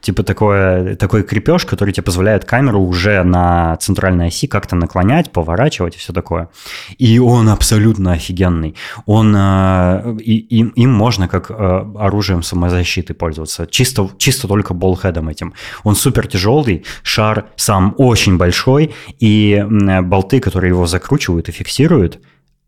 типа 0.00 0.22
такое, 0.22 0.96
такой 0.96 1.22
крепеж, 1.22 1.66
который 1.66 1.92
тебе 1.92 2.04
позволяет 2.04 2.46
камеру 2.46 2.80
уже 2.80 3.22
на 3.22 3.76
центральной 3.76 4.28
оси 4.28 4.46
как-то 4.46 4.76
наклонять, 4.76 5.30
поворачивать 5.30 5.96
и 5.96 5.98
все 5.98 6.14
такое. 6.14 6.48
И 6.96 7.18
он 7.18 7.50
абсолютно 7.50 8.12
офигенный. 8.12 8.74
Он, 9.04 9.34
э, 9.36 10.16
и, 10.20 10.38
им, 10.58 10.68
им 10.68 10.90
можно 10.90 11.28
как 11.28 11.50
э, 11.50 11.54
оружием 11.98 12.42
самозащиты 12.42 13.12
пользоваться. 13.12 13.66
Чисто, 13.66 14.08
чисто 14.16 14.48
только 14.48 14.72
болхедом 14.72 15.28
этим. 15.28 15.52
Он 15.84 15.94
супер 15.94 16.26
тяжелый, 16.26 16.86
шар 17.02 17.44
сам 17.56 17.94
очень 17.98 18.38
большой, 18.38 18.94
и 19.18 19.62
болты, 20.02 20.40
которые 20.40 20.70
его 20.70 20.86
закручивают 20.86 21.50
и 21.50 21.52
фиксируют, 21.52 22.20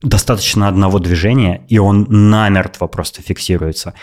достаточно 0.02 0.68
одного 0.68 0.98
движения, 0.98 1.62
и 1.68 1.78
он 1.78 2.06
намертво 2.08 2.86
просто 2.86 3.22
фиксируется. 3.22 3.94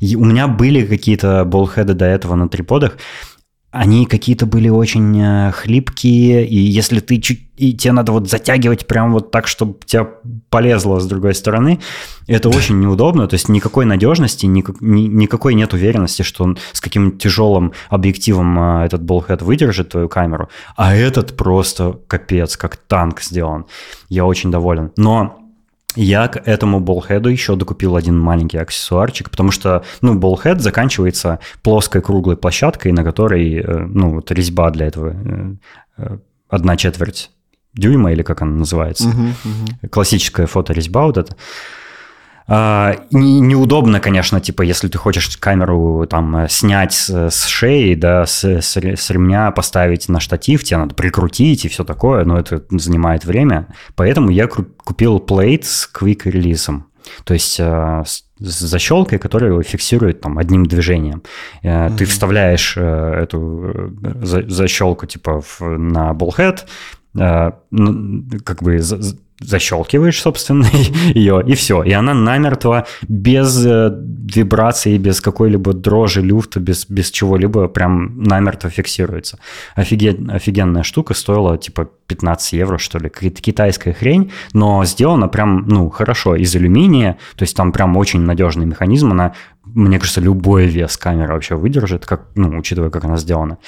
И 0.00 0.16
у 0.16 0.24
меня 0.24 0.48
были 0.48 0.84
какие-то 0.84 1.44
болхеды 1.44 1.94
до 1.94 2.04
этого 2.04 2.34
на 2.34 2.48
триподах, 2.48 2.98
они 3.76 4.06
какие-то 4.06 4.46
были 4.46 4.68
очень 4.68 5.20
э, 5.20 5.52
хлипкие, 5.52 6.46
и 6.46 6.56
если 6.56 7.00
ты 7.00 7.20
чуть... 7.20 7.42
И 7.56 7.72
тебе 7.74 7.92
надо 7.92 8.12
вот 8.12 8.28
затягивать 8.28 8.86
прям 8.86 9.12
вот 9.12 9.30
так, 9.30 9.46
чтобы 9.46 9.76
тебя 9.84 10.08
полезло 10.50 10.98
с 10.98 11.06
другой 11.06 11.34
стороны, 11.34 11.80
это 12.26 12.48
очень 12.48 12.80
неудобно, 12.80 13.26
то 13.26 13.34
есть 13.34 13.48
никакой 13.48 13.84
надежности, 13.84 14.46
никак, 14.46 14.80
ни, 14.80 15.02
никакой 15.02 15.54
нет 15.54 15.74
уверенности, 15.74 16.22
что 16.22 16.44
он 16.44 16.58
с 16.72 16.80
каким 16.80 17.18
тяжелым 17.18 17.72
объективом 17.90 18.58
э, 18.58 18.86
этот 18.86 19.02
болхед 19.02 19.42
выдержит 19.42 19.90
твою 19.90 20.08
камеру, 20.08 20.48
а 20.76 20.94
этот 20.94 21.36
просто 21.36 21.98
капец, 22.06 22.56
как 22.56 22.76
танк 22.76 23.20
сделан. 23.20 23.66
Я 24.08 24.24
очень 24.24 24.50
доволен. 24.50 24.92
Но 24.96 25.45
я 25.94 26.28
к 26.28 26.36
этому 26.46 26.80
болхеду 26.80 27.28
еще 27.28 27.56
докупил 27.56 27.96
один 27.96 28.18
маленький 28.18 28.58
аксессуарчик, 28.58 29.30
потому 29.30 29.50
что, 29.50 29.84
ну, 30.02 30.14
болхед 30.14 30.60
заканчивается 30.60 31.38
плоской 31.62 32.02
круглой 32.02 32.36
площадкой, 32.36 32.92
на 32.92 33.04
которой, 33.04 33.54
э, 33.54 33.86
ну, 33.86 34.16
вот 34.16 34.30
резьба 34.30 34.70
для 34.70 34.86
этого 34.86 35.14
э, 35.14 35.54
э, 35.98 36.18
одна 36.48 36.76
четверть 36.76 37.30
дюйма, 37.74 38.12
или 38.12 38.22
как 38.22 38.42
она 38.42 38.56
называется. 38.56 39.08
Uh-huh, 39.08 39.32
uh-huh. 39.44 39.88
Классическая 39.88 40.46
фоторезьба 40.46 41.00
вот 41.00 41.18
эта. 41.18 41.36
А, 42.48 42.96
неудобно, 43.10 43.98
конечно, 43.98 44.40
типа, 44.40 44.62
если 44.62 44.86
ты 44.86 44.98
хочешь 44.98 45.36
камеру 45.36 46.06
там 46.08 46.36
э, 46.36 46.48
снять 46.48 46.92
с, 46.92 47.30
с 47.30 47.46
шеи, 47.46 47.94
да, 47.94 48.24
с, 48.24 48.44
с, 48.44 48.76
с 48.76 49.10
ремня 49.10 49.50
поставить 49.50 50.08
на 50.08 50.20
штатив, 50.20 50.62
тебе 50.62 50.76
надо 50.78 50.94
прикрутить 50.94 51.64
и 51.64 51.68
все 51.68 51.82
такое, 51.82 52.24
но 52.24 52.38
это 52.38 52.62
занимает 52.70 53.24
время. 53.24 53.66
Поэтому 53.96 54.30
я 54.30 54.46
купил 54.46 55.18
плейт 55.18 55.64
с 55.64 55.90
quick 55.92 56.22
релизом. 56.24 56.86
То 57.24 57.34
есть 57.34 57.58
э, 57.58 58.04
с 58.04 58.22
защелкой, 58.38 59.18
которая 59.18 59.50
его 59.50 59.62
фиксирует 59.62 60.20
там 60.20 60.38
одним 60.38 60.66
движением. 60.66 61.22
Mm-hmm. 61.64 61.96
Ты 61.96 62.04
вставляешь 62.04 62.76
эту 62.76 63.92
защелку 64.22 65.06
типа 65.06 65.40
в, 65.40 65.60
на 65.62 66.12
bullhead, 66.12 66.64
как 67.14 68.62
бы 68.62 68.78
защелкиваешь, 69.40 70.20
собственно, 70.20 70.66
ее, 71.14 71.42
и 71.46 71.54
все. 71.54 71.82
И 71.82 71.92
она 71.92 72.14
намертво, 72.14 72.86
без 73.08 73.64
э, 73.64 73.90
вибрации, 74.34 74.98
без 74.98 75.20
какой-либо 75.20 75.72
дрожи 75.72 76.22
люфта, 76.22 76.60
без, 76.60 76.86
без 76.88 77.10
чего-либо, 77.10 77.68
прям 77.68 78.22
намертво 78.22 78.70
фиксируется. 78.70 79.38
Офиген, 79.74 80.30
офигенная 80.30 80.82
штука, 80.82 81.14
стоила 81.14 81.58
типа 81.58 81.88
15 82.06 82.52
евро, 82.54 82.78
что 82.78 82.98
ли, 82.98 83.08
какая-то 83.08 83.42
китайская 83.42 83.92
хрень, 83.92 84.32
но 84.52 84.84
сделана 84.84 85.28
прям, 85.28 85.66
ну, 85.68 85.90
хорошо, 85.90 86.36
из 86.36 86.54
алюминия, 86.56 87.18
то 87.36 87.42
есть 87.42 87.56
там 87.56 87.72
прям 87.72 87.96
очень 87.96 88.20
надежный 88.20 88.64
механизм, 88.64 89.12
она, 89.12 89.34
мне 89.64 89.98
кажется, 89.98 90.20
любой 90.20 90.66
вес 90.66 90.96
камеры 90.96 91.34
вообще 91.34 91.56
выдержит, 91.56 92.06
как, 92.06 92.26
ну, 92.34 92.56
учитывая, 92.56 92.90
как 92.90 93.04
она 93.04 93.16
сделана. 93.16 93.58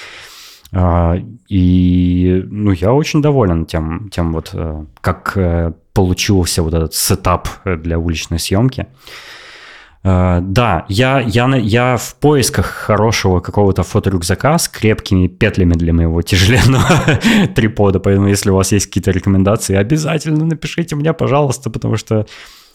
А, 0.71 1.15
и 1.47 2.43
ну, 2.47 2.71
я 2.71 2.93
очень 2.93 3.21
доволен 3.21 3.65
тем, 3.65 4.09
тем 4.11 4.33
вот, 4.33 4.51
э, 4.53 4.85
как 5.01 5.33
э, 5.35 5.73
получился 5.93 6.61
вот 6.61 6.73
этот 6.73 6.93
сетап 6.93 7.47
для 7.65 7.97
уличной 7.97 8.39
съемки. 8.39 8.87
Да, 10.01 10.85
я, 10.87 11.19
я, 11.19 11.55
я 11.57 11.97
в 11.97 12.15
поисках 12.15 12.67
хорошего 12.67 13.41
какого-то 13.41 13.83
фоторюкзака 13.83 14.57
с 14.57 14.69
крепкими 14.69 15.27
петлями 15.27 15.73
для 15.73 15.91
моего 15.91 16.21
тяжеленного 16.21 17.19
трипода, 17.55 17.99
поэтому 17.99 18.29
если 18.29 18.49
у 18.49 18.55
вас 18.55 18.71
есть 18.71 18.85
какие-то 18.85 19.11
рекомендации, 19.11 19.75
обязательно 19.75 20.45
напишите 20.45 20.95
мне, 20.95 21.11
пожалуйста, 21.11 21.69
потому 21.69 21.97
что 21.97 22.25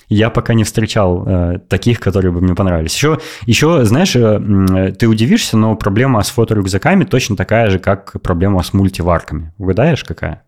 я 0.08 0.30
пока 0.30 0.54
не 0.54 0.64
встречал 0.64 1.24
э, 1.26 1.58
таких, 1.68 2.00
которые 2.00 2.32
бы 2.32 2.40
мне 2.40 2.54
понравились. 2.54 2.94
Еще, 2.94 3.18
еще 3.46 3.84
знаешь, 3.84 4.16
э, 4.16 4.92
ты 4.92 5.06
удивишься, 5.06 5.56
но 5.56 5.76
проблема 5.76 6.22
с 6.22 6.30
фоторюкзаками 6.30 7.04
точно 7.04 7.36
такая 7.36 7.70
же, 7.70 7.78
как 7.78 8.20
проблема 8.22 8.62
с 8.62 8.72
мультиварками. 8.72 9.52
Угадаешь, 9.58 10.04
какая? 10.04 10.42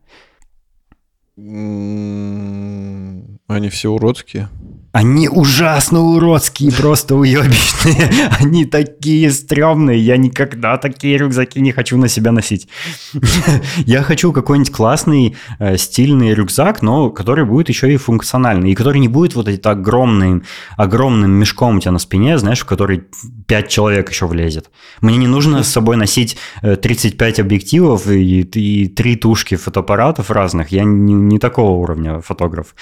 Они 1.37 3.39
все 3.71 3.91
уродские. 3.91 4.49
Они 4.97 5.29
ужасно 5.29 6.01
уродские, 6.01 6.73
просто 6.73 7.17
уебищные. 7.17 8.31
Они 8.41 8.65
такие 8.65 9.31
стрёмные. 9.31 10.01
Я 10.01 10.17
никогда 10.17 10.79
такие 10.79 11.19
рюкзаки 11.19 11.61
не 11.61 11.71
хочу 11.71 11.99
на 11.99 12.09
себя 12.09 12.33
носить. 12.33 12.67
Я 13.85 14.03
хочу 14.03 14.33
какой-нибудь 14.33 14.73
классный, 14.73 15.37
э, 15.59 15.77
стильный 15.77 16.33
рюкзак, 16.33 16.81
но 16.81 17.11
который 17.11 17.45
будет 17.45 17.69
еще 17.69 17.93
и 17.93 17.99
функциональный. 17.99 18.71
И 18.71 18.75
который 18.75 18.99
не 18.99 19.09
будет 19.09 19.35
вот 19.35 19.49
этим 19.49 19.71
огромным, 19.71 20.45
огромным 20.79 21.31
мешком 21.31 21.77
у 21.77 21.81
тебя 21.81 21.93
на 21.93 21.99
спине, 21.99 22.39
знаешь, 22.39 22.61
в 22.61 22.65
который 22.65 23.05
5 23.49 23.69
человек 23.69 24.09
еще 24.09 24.27
влезет. 24.27 24.71
Мне 25.03 25.19
не 25.19 25.27
нужно 25.27 25.63
с 25.63 25.69
собой 25.69 25.99
носить 25.99 26.39
35 26.63 27.39
э, 27.39 27.43
объективов 27.43 28.07
и, 28.09 28.41
и 28.41 28.89
3 28.89 29.17
тушки 29.17 29.57
фотоаппаратов 29.57 30.31
разных. 30.31 30.73
Я 30.73 30.85
не, 30.85 31.13
не 31.13 31.39
такого 31.39 31.73
уровня 31.73 32.23
фотограф. 32.23 32.75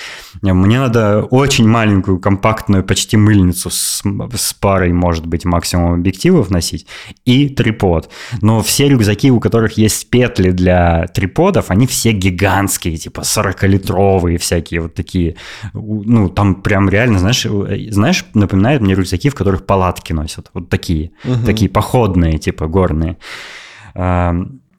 Мне 0.43 0.79
надо 0.79 1.25
очень 1.25 1.67
маленькую 1.67 2.04
маленькую 2.05 2.19
компактную 2.19 2.85
почти 2.85 3.17
мыльницу 3.17 3.71
с, 3.71 4.03
с 4.37 4.53
парой, 4.53 4.93
может 4.93 5.27
быть, 5.27 5.45
максимум 5.45 5.95
объективов 5.95 6.51
носить 6.51 6.87
и 7.25 7.49
трипод. 7.49 8.11
Но 8.43 8.61
все 8.61 8.89
рюкзаки, 8.89 9.31
у 9.31 9.41
которых 9.41 9.79
есть 9.79 10.11
петли 10.11 10.51
для 10.51 11.07
триподов, 11.07 11.71
они 11.71 11.87
все 11.87 12.13
гигантские, 12.13 12.97
типа 12.97 13.21
40-литровые 13.21 14.37
всякие 14.39 14.81
вот 14.81 14.95
такие. 14.95 15.37
Ну, 15.73 16.29
там 16.29 16.55
прям 16.63 16.89
реально, 16.89 17.19
знаешь, 17.19 17.47
э, 17.47 17.91
знаешь, 17.91 18.25
напоминает 18.35 18.83
мне 18.83 18.95
рюкзаки, 18.95 19.31
в 19.31 19.35
которых 19.35 19.65
палатки 19.67 20.13
носят. 20.13 20.51
Вот 20.55 20.69
такие. 20.69 21.11
Угу. 21.25 21.47
Такие 21.47 21.71
походные, 21.71 22.39
типа 22.39 22.67
горные. 22.67 23.17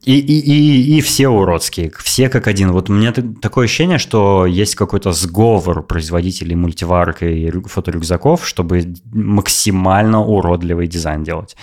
И, 0.05 0.19
и, 0.19 0.39
и, 0.39 0.97
и 0.97 1.01
все 1.01 1.29
уродские, 1.29 1.91
все 2.03 2.29
как 2.29 2.47
один. 2.47 2.71
Вот 2.71 2.89
у 2.89 2.93
меня 2.93 3.11
такое 3.11 3.65
ощущение, 3.65 3.97
что 3.97 4.45
есть 4.45 4.75
какой-то 4.75 5.13
сговор 5.13 5.81
производителей 5.81 6.55
мультиварок 6.55 7.23
и 7.23 7.49
фоторюкзаков, 7.49 8.47
чтобы 8.47 8.93
максимально 9.11 10.21
уродливый 10.21 10.87
дизайн 10.87 11.23
делать. 11.23 11.57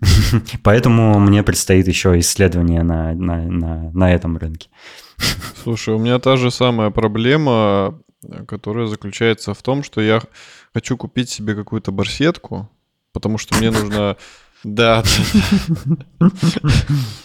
Поэтому 0.62 1.18
мне 1.18 1.42
предстоит 1.42 1.88
еще 1.88 2.18
исследование 2.20 2.84
на, 2.84 3.12
на, 3.14 3.42
на, 3.42 3.90
на 3.90 4.14
этом 4.14 4.36
рынке. 4.36 4.68
Слушай, 5.64 5.94
у 5.94 5.98
меня 5.98 6.20
та 6.20 6.36
же 6.36 6.52
самая 6.52 6.90
проблема, 6.90 8.00
которая 8.46 8.86
заключается 8.86 9.52
в 9.52 9.62
том, 9.62 9.82
что 9.82 10.00
я 10.00 10.22
хочу 10.72 10.96
купить 10.96 11.28
себе 11.28 11.56
какую-то 11.56 11.90
барсетку, 11.90 12.70
потому 13.12 13.36
что 13.38 13.56
мне 13.58 13.70
нужно... 13.72 14.16
Да. 14.62 15.02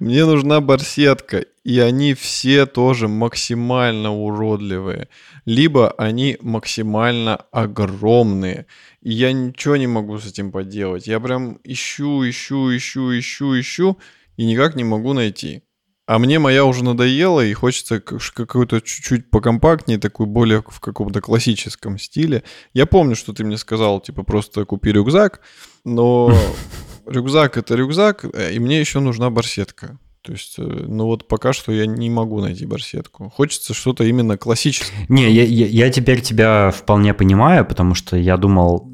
Мне 0.00 0.24
нужна 0.24 0.60
барсетка, 0.60 1.44
и 1.64 1.78
они 1.78 2.14
все 2.14 2.66
тоже 2.66 3.08
максимально 3.08 4.12
уродливые. 4.12 5.08
Либо 5.44 5.90
они 5.92 6.36
максимально 6.40 7.36
огромные. 7.52 8.66
И 9.02 9.12
я 9.12 9.32
ничего 9.32 9.76
не 9.76 9.86
могу 9.86 10.18
с 10.18 10.26
этим 10.26 10.52
поделать. 10.52 11.06
Я 11.06 11.20
прям 11.20 11.58
ищу, 11.64 12.28
ищу, 12.28 12.76
ищу, 12.76 13.18
ищу, 13.18 13.60
ищу, 13.60 13.98
и 14.36 14.46
никак 14.46 14.74
не 14.74 14.84
могу 14.84 15.12
найти. 15.12 15.62
А 16.06 16.18
мне 16.18 16.38
моя 16.38 16.66
уже 16.66 16.84
надоела, 16.84 17.40
и 17.40 17.54
хочется 17.54 17.98
какую-то 17.98 18.82
чуть-чуть 18.82 19.30
покомпактнее, 19.30 19.98
такую 19.98 20.26
более 20.26 20.62
в 20.68 20.78
каком-то 20.80 21.22
классическом 21.22 21.98
стиле. 21.98 22.42
Я 22.74 22.84
помню, 22.84 23.16
что 23.16 23.32
ты 23.32 23.42
мне 23.42 23.56
сказал, 23.56 24.00
типа, 24.00 24.22
просто 24.22 24.66
купи 24.66 24.92
рюкзак, 24.92 25.40
но 25.84 26.36
рюкзак 27.06 27.56
это 27.56 27.74
рюкзак, 27.74 28.24
э, 28.32 28.52
и 28.52 28.58
мне 28.58 28.80
еще 28.80 29.00
нужна 29.00 29.30
барсетка. 29.30 29.98
То 30.22 30.32
есть, 30.32 30.54
э, 30.58 30.62
ну 30.62 31.04
вот 31.06 31.28
пока 31.28 31.52
что 31.52 31.70
я 31.70 31.86
не 31.86 32.08
могу 32.08 32.40
найти 32.40 32.64
барсетку. 32.64 33.30
Хочется 33.30 33.74
что-то 33.74 34.04
именно 34.04 34.38
классическое. 34.38 35.06
Не, 35.08 35.30
я, 35.30 35.44
я, 35.44 35.66
я 35.66 35.90
теперь 35.90 36.22
тебя 36.22 36.70
вполне 36.70 37.12
понимаю, 37.12 37.66
потому 37.66 37.94
что 37.94 38.16
я 38.16 38.36
думал, 38.36 38.90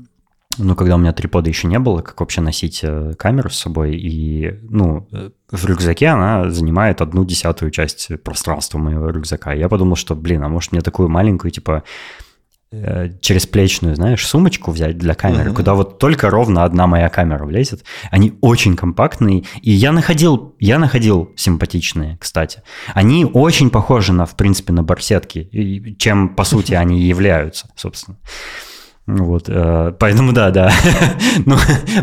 ну, 0.58 0.74
когда 0.74 0.96
у 0.96 0.98
меня 0.98 1.12
трипода 1.12 1.48
еще 1.48 1.68
не 1.68 1.78
было, 1.78 2.02
как 2.02 2.18
вообще 2.18 2.40
носить 2.40 2.80
э, 2.82 3.14
камеру 3.16 3.48
с 3.48 3.58
собой, 3.58 3.96
и, 3.96 4.58
ну, 4.62 5.08
в 5.50 5.64
рюкзаке 5.64 6.08
она 6.08 6.50
занимает 6.50 7.00
одну 7.00 7.24
десятую 7.24 7.70
часть 7.70 8.08
пространства 8.24 8.78
моего 8.78 9.10
рюкзака. 9.10 9.52
Я 9.52 9.68
подумал, 9.68 9.94
что, 9.94 10.16
блин, 10.16 10.42
а 10.42 10.48
может 10.48 10.72
мне 10.72 10.80
такую 10.80 11.08
маленькую, 11.08 11.52
типа, 11.52 11.84
через 13.20 13.46
плечную, 13.46 13.96
знаешь, 13.96 14.24
сумочку 14.24 14.70
взять 14.70 14.96
для 14.96 15.14
камеры, 15.14 15.50
uh-huh. 15.50 15.56
куда 15.56 15.74
вот 15.74 15.98
только 15.98 16.30
ровно 16.30 16.62
одна 16.62 16.86
моя 16.86 17.08
камера 17.08 17.44
влезет. 17.44 17.84
Они 18.12 18.34
очень 18.40 18.76
компактные, 18.76 19.42
и 19.60 19.72
я 19.72 19.90
находил, 19.90 20.54
я 20.60 20.78
находил 20.78 21.32
симпатичные, 21.34 22.16
кстати. 22.20 22.62
Они 22.94 23.24
очень 23.24 23.70
похожи 23.70 24.12
на, 24.12 24.24
в 24.24 24.36
принципе, 24.36 24.72
на 24.72 24.84
барсетки, 24.84 25.96
чем 25.98 26.36
по 26.36 26.44
сути 26.44 26.74
они 26.74 27.02
являются, 27.02 27.68
собственно. 27.74 28.18
Вот, 29.04 29.48
э, 29.48 29.92
поэтому 29.98 30.32
да, 30.32 30.52
да. 30.52 30.70
ну, 31.46 31.56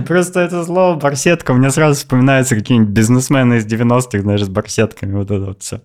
просто 0.06 0.42
это 0.42 0.66
слово 0.66 1.00
барсетка, 1.00 1.54
мне 1.54 1.72
сразу 1.72 1.96
вспоминаются 1.96 2.56
какие-нибудь 2.56 2.90
бизнесмены 2.90 3.60
из 3.60 3.66
90-х, 3.66 4.20
знаешь, 4.20 4.44
с 4.44 4.50
барсетками, 4.50 5.14
вот 5.14 5.32
это 5.32 5.46
вот 5.46 5.64
все. 5.64 5.82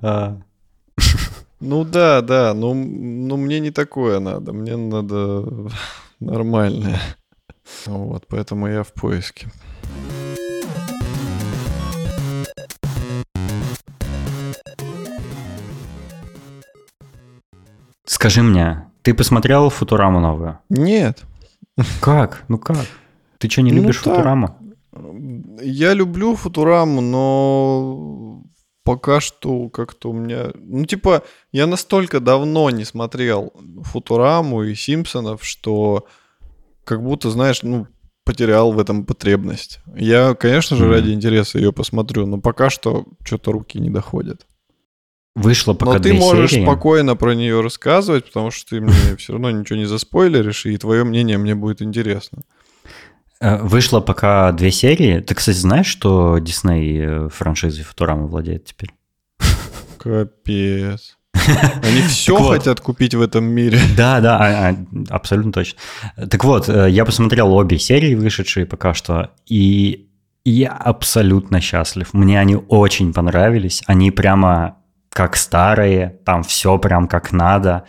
Ну 1.60 1.84
да, 1.84 2.22
да, 2.22 2.54
но, 2.54 2.72
но 2.72 3.36
мне 3.36 3.60
не 3.60 3.70
такое 3.70 4.18
надо, 4.18 4.54
мне 4.54 4.76
надо 4.76 5.68
нормальное. 6.20 7.00
Вот, 7.86 8.26
поэтому 8.26 8.66
я 8.66 8.82
в 8.82 8.92
поиске. 8.92 9.46
Скажи 18.04 18.42
мне, 18.42 18.90
ты 19.02 19.14
посмотрел 19.14 19.70
Футураму 19.70 20.18
новую? 20.18 20.58
Нет. 20.68 21.22
Как? 22.00 22.42
Ну 22.48 22.58
как? 22.58 22.86
Ты 23.38 23.48
что, 23.48 23.62
не 23.62 23.70
ну 23.70 23.82
любишь 23.82 24.02
ну, 24.04 24.12
Футураму? 24.12 24.56
Я 25.62 25.94
люблю 25.94 26.34
Футураму, 26.34 27.00
но 27.00 28.29
пока 28.84 29.20
что 29.20 29.68
как-то 29.68 30.10
у 30.10 30.12
меня... 30.12 30.50
Ну, 30.54 30.84
типа, 30.84 31.22
я 31.52 31.66
настолько 31.66 32.20
давно 32.20 32.70
не 32.70 32.84
смотрел 32.84 33.52
Футураму 33.82 34.62
и 34.62 34.74
Симпсонов, 34.74 35.44
что 35.44 36.06
как 36.84 37.02
будто, 37.02 37.30
знаешь, 37.30 37.62
ну, 37.62 37.86
потерял 38.24 38.72
в 38.72 38.78
этом 38.78 39.04
потребность. 39.04 39.80
Я, 39.96 40.34
конечно 40.34 40.76
же, 40.76 40.84
mm-hmm. 40.84 40.90
ради 40.90 41.10
интереса 41.10 41.58
ее 41.58 41.72
посмотрю, 41.72 42.26
но 42.26 42.40
пока 42.40 42.70
что 42.70 43.06
что-то 43.24 43.52
руки 43.52 43.78
не 43.80 43.90
доходят. 43.90 44.46
Вышло 45.36 45.74
пока 45.74 45.94
Но 45.94 45.98
ты 46.00 46.12
можешь 46.12 46.50
серии. 46.50 46.64
спокойно 46.64 47.14
про 47.16 47.34
нее 47.34 47.60
рассказывать, 47.60 48.26
потому 48.26 48.50
что 48.50 48.70
ты 48.70 48.80
мне 48.80 49.16
все 49.16 49.32
равно 49.32 49.50
ничего 49.50 49.78
не 49.78 49.84
заспойлеришь, 49.84 50.66
и 50.66 50.76
твое 50.76 51.04
мнение 51.04 51.38
мне 51.38 51.54
будет 51.54 51.82
интересно. 51.82 52.42
Э, 53.40 53.56
вышло 53.62 54.00
пока 54.00 54.52
две 54.52 54.70
серии. 54.70 55.20
Ты, 55.20 55.34
кстати, 55.34 55.56
знаешь, 55.56 55.86
что 55.86 56.38
Дисней 56.38 56.98
э, 57.00 57.28
франшизой 57.30 57.84
Футурамы 57.84 58.26
владеет 58.26 58.66
теперь? 58.66 58.90
Капец. 59.98 61.16
Они 61.82 62.02
все 62.02 62.36
хотят 62.36 62.80
купить 62.80 63.14
в 63.14 63.20
этом 63.22 63.44
мире. 63.44 63.78
Да, 63.96 64.20
да, 64.20 64.38
а, 64.38 64.70
а, 64.70 64.76
абсолютно 65.08 65.52
точно. 65.52 65.78
Так 66.28 66.44
вот, 66.44 66.68
э, 66.68 66.90
я 66.90 67.04
посмотрел 67.04 67.52
обе 67.54 67.78
серии, 67.78 68.14
вышедшие 68.14 68.66
пока 68.66 68.92
что, 68.92 69.30
и 69.46 70.08
я 70.44 70.72
абсолютно 70.72 71.60
счастлив. 71.60 72.12
Мне 72.12 72.40
они 72.40 72.56
очень 72.56 73.12
понравились. 73.12 73.82
Они 73.86 74.10
прямо 74.10 74.76
как 75.10 75.36
старые, 75.36 76.18
там 76.24 76.42
все 76.42 76.78
прям 76.78 77.08
как 77.08 77.32
надо 77.32 77.84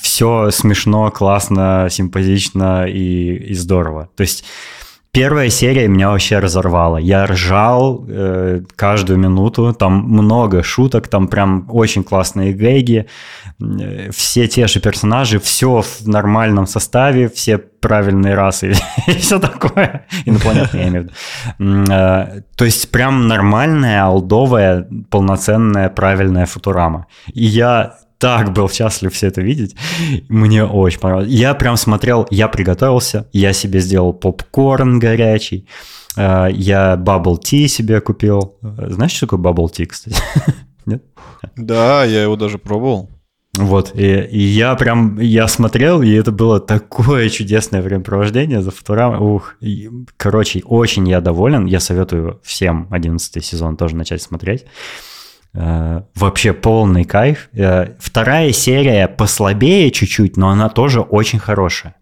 все 0.00 0.50
смешно, 0.50 1.10
классно, 1.10 1.88
симпатично 1.90 2.86
и, 2.86 3.34
и 3.50 3.54
здорово. 3.54 4.08
То 4.16 4.22
есть 4.22 4.44
первая 5.12 5.50
серия 5.50 5.88
меня 5.88 6.10
вообще 6.10 6.38
разорвала. 6.38 6.98
Я 6.98 7.26
ржал 7.26 8.04
э, 8.08 8.62
каждую 8.76 9.18
минуту, 9.18 9.72
там 9.72 10.04
много 10.04 10.62
шуток, 10.62 11.08
там 11.08 11.28
прям 11.28 11.66
очень 11.68 12.04
классные 12.04 12.52
гэги, 12.52 13.06
э, 13.60 14.10
все 14.12 14.46
те 14.46 14.66
же 14.66 14.80
персонажи, 14.80 15.38
все 15.38 15.82
в 15.82 16.06
нормальном 16.06 16.66
составе, 16.66 17.28
все 17.28 17.58
правильные 17.58 18.34
расы 18.34 18.72
и 19.06 19.12
все 19.12 19.38
такое. 19.38 20.06
Инопланетные, 20.26 20.82
я 20.82 20.88
имею 20.88 21.02
в 21.02 21.06
виду. 21.06 21.92
Э, 21.92 22.42
то 22.56 22.64
есть 22.64 22.90
прям 22.90 23.26
нормальная, 23.28 24.04
алдовая, 24.04 24.86
полноценная, 25.10 25.88
правильная 25.88 26.46
футурама. 26.46 27.06
И 27.34 27.44
я 27.44 27.96
так 28.20 28.52
был 28.52 28.68
счастлив 28.68 29.12
все 29.12 29.28
это 29.28 29.40
видеть. 29.40 29.74
Мне 30.28 30.64
очень 30.64 31.00
понравилось. 31.00 31.32
Я 31.32 31.54
прям 31.54 31.76
смотрел, 31.76 32.26
я 32.30 32.48
приготовился, 32.48 33.26
я 33.32 33.52
себе 33.54 33.80
сделал 33.80 34.12
попкорн 34.12 34.98
горячий, 34.98 35.66
э, 36.16 36.48
я 36.52 36.94
bubble 36.96 37.40
tea 37.40 37.66
себе 37.66 38.00
купил. 38.00 38.58
Знаешь, 38.62 39.12
что 39.12 39.26
такое 39.26 39.40
bubble 39.40 39.72
tea, 39.72 39.86
кстати? 39.86 40.18
Нет? 40.86 41.02
Да, 41.56 42.04
я 42.04 42.22
его 42.22 42.36
даже 42.36 42.58
пробовал. 42.58 43.08
Вот, 43.54 43.92
и, 43.94 44.20
и 44.20 44.38
я 44.38 44.74
прям, 44.76 45.18
я 45.18 45.48
смотрел, 45.48 46.02
и 46.02 46.12
это 46.12 46.30
было 46.30 46.60
такое 46.60 47.28
чудесное 47.30 47.82
времяпровождение 47.82 48.62
за 48.62 48.70
Футурама. 48.70 49.18
Ух, 49.18 49.56
и, 49.60 49.90
короче, 50.16 50.62
очень 50.64 51.08
я 51.08 51.20
доволен. 51.20 51.66
Я 51.66 51.80
советую 51.80 52.40
всем 52.44 52.86
11 52.90 53.44
сезон 53.44 53.76
тоже 53.76 53.96
начать 53.96 54.22
смотреть. 54.22 54.66
Э, 55.52 56.02
вообще 56.14 56.52
полный 56.52 57.04
кайф. 57.04 57.48
Э, 57.52 57.94
вторая 57.98 58.52
серия 58.52 59.08
послабее 59.08 59.90
чуть-чуть, 59.90 60.36
но 60.36 60.48
она 60.50 60.68
тоже 60.68 61.00
очень 61.00 61.38
хорошая. 61.38 61.94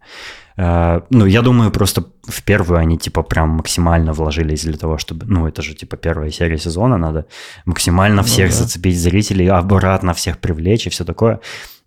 Э, 0.55 1.01
ну, 1.09 1.25
я 1.25 1.41
думаю, 1.41 1.71
просто 1.71 2.03
в 2.27 2.43
первую 2.43 2.79
они, 2.79 2.97
типа, 2.97 3.23
прям 3.23 3.49
максимально 3.49 4.13
вложились 4.13 4.63
для 4.65 4.77
того, 4.77 4.99
чтобы... 4.99 5.25
Ну, 5.25 5.47
это 5.47 5.63
же, 5.63 5.73
типа, 5.73 5.97
первая 5.97 6.29
серия 6.31 6.59
сезона, 6.59 6.97
надо 6.97 7.25
максимально 7.65 8.21
всех 8.21 8.51
ну, 8.51 8.57
да. 8.57 8.63
зацепить 8.63 8.99
зрителей, 8.99 9.47
обратно 9.47 10.13
всех 10.13 10.37
привлечь 10.37 10.85
и 10.85 10.89
все 10.89 11.03
такое. 11.03 11.39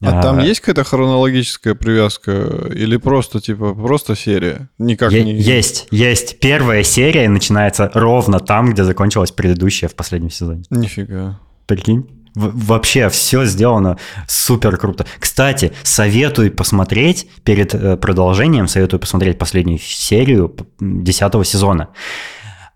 А, 0.03 0.19
а 0.19 0.23
там 0.23 0.41
есть 0.41 0.61
какая-то 0.61 0.83
хронологическая 0.83 1.75
привязка 1.75 2.33
или 2.75 2.97
просто, 2.97 3.41
типа, 3.41 3.73
просто 3.73 4.17
серия? 4.17 4.69
Никак 4.79 5.13
е- 5.13 5.23
не... 5.23 5.35
Есть, 5.35 5.87
есть. 5.93 6.41
Первая 6.41 6.83
серия 6.83 7.29
начинается 7.29 7.89
ровно 7.95 8.41
там, 8.41 8.73
где 8.73 8.83
закончилась 8.83 9.31
предыдущая 9.31 9.89
в 9.89 9.95
последнем 9.95 10.31
сезоне. 10.31 10.65
Нифига. 10.71 11.39
Прикинь? 11.67 12.07
вообще 12.35 13.09
все 13.09 13.45
сделано 13.45 13.99
супер 14.27 14.77
круто. 14.77 15.07
Кстати, 15.19 15.73
советую 15.83 16.51
посмотреть 16.53 17.29
перед 17.45 17.75
э, 17.75 17.97
продолжением, 17.97 18.69
советую 18.69 19.01
посмотреть 19.01 19.39
последнюю 19.39 19.79
серию 19.79 20.55
десятого 20.81 21.45
сезона. 21.45 21.89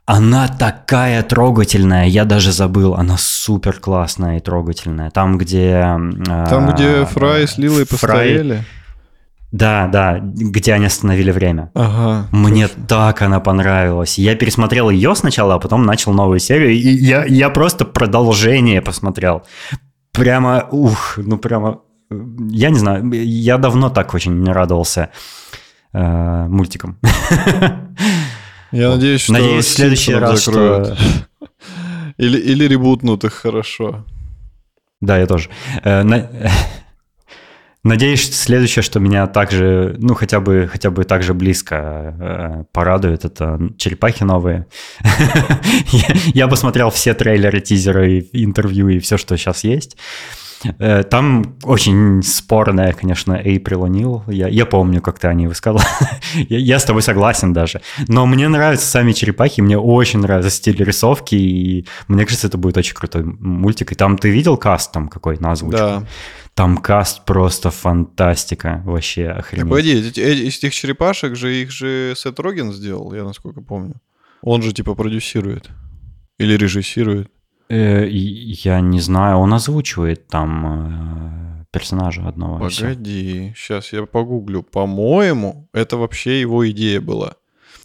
Она 0.05 0.47
такая 0.47 1.23
трогательная, 1.25 2.07
я 2.07 2.25
даже 2.25 2.53
забыл, 2.53 2.95
она 2.95 3.17
супер 3.19 3.81
классная 3.81 4.37
и 4.37 4.41
трогательная. 4.41 5.11
Там, 5.11 5.37
где... 5.37 5.81
Там, 6.25 6.73
где 6.73 7.05
Фрай 7.07 7.49
с 7.49 7.59
Лилой 7.59 7.87
постояли? 7.87 8.63
Да, 9.53 9.87
да, 9.87 10.19
где 10.21 10.75
они 10.75 10.87
остановили 10.87 11.31
время. 11.31 11.71
Ага. 11.75 12.27
Мне 12.33 12.69
точно. 12.69 12.87
так 12.87 13.23
она 13.23 13.41
понравилась. 13.41 14.19
Я 14.19 14.35
пересмотрел 14.35 14.91
ее 14.91 15.15
сначала, 15.15 15.55
а 15.55 15.59
потом 15.59 15.85
начал 15.85 16.13
новую 16.13 16.41
серию, 16.41 16.73
и 16.73 16.77
я, 16.77 17.25
я 17.25 17.49
просто 17.51 17.85
продолжение 17.85 18.83
посмотрел. 18.83 19.45
Прямо, 20.13 20.67
ух, 20.71 21.19
ну 21.19 21.39
прямо, 21.39 21.81
я 22.11 22.71
не 22.71 22.79
знаю, 22.79 23.09
я 23.13 23.59
давно 23.59 23.89
так 23.89 24.15
очень 24.15 24.43
не 24.43 24.53
радовался 24.53 25.11
э, 25.93 26.47
мультикам. 26.49 26.99
Я 28.73 28.91
надеюсь, 28.91 29.21
что 29.21 29.33
надеюсь, 29.33 29.65
в 29.65 29.69
следующий 29.69 30.15
раз, 30.15 30.45
закроют. 30.45 30.99
что... 30.99 30.99
Или, 32.19 32.39
или 32.39 32.65
ребутнут 32.67 33.25
их 33.25 33.33
хорошо. 33.33 34.05
Да, 35.01 35.19
я 35.19 35.27
тоже. 35.27 35.51
Э, 35.85 36.03
Надеюсь, 37.87 38.35
следующее, 38.35 38.83
что 38.83 38.99
меня 38.99 39.29
также, 39.29 39.95
ну, 39.99 40.15
хотя 40.15 40.41
бы, 40.41 40.69
хотя 40.71 40.91
бы 40.91 41.05
так 41.05 41.23
же 41.23 41.35
близко 41.35 42.17
э, 42.19 42.65
порадует, 42.73 43.25
это 43.25 43.61
черепахи 43.79 44.25
новые. 44.25 44.67
Я 46.35 46.49
посмотрел 46.49 46.91
все 46.91 47.15
трейлеры, 47.15 47.61
тизеры, 47.61 48.27
интервью 48.33 48.89
и 48.89 48.99
все, 48.99 49.17
что 49.17 49.37
сейчас 49.37 49.63
есть. 49.63 49.97
Э, 50.81 51.05
там 51.05 51.57
очень 51.63 52.25
спорная, 52.25 52.93
конечно, 52.93 53.35
Эйприл 53.35 53.87
О'Нил. 53.87 54.23
Я, 54.27 54.49
я 54.49 54.67
помню, 54.67 55.01
как 55.01 55.21
ты 55.21 55.29
о 55.29 55.35
ней 55.35 55.47
высказал. 55.47 55.81
я, 56.35 56.59
я 56.59 56.79
с 56.81 56.85
тобой 56.85 57.03
согласен 57.03 57.53
даже. 57.53 57.83
Но 58.09 58.27
мне 58.27 58.49
нравятся 58.49 58.87
сами 58.87 59.13
черепахи, 59.13 59.61
мне 59.61 59.79
очень 59.79 60.21
нравится 60.21 60.51
стиль 60.51 60.83
рисовки, 60.83 61.37
и 61.37 61.87
мне 62.09 62.25
кажется, 62.25 62.49
это 62.49 62.59
будет 62.59 62.77
очень 62.77 62.95
крутой 62.95 63.23
мультик. 63.25 63.93
И 63.93 63.95
там 63.95 64.19
ты 64.19 64.31
видел 64.31 64.57
каст 64.57 64.91
там 64.91 65.09
какой 65.09 65.39
на 65.39 65.53
озвучку? 65.53 65.79
Да. 65.79 66.03
Там 66.57 66.79
каст 66.79 67.27
просто 67.27 67.71
фантастика, 67.71 68.83
вообще 68.87 69.29
охренеть. 69.29 69.69
Погоди, 69.69 69.93
из 69.99 70.57
этих 70.57 70.73
черепашек 70.75 71.37
же 71.37 71.55
их 71.55 71.71
же 71.71 72.15
Сет 72.17 72.41
Роген 72.41 72.73
сделал, 72.73 73.13
я 73.13 73.25
насколько 73.25 73.61
помню. 73.61 73.97
Он 74.41 74.63
же 74.63 74.73
типа 74.73 74.95
продюсирует 74.95 75.69
или 76.39 76.57
режиссирует. 76.57 77.31
Э, 77.69 78.07
я 78.09 78.81
не 78.81 79.01
знаю, 79.01 79.37
он 79.37 79.53
озвучивает 79.53 80.29
там 80.29 81.61
э, 81.61 81.65
персонажа 81.73 82.27
одного. 82.27 82.59
Погоди, 82.59 83.53
сейчас 83.55 83.93
я 83.93 84.07
погуглю. 84.07 84.63
По-моему, 84.63 85.69
это 85.75 85.99
вообще 85.99 86.41
его 86.41 86.67
идея 86.71 87.03
была. 87.03 87.35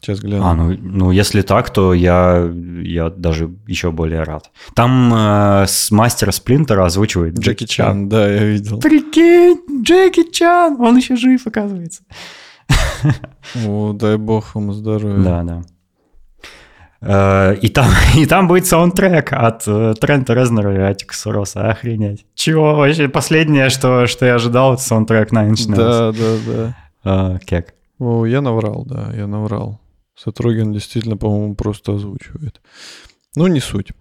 Сейчас 0.01 0.19
гляну. 0.19 0.43
А, 0.43 0.55
ну, 0.55 0.75
ну 0.81 1.11
если 1.11 1.43
так, 1.43 1.69
то 1.69 1.93
я, 1.93 2.51
я 2.83 3.09
даже 3.11 3.51
еще 3.67 3.91
более 3.91 4.23
рад. 4.23 4.49
Там 4.73 5.13
э, 5.13 5.65
с 5.67 5.91
мастера 5.91 6.31
Сплинтера 6.31 6.85
озвучивает 6.85 7.35
Джеки, 7.35 7.65
Джеки 7.65 7.65
Чан. 7.65 7.87
Чан. 7.87 8.09
Да, 8.09 8.27
я 8.27 8.43
видел. 8.45 8.79
Прикинь, 8.79 9.83
Джеки 9.83 10.31
Чан, 10.31 10.81
он 10.81 10.97
еще 10.97 11.15
жив, 11.15 11.45
оказывается. 11.45 12.01
О, 13.67 13.93
дай 13.93 14.17
бог 14.17 14.55
ему 14.55 14.73
здоровья. 14.73 15.23
Да, 15.23 15.43
да. 15.43 15.61
Э, 17.01 17.55
и 17.61 17.67
там, 17.69 17.89
и 18.15 18.25
там 18.25 18.47
будет 18.47 18.65
саундтрек 18.65 19.33
от 19.33 19.63
э, 19.67 19.93
Трента 19.99 20.33
Резнера 20.33 20.75
и 20.75 20.79
Атикуса 20.79 21.31
Роса. 21.31 21.69
Охренеть. 21.69 22.25
Чего 22.35 22.75
вообще? 22.75 23.07
Последнее, 23.07 23.69
что, 23.69 24.07
что 24.07 24.25
я 24.25 24.35
ожидал, 24.35 24.73
это 24.73 24.83
саундтрек 24.83 25.31
на 25.31 25.47
Inch 25.49 25.71
Да, 25.75 26.11
да, 26.11 26.37
да. 26.47 26.75
А, 27.03 27.37
как? 27.47 27.73
О, 27.99 28.25
я 28.25 28.41
наврал, 28.41 28.85
да, 28.85 29.11
я 29.15 29.27
наврал. 29.27 29.80
Сатроген 30.23 30.71
действительно, 30.71 31.17
по-моему, 31.17 31.55
просто 31.55 31.95
озвучивает. 31.95 32.61
Ну, 33.35 33.47
не 33.47 33.59
суть. 33.59 33.91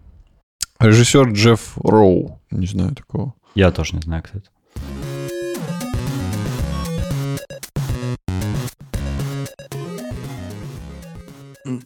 Режиссер 0.78 1.32
Джефф 1.32 1.78
Роу. 1.78 2.42
Не 2.50 2.66
знаю 2.66 2.94
такого. 2.94 3.32
Я 3.54 3.70
тоже 3.70 3.96
не 3.96 4.02
знаю, 4.02 4.22
кто. 4.22 4.40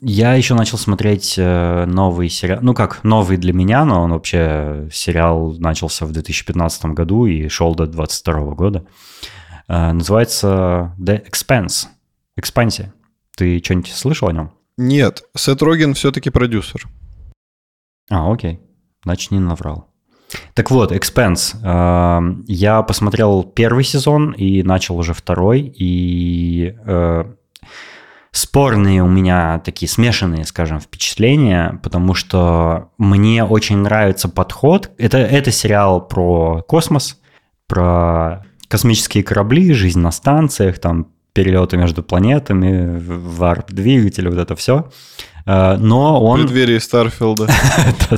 Я 0.01 0.35
еще 0.35 0.55
начал 0.55 0.79
смотреть 0.79 1.35
э, 1.37 1.85
новый 1.85 2.29
сериал. 2.29 2.59
Ну 2.61 2.75
как, 2.75 3.05
новый 3.05 3.37
для 3.37 3.53
меня, 3.53 3.85
но 3.85 4.03
он 4.03 4.11
вообще 4.11 4.89
сериал 4.93 5.55
начался 5.59 6.07
в 6.07 6.13
2015 6.13 6.87
году 6.87 7.27
и 7.27 7.47
шел 7.47 7.77
до 7.77 7.87
2022 7.87 8.55
года. 8.55 8.85
Э, 9.69 9.93
называется 9.93 10.93
The 10.99 11.25
Expanse. 11.25 11.87
Экспансия. 12.37 12.93
Ты 13.37 13.61
что-нибудь 13.63 13.93
слышал 13.93 14.29
о 14.29 14.33
нем? 14.33 14.53
Нет, 14.77 15.25
Сет 15.37 15.63
Роген 15.63 15.95
все-таки 15.95 16.31
продюсер. 16.31 16.89
А, 18.11 18.33
окей. 18.33 18.61
Значит, 19.05 19.31
не 19.31 19.41
наврал. 19.41 19.89
Так 20.55 20.71
вот, 20.71 20.93
Expense. 20.93 21.57
Э, 21.63 22.43
я 22.47 22.83
посмотрел 22.83 23.45
первый 23.45 23.85
сезон 23.85 24.33
и 24.33 24.63
начал 24.63 24.97
уже 24.99 25.15
второй, 25.15 25.61
и 25.61 26.75
э, 26.85 27.25
спорные 28.33 29.03
у 29.03 29.09
меня 29.09 29.61
такие 29.65 29.89
смешанные, 29.89 30.45
скажем, 30.45 30.81
впечатления, 30.81 31.79
потому 31.83 32.15
что 32.15 32.91
мне 32.99 33.45
очень 33.45 33.79
нравится 33.79 34.29
подход. 34.29 34.91
Это, 34.99 35.19
это 35.19 35.53
сериал 35.53 36.07
про 36.07 36.63
космос, 36.63 37.21
про 37.69 38.45
космические 38.69 39.23
корабли, 39.23 39.73
жизнь 39.73 40.01
на 40.01 40.11
станциях, 40.11 40.79
там 40.81 41.14
перелеты 41.35 41.77
между 41.77 42.03
планетами, 42.03 42.99
варп-двигатели, 42.99 44.29
вот 44.29 44.39
это 44.39 44.57
все. 44.57 44.91
Э, 45.47 45.77
но 45.77 46.23
он... 46.25 46.41
В 46.41 46.43
преддверии 46.45 46.79
Старфилда. 46.79 47.49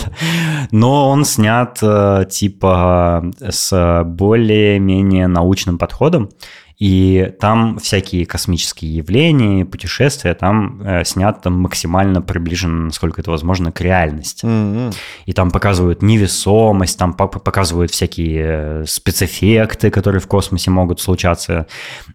Но 0.70 1.10
он 1.10 1.24
снят 1.24 1.78
э, 1.82 2.26
типа 2.30 3.24
с 3.40 4.02
более-менее 4.04 5.26
научным 5.26 5.78
подходом. 5.78 6.30
И 6.78 7.32
там 7.40 7.78
всякие 7.78 8.26
космические 8.26 8.96
явления, 8.96 9.64
путешествия 9.64 10.34
там 10.34 10.82
э, 10.82 11.04
снят 11.04 11.40
там 11.40 11.54
максимально 11.60 12.20
приближенно, 12.20 12.86
насколько 12.86 13.22
это 13.22 13.30
возможно, 13.30 13.72
к 13.72 13.80
реальности. 13.80 14.44
Mm-hmm. 14.44 14.94
И 15.24 15.32
там 15.32 15.50
показывают 15.50 16.02
невесомость, 16.02 16.98
там 16.98 17.14
показывают 17.14 17.92
всякие 17.92 18.44
э, 18.44 18.84
спецэффекты, 18.86 19.90
которые 19.90 20.20
в 20.20 20.26
космосе 20.26 20.70
могут 20.70 21.00
случаться. 21.00 21.66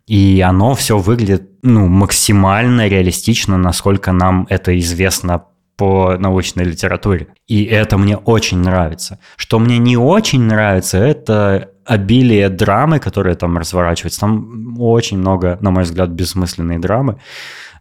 И 0.05 0.43
оно 0.47 0.75
все 0.75 0.99
выглядит 0.99 1.49
ну, 1.63 1.87
максимально 1.87 2.87
реалистично, 2.87 3.57
насколько 3.57 4.11
нам 4.11 4.45
это 4.49 4.77
известно 4.79 5.45
по 5.75 6.15
научной 6.19 6.65
литературе. 6.65 7.29
И 7.47 7.63
это 7.63 7.97
мне 7.97 8.15
очень 8.15 8.59
нравится. 8.59 9.17
Что 9.35 9.57
мне 9.57 9.79
не 9.79 9.97
очень 9.97 10.43
нравится, 10.43 10.99
это 10.99 11.70
обилие 11.85 12.49
драмы, 12.49 12.99
которые 12.99 13.35
там 13.35 13.57
разворачиваются. 13.57 14.21
Там 14.21 14.79
очень 14.79 15.17
много, 15.17 15.57
на 15.61 15.71
мой 15.71 15.83
взгляд, 15.83 16.09
бессмысленной 16.09 16.79
драмы. 16.79 17.17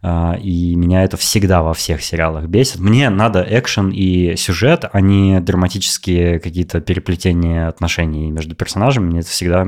А, 0.03 0.35
и 0.41 0.75
меня 0.75 1.03
это 1.03 1.15
всегда 1.17 1.61
во 1.61 1.73
всех 1.73 2.01
сериалах 2.01 2.45
бесит. 2.45 2.79
Мне 2.79 3.09
надо 3.09 3.45
экшен 3.47 3.91
и 3.91 4.35
сюжет, 4.35 4.85
а 4.91 4.99
не 4.99 5.39
драматические 5.39 6.39
какие-то 6.39 6.81
переплетения 6.81 7.67
отношений 7.67 8.31
между 8.31 8.55
персонажами. 8.55 9.05
Мне 9.05 9.19
это 9.19 9.29
всегда 9.29 9.63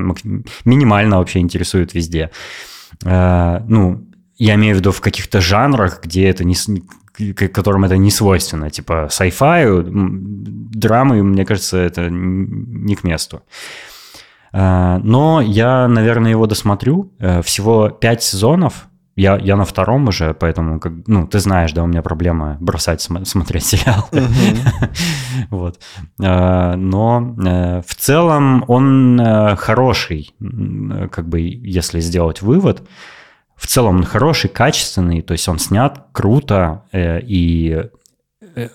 минимально 0.66 1.20
вообще 1.20 1.40
интересует 1.40 1.94
везде. 1.94 2.32
А, 3.06 3.64
ну, 3.68 4.08
я 4.38 4.56
имею 4.56 4.76
в 4.76 4.80
виду 4.80 4.92
в 4.92 5.02
каких-то 5.02 5.40
жанрах, 5.40 6.02
где 6.04 6.28
это 6.28 6.44
не, 6.44 6.56
которым 7.34 7.86
это 7.86 7.98
не 7.98 8.10
свойственно, 8.10 8.72
типа 8.72 9.10
sci-fi, 9.12 9.84
драмы, 9.86 11.22
мне 11.22 11.46
кажется, 11.46 11.78
это 11.78 12.10
не 12.10 12.96
к 12.96 13.04
месту. 13.04 13.44
А, 13.44 13.93
но 14.54 15.42
я, 15.42 15.88
наверное, 15.88 16.32
его 16.32 16.46
досмотрю. 16.46 17.12
Э, 17.20 17.42
всего 17.42 17.90
пять 17.90 18.22
сезонов, 18.22 18.88
я, 19.16 19.38
я 19.38 19.56
на 19.56 19.66
втором 19.66 20.08
уже, 20.08 20.34
поэтому, 20.34 20.80
как, 20.80 20.94
ну, 21.08 21.28
ты 21.28 21.40
знаешь, 21.40 21.72
да, 21.72 21.84
у 21.84 21.88
меня 21.88 22.02
проблема 22.02 22.58
бросать 22.60 23.02
см- 23.02 23.26
смотреть 23.26 23.66
сериал. 23.66 24.10
Вот. 25.50 25.80
Э, 26.22 26.76
но 26.76 27.36
э, 27.46 27.82
в 27.86 27.96
целом 27.96 28.64
он 28.68 29.20
э, 29.20 29.56
хороший, 29.56 30.34
как 31.12 31.28
бы, 31.28 31.42
если 31.42 32.00
сделать 32.00 32.42
вывод. 32.42 32.88
В 33.56 33.68
целом 33.68 33.98
он 33.98 34.04
хороший, 34.04 34.50
качественный, 34.50 35.22
то 35.22 35.32
есть 35.34 35.48
он 35.48 35.58
снят 35.60 36.08
круто, 36.12 36.84
и 36.94 37.86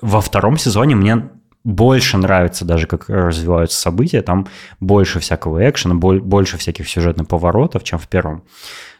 во 0.00 0.20
втором 0.20 0.56
сезоне 0.56 0.94
мне 0.94 1.28
больше 1.64 2.16
нравится 2.16 2.64
даже, 2.64 2.86
как 2.86 3.08
развиваются 3.08 3.80
события, 3.80 4.22
там 4.22 4.46
больше 4.80 5.20
всякого 5.20 5.68
экшена, 5.68 5.94
больше 5.94 6.56
всяких 6.56 6.88
сюжетных 6.88 7.28
поворотов, 7.28 7.84
чем 7.84 7.98
в 7.98 8.08
первом. 8.08 8.44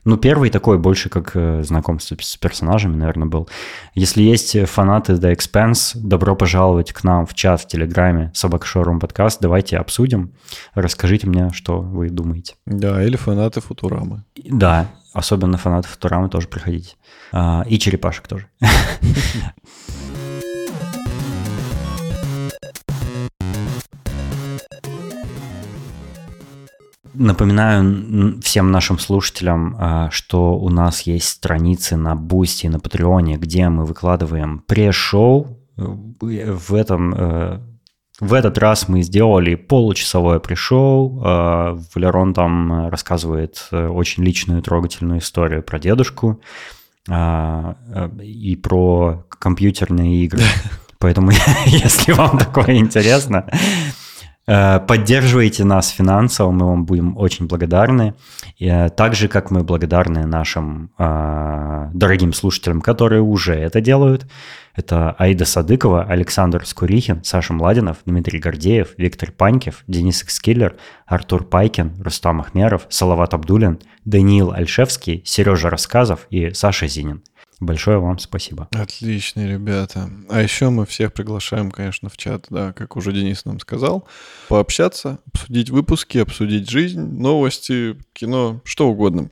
Ну, 0.04 0.16
первый 0.16 0.50
такой 0.50 0.78
больше 0.78 1.09
как 1.09 1.32
э, 1.34 1.62
знакомство 1.62 2.16
с 2.20 2.36
персонажами, 2.36 2.96
наверное, 2.96 3.28
был. 3.28 3.48
Если 3.94 4.22
есть 4.22 4.56
фанаты 4.68 5.14
The 5.14 5.36
Expense, 5.36 5.92
добро 5.94 6.34
пожаловать 6.34 6.92
к 6.92 7.04
нам 7.04 7.26
в 7.26 7.34
чат 7.34 7.61
в 7.61 7.66
Телеграме 7.66 8.30
Собака 8.34 8.66
Шоурум 8.66 9.00
подкаст. 9.00 9.40
Давайте 9.40 9.76
обсудим. 9.76 10.32
Расскажите 10.74 11.26
мне, 11.26 11.50
что 11.50 11.80
вы 11.80 12.11
думаете. 12.11 12.54
Да, 12.64 13.02
или 13.02 13.16
фанаты 13.16 13.61
Футурамы. 13.61 14.24
Да, 14.36 14.86
особенно 15.12 15.59
фанаты 15.59 15.88
Футурамы 15.88 16.28
тоже 16.28 16.48
приходите. 16.48 16.94
А, 17.32 17.64
и 17.68 17.78
черепашек 17.78 18.28
тоже. 18.28 18.46
Напоминаю 27.14 28.40
всем 28.42 28.70
нашим 28.70 28.98
слушателям, 28.98 29.76
а, 29.78 30.11
что 30.11 30.59
у 30.59 30.68
нас 30.68 31.02
есть 31.02 31.28
страницы 31.28 31.96
на 31.96 32.14
Boosty 32.14 32.66
и 32.66 32.68
на 32.68 32.80
Patreon 32.80 33.24
е, 33.24 33.36
где 33.36 33.68
мы 33.68 33.84
выкладываем 33.84 34.61
pre-show. 34.66 35.59
В 35.76 36.74
этом 36.74 37.14
э, 37.14 37.61
в 38.20 38.34
этот 38.34 38.59
раз 38.59 38.88
мы 38.88 39.02
сделали 39.02 39.54
получасовое 39.54 40.40
pre-show. 40.40 41.22
А, 41.24 41.78
Валерон 41.94 42.34
там 42.34 42.88
рассказывает 42.88 43.68
э, 43.70 43.86
очень 43.86 44.24
личную 44.24 44.61
трогательную 44.61 45.20
историю 45.20 45.62
про 45.62 45.78
дедушку 45.78 46.40
а, 47.09 47.76
э, 47.94 48.22
и 48.22 48.56
про 48.56 49.24
компьютерные 49.28 50.24
игры. 50.24 50.42
Поэтому, 50.98 51.30
если 51.66 52.11
вам 52.11 52.38
такое 52.38 52.78
интересно, 52.78 53.48
поддерживайте 54.49 55.64
нас 55.64 55.90
финансово, 55.90 56.51
мы 56.51 56.66
вам 56.66 56.84
будем 56.86 57.16
очень 57.18 57.46
благодарны. 57.46 58.14
Э, 58.59 58.88
так 58.88 59.14
же, 59.14 59.28
как 59.28 59.51
мы 59.51 59.62
благодарны 59.62 60.26
нашим 60.26 60.90
э, 60.99 61.90
дорогим 61.92 62.32
слушателям, 62.32 62.80
которые 62.80 63.20
уже 63.20 63.55
это 63.55 63.80
делают. 63.80 64.26
Это 64.74 65.11
Аида 65.18 65.44
Садыкова, 65.44 66.05
Александр 66.05 66.64
Скурихин, 66.64 67.24
Саша 67.24 67.53
Младинов, 67.53 67.99
Дмитрий 68.07 68.38
Гордеев, 68.38 68.94
Виктор 68.96 69.32
Панькев, 69.32 69.82
Денис 69.88 70.22
Экскиллер, 70.22 70.76
Артур 71.05 71.44
Пайкин, 71.44 71.96
Рустам 72.01 72.40
Ахмеров, 72.40 72.86
Салават 72.88 73.34
Абдулин, 73.34 73.80
Даниил 74.05 74.53
Альшевский, 74.53 75.22
Сережа 75.26 75.68
Рассказов 75.68 76.26
и 76.30 76.55
Саша 76.55 76.86
Зинин. 76.86 77.22
Большое 77.61 77.98
вам 77.98 78.18
спасибо. 78.18 78.68
Отличные 78.70 79.48
ребята. 79.48 80.11
А 80.28 80.40
еще 80.40 80.70
мы 80.70 80.86
всех 80.86 81.12
приглашаем, 81.12 81.72
конечно, 81.72 82.09
в 82.09 82.16
чат, 82.16 82.46
да, 82.50 82.72
как 82.72 82.96
уже 82.96 83.12
Денис 83.12 83.44
нам 83.44 83.59
сказал, 83.59 84.06
пообщаться, 84.48 85.18
обсудить 85.32 85.70
выпуски, 85.70 86.18
обсудить 86.18 86.70
жизнь, 86.70 87.00
новости, 87.00 87.98
кино, 88.12 88.61
что 88.64 88.88
угодно. 88.88 89.30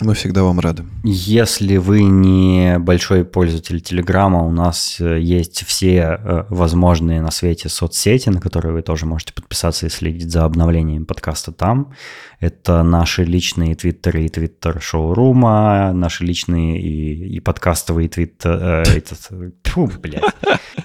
Мы 0.00 0.14
всегда 0.14 0.42
вам 0.42 0.58
рады. 0.58 0.84
Если 1.04 1.76
вы 1.76 2.02
не 2.02 2.78
большой 2.78 3.24
пользователь 3.24 3.80
Телеграма, 3.80 4.42
у 4.42 4.50
нас 4.50 4.96
э, 5.00 5.20
есть 5.20 5.64
все 5.64 6.18
э, 6.20 6.44
возможные 6.48 7.22
на 7.22 7.30
свете 7.30 7.68
соцсети, 7.68 8.28
на 8.28 8.40
которые 8.40 8.72
вы 8.72 8.82
тоже 8.82 9.06
можете 9.06 9.32
подписаться 9.32 9.86
и 9.86 9.88
следить 9.88 10.30
за 10.30 10.44
обновлением 10.44 11.06
подкаста 11.06 11.52
там. 11.52 11.92
Это 12.40 12.82
наши 12.82 13.24
личные 13.24 13.76
твиттеры 13.76 14.24
и 14.24 14.28
твиттер 14.28 14.80
шоурума, 14.82 15.92
наши 15.92 16.24
личные 16.24 16.80
и, 16.80 17.36
и 17.36 17.40
подкастовые 17.40 18.08
твиттер... 18.08 18.58
Э, 18.60 18.82
этот, 18.82 19.30
фу, 19.62 19.90
блядь. 20.00 20.22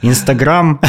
Инстаграм. 0.01 0.80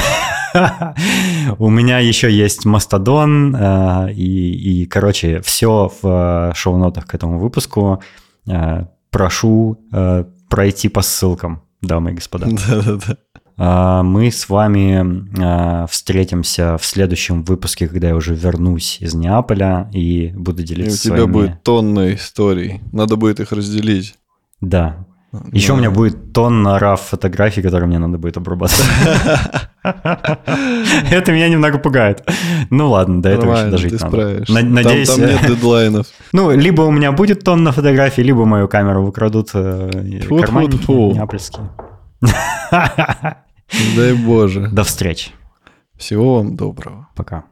У 1.58 1.70
меня 1.70 1.98
еще 1.98 2.30
есть 2.30 2.64
Мастодон, 2.64 3.54
э, 3.54 4.12
и, 4.12 4.86
короче, 4.86 5.40
все 5.40 5.92
в 6.00 6.52
шоу-нотах 6.54 7.06
к 7.06 7.14
этому 7.14 7.38
выпуску. 7.38 8.02
Э, 8.46 8.86
прошу 9.10 9.78
э, 9.92 10.24
пройти 10.48 10.88
по 10.88 11.02
ссылкам, 11.02 11.62
дамы 11.82 12.12
и 12.12 12.14
господа. 12.14 12.46
Да-да-да. 12.68 13.16
Мы 14.02 14.30
с 14.30 14.48
вами 14.48 15.86
встретимся 15.86 16.78
в 16.78 16.84
следующем 16.84 17.42
выпуске, 17.42 17.88
когда 17.88 18.08
я 18.08 18.16
уже 18.16 18.34
вернусь 18.34 18.96
из 19.00 19.12
Неаполя 19.12 19.90
и 19.92 20.32
буду 20.34 20.62
делиться 20.62 20.92
и 20.92 20.94
у 20.94 21.14
тебя 21.14 21.16
своими... 21.16 21.32
будет 21.32 21.62
тонна 21.62 22.14
историй. 22.14 22.80
Надо 22.90 23.16
будет 23.16 23.38
их 23.38 23.52
разделить. 23.52 24.14
Да, 24.62 25.04
еще 25.52 25.68
да. 25.68 25.74
у 25.74 25.76
меня 25.76 25.90
будет 25.90 26.32
тонна 26.32 26.78
раф 26.78 27.02
фотографий, 27.02 27.62
которые 27.62 27.86
мне 27.86 27.98
надо 27.98 28.18
будет 28.18 28.36
обрабатывать. 28.36 28.84
Это 31.10 31.32
меня 31.32 31.48
немного 31.48 31.78
пугает. 31.78 32.28
Ну 32.70 32.90
ладно, 32.90 33.22
до 33.22 33.28
этого 33.28 33.54
еще 33.54 33.70
дожить 33.70 34.00
надо. 34.00 34.44
Надеюсь... 34.48 35.08
Там 35.08 35.20
нет 35.20 35.40
дедлайнов. 35.46 36.06
Ну, 36.32 36.50
либо 36.50 36.82
у 36.82 36.90
меня 36.90 37.12
будет 37.12 37.44
тонна 37.44 37.70
фотографий, 37.70 38.24
либо 38.24 38.44
мою 38.44 38.66
камеру 38.66 39.04
выкрадут 39.04 39.50
э, 39.54 40.20
карманники 40.28 40.90
неапольские. 40.90 41.70
Дай 43.96 44.12
боже. 44.14 44.68
До 44.72 44.82
встречи. 44.82 45.30
Всего 45.96 46.36
вам 46.36 46.56
доброго. 46.56 47.08
Пока. 47.14 47.44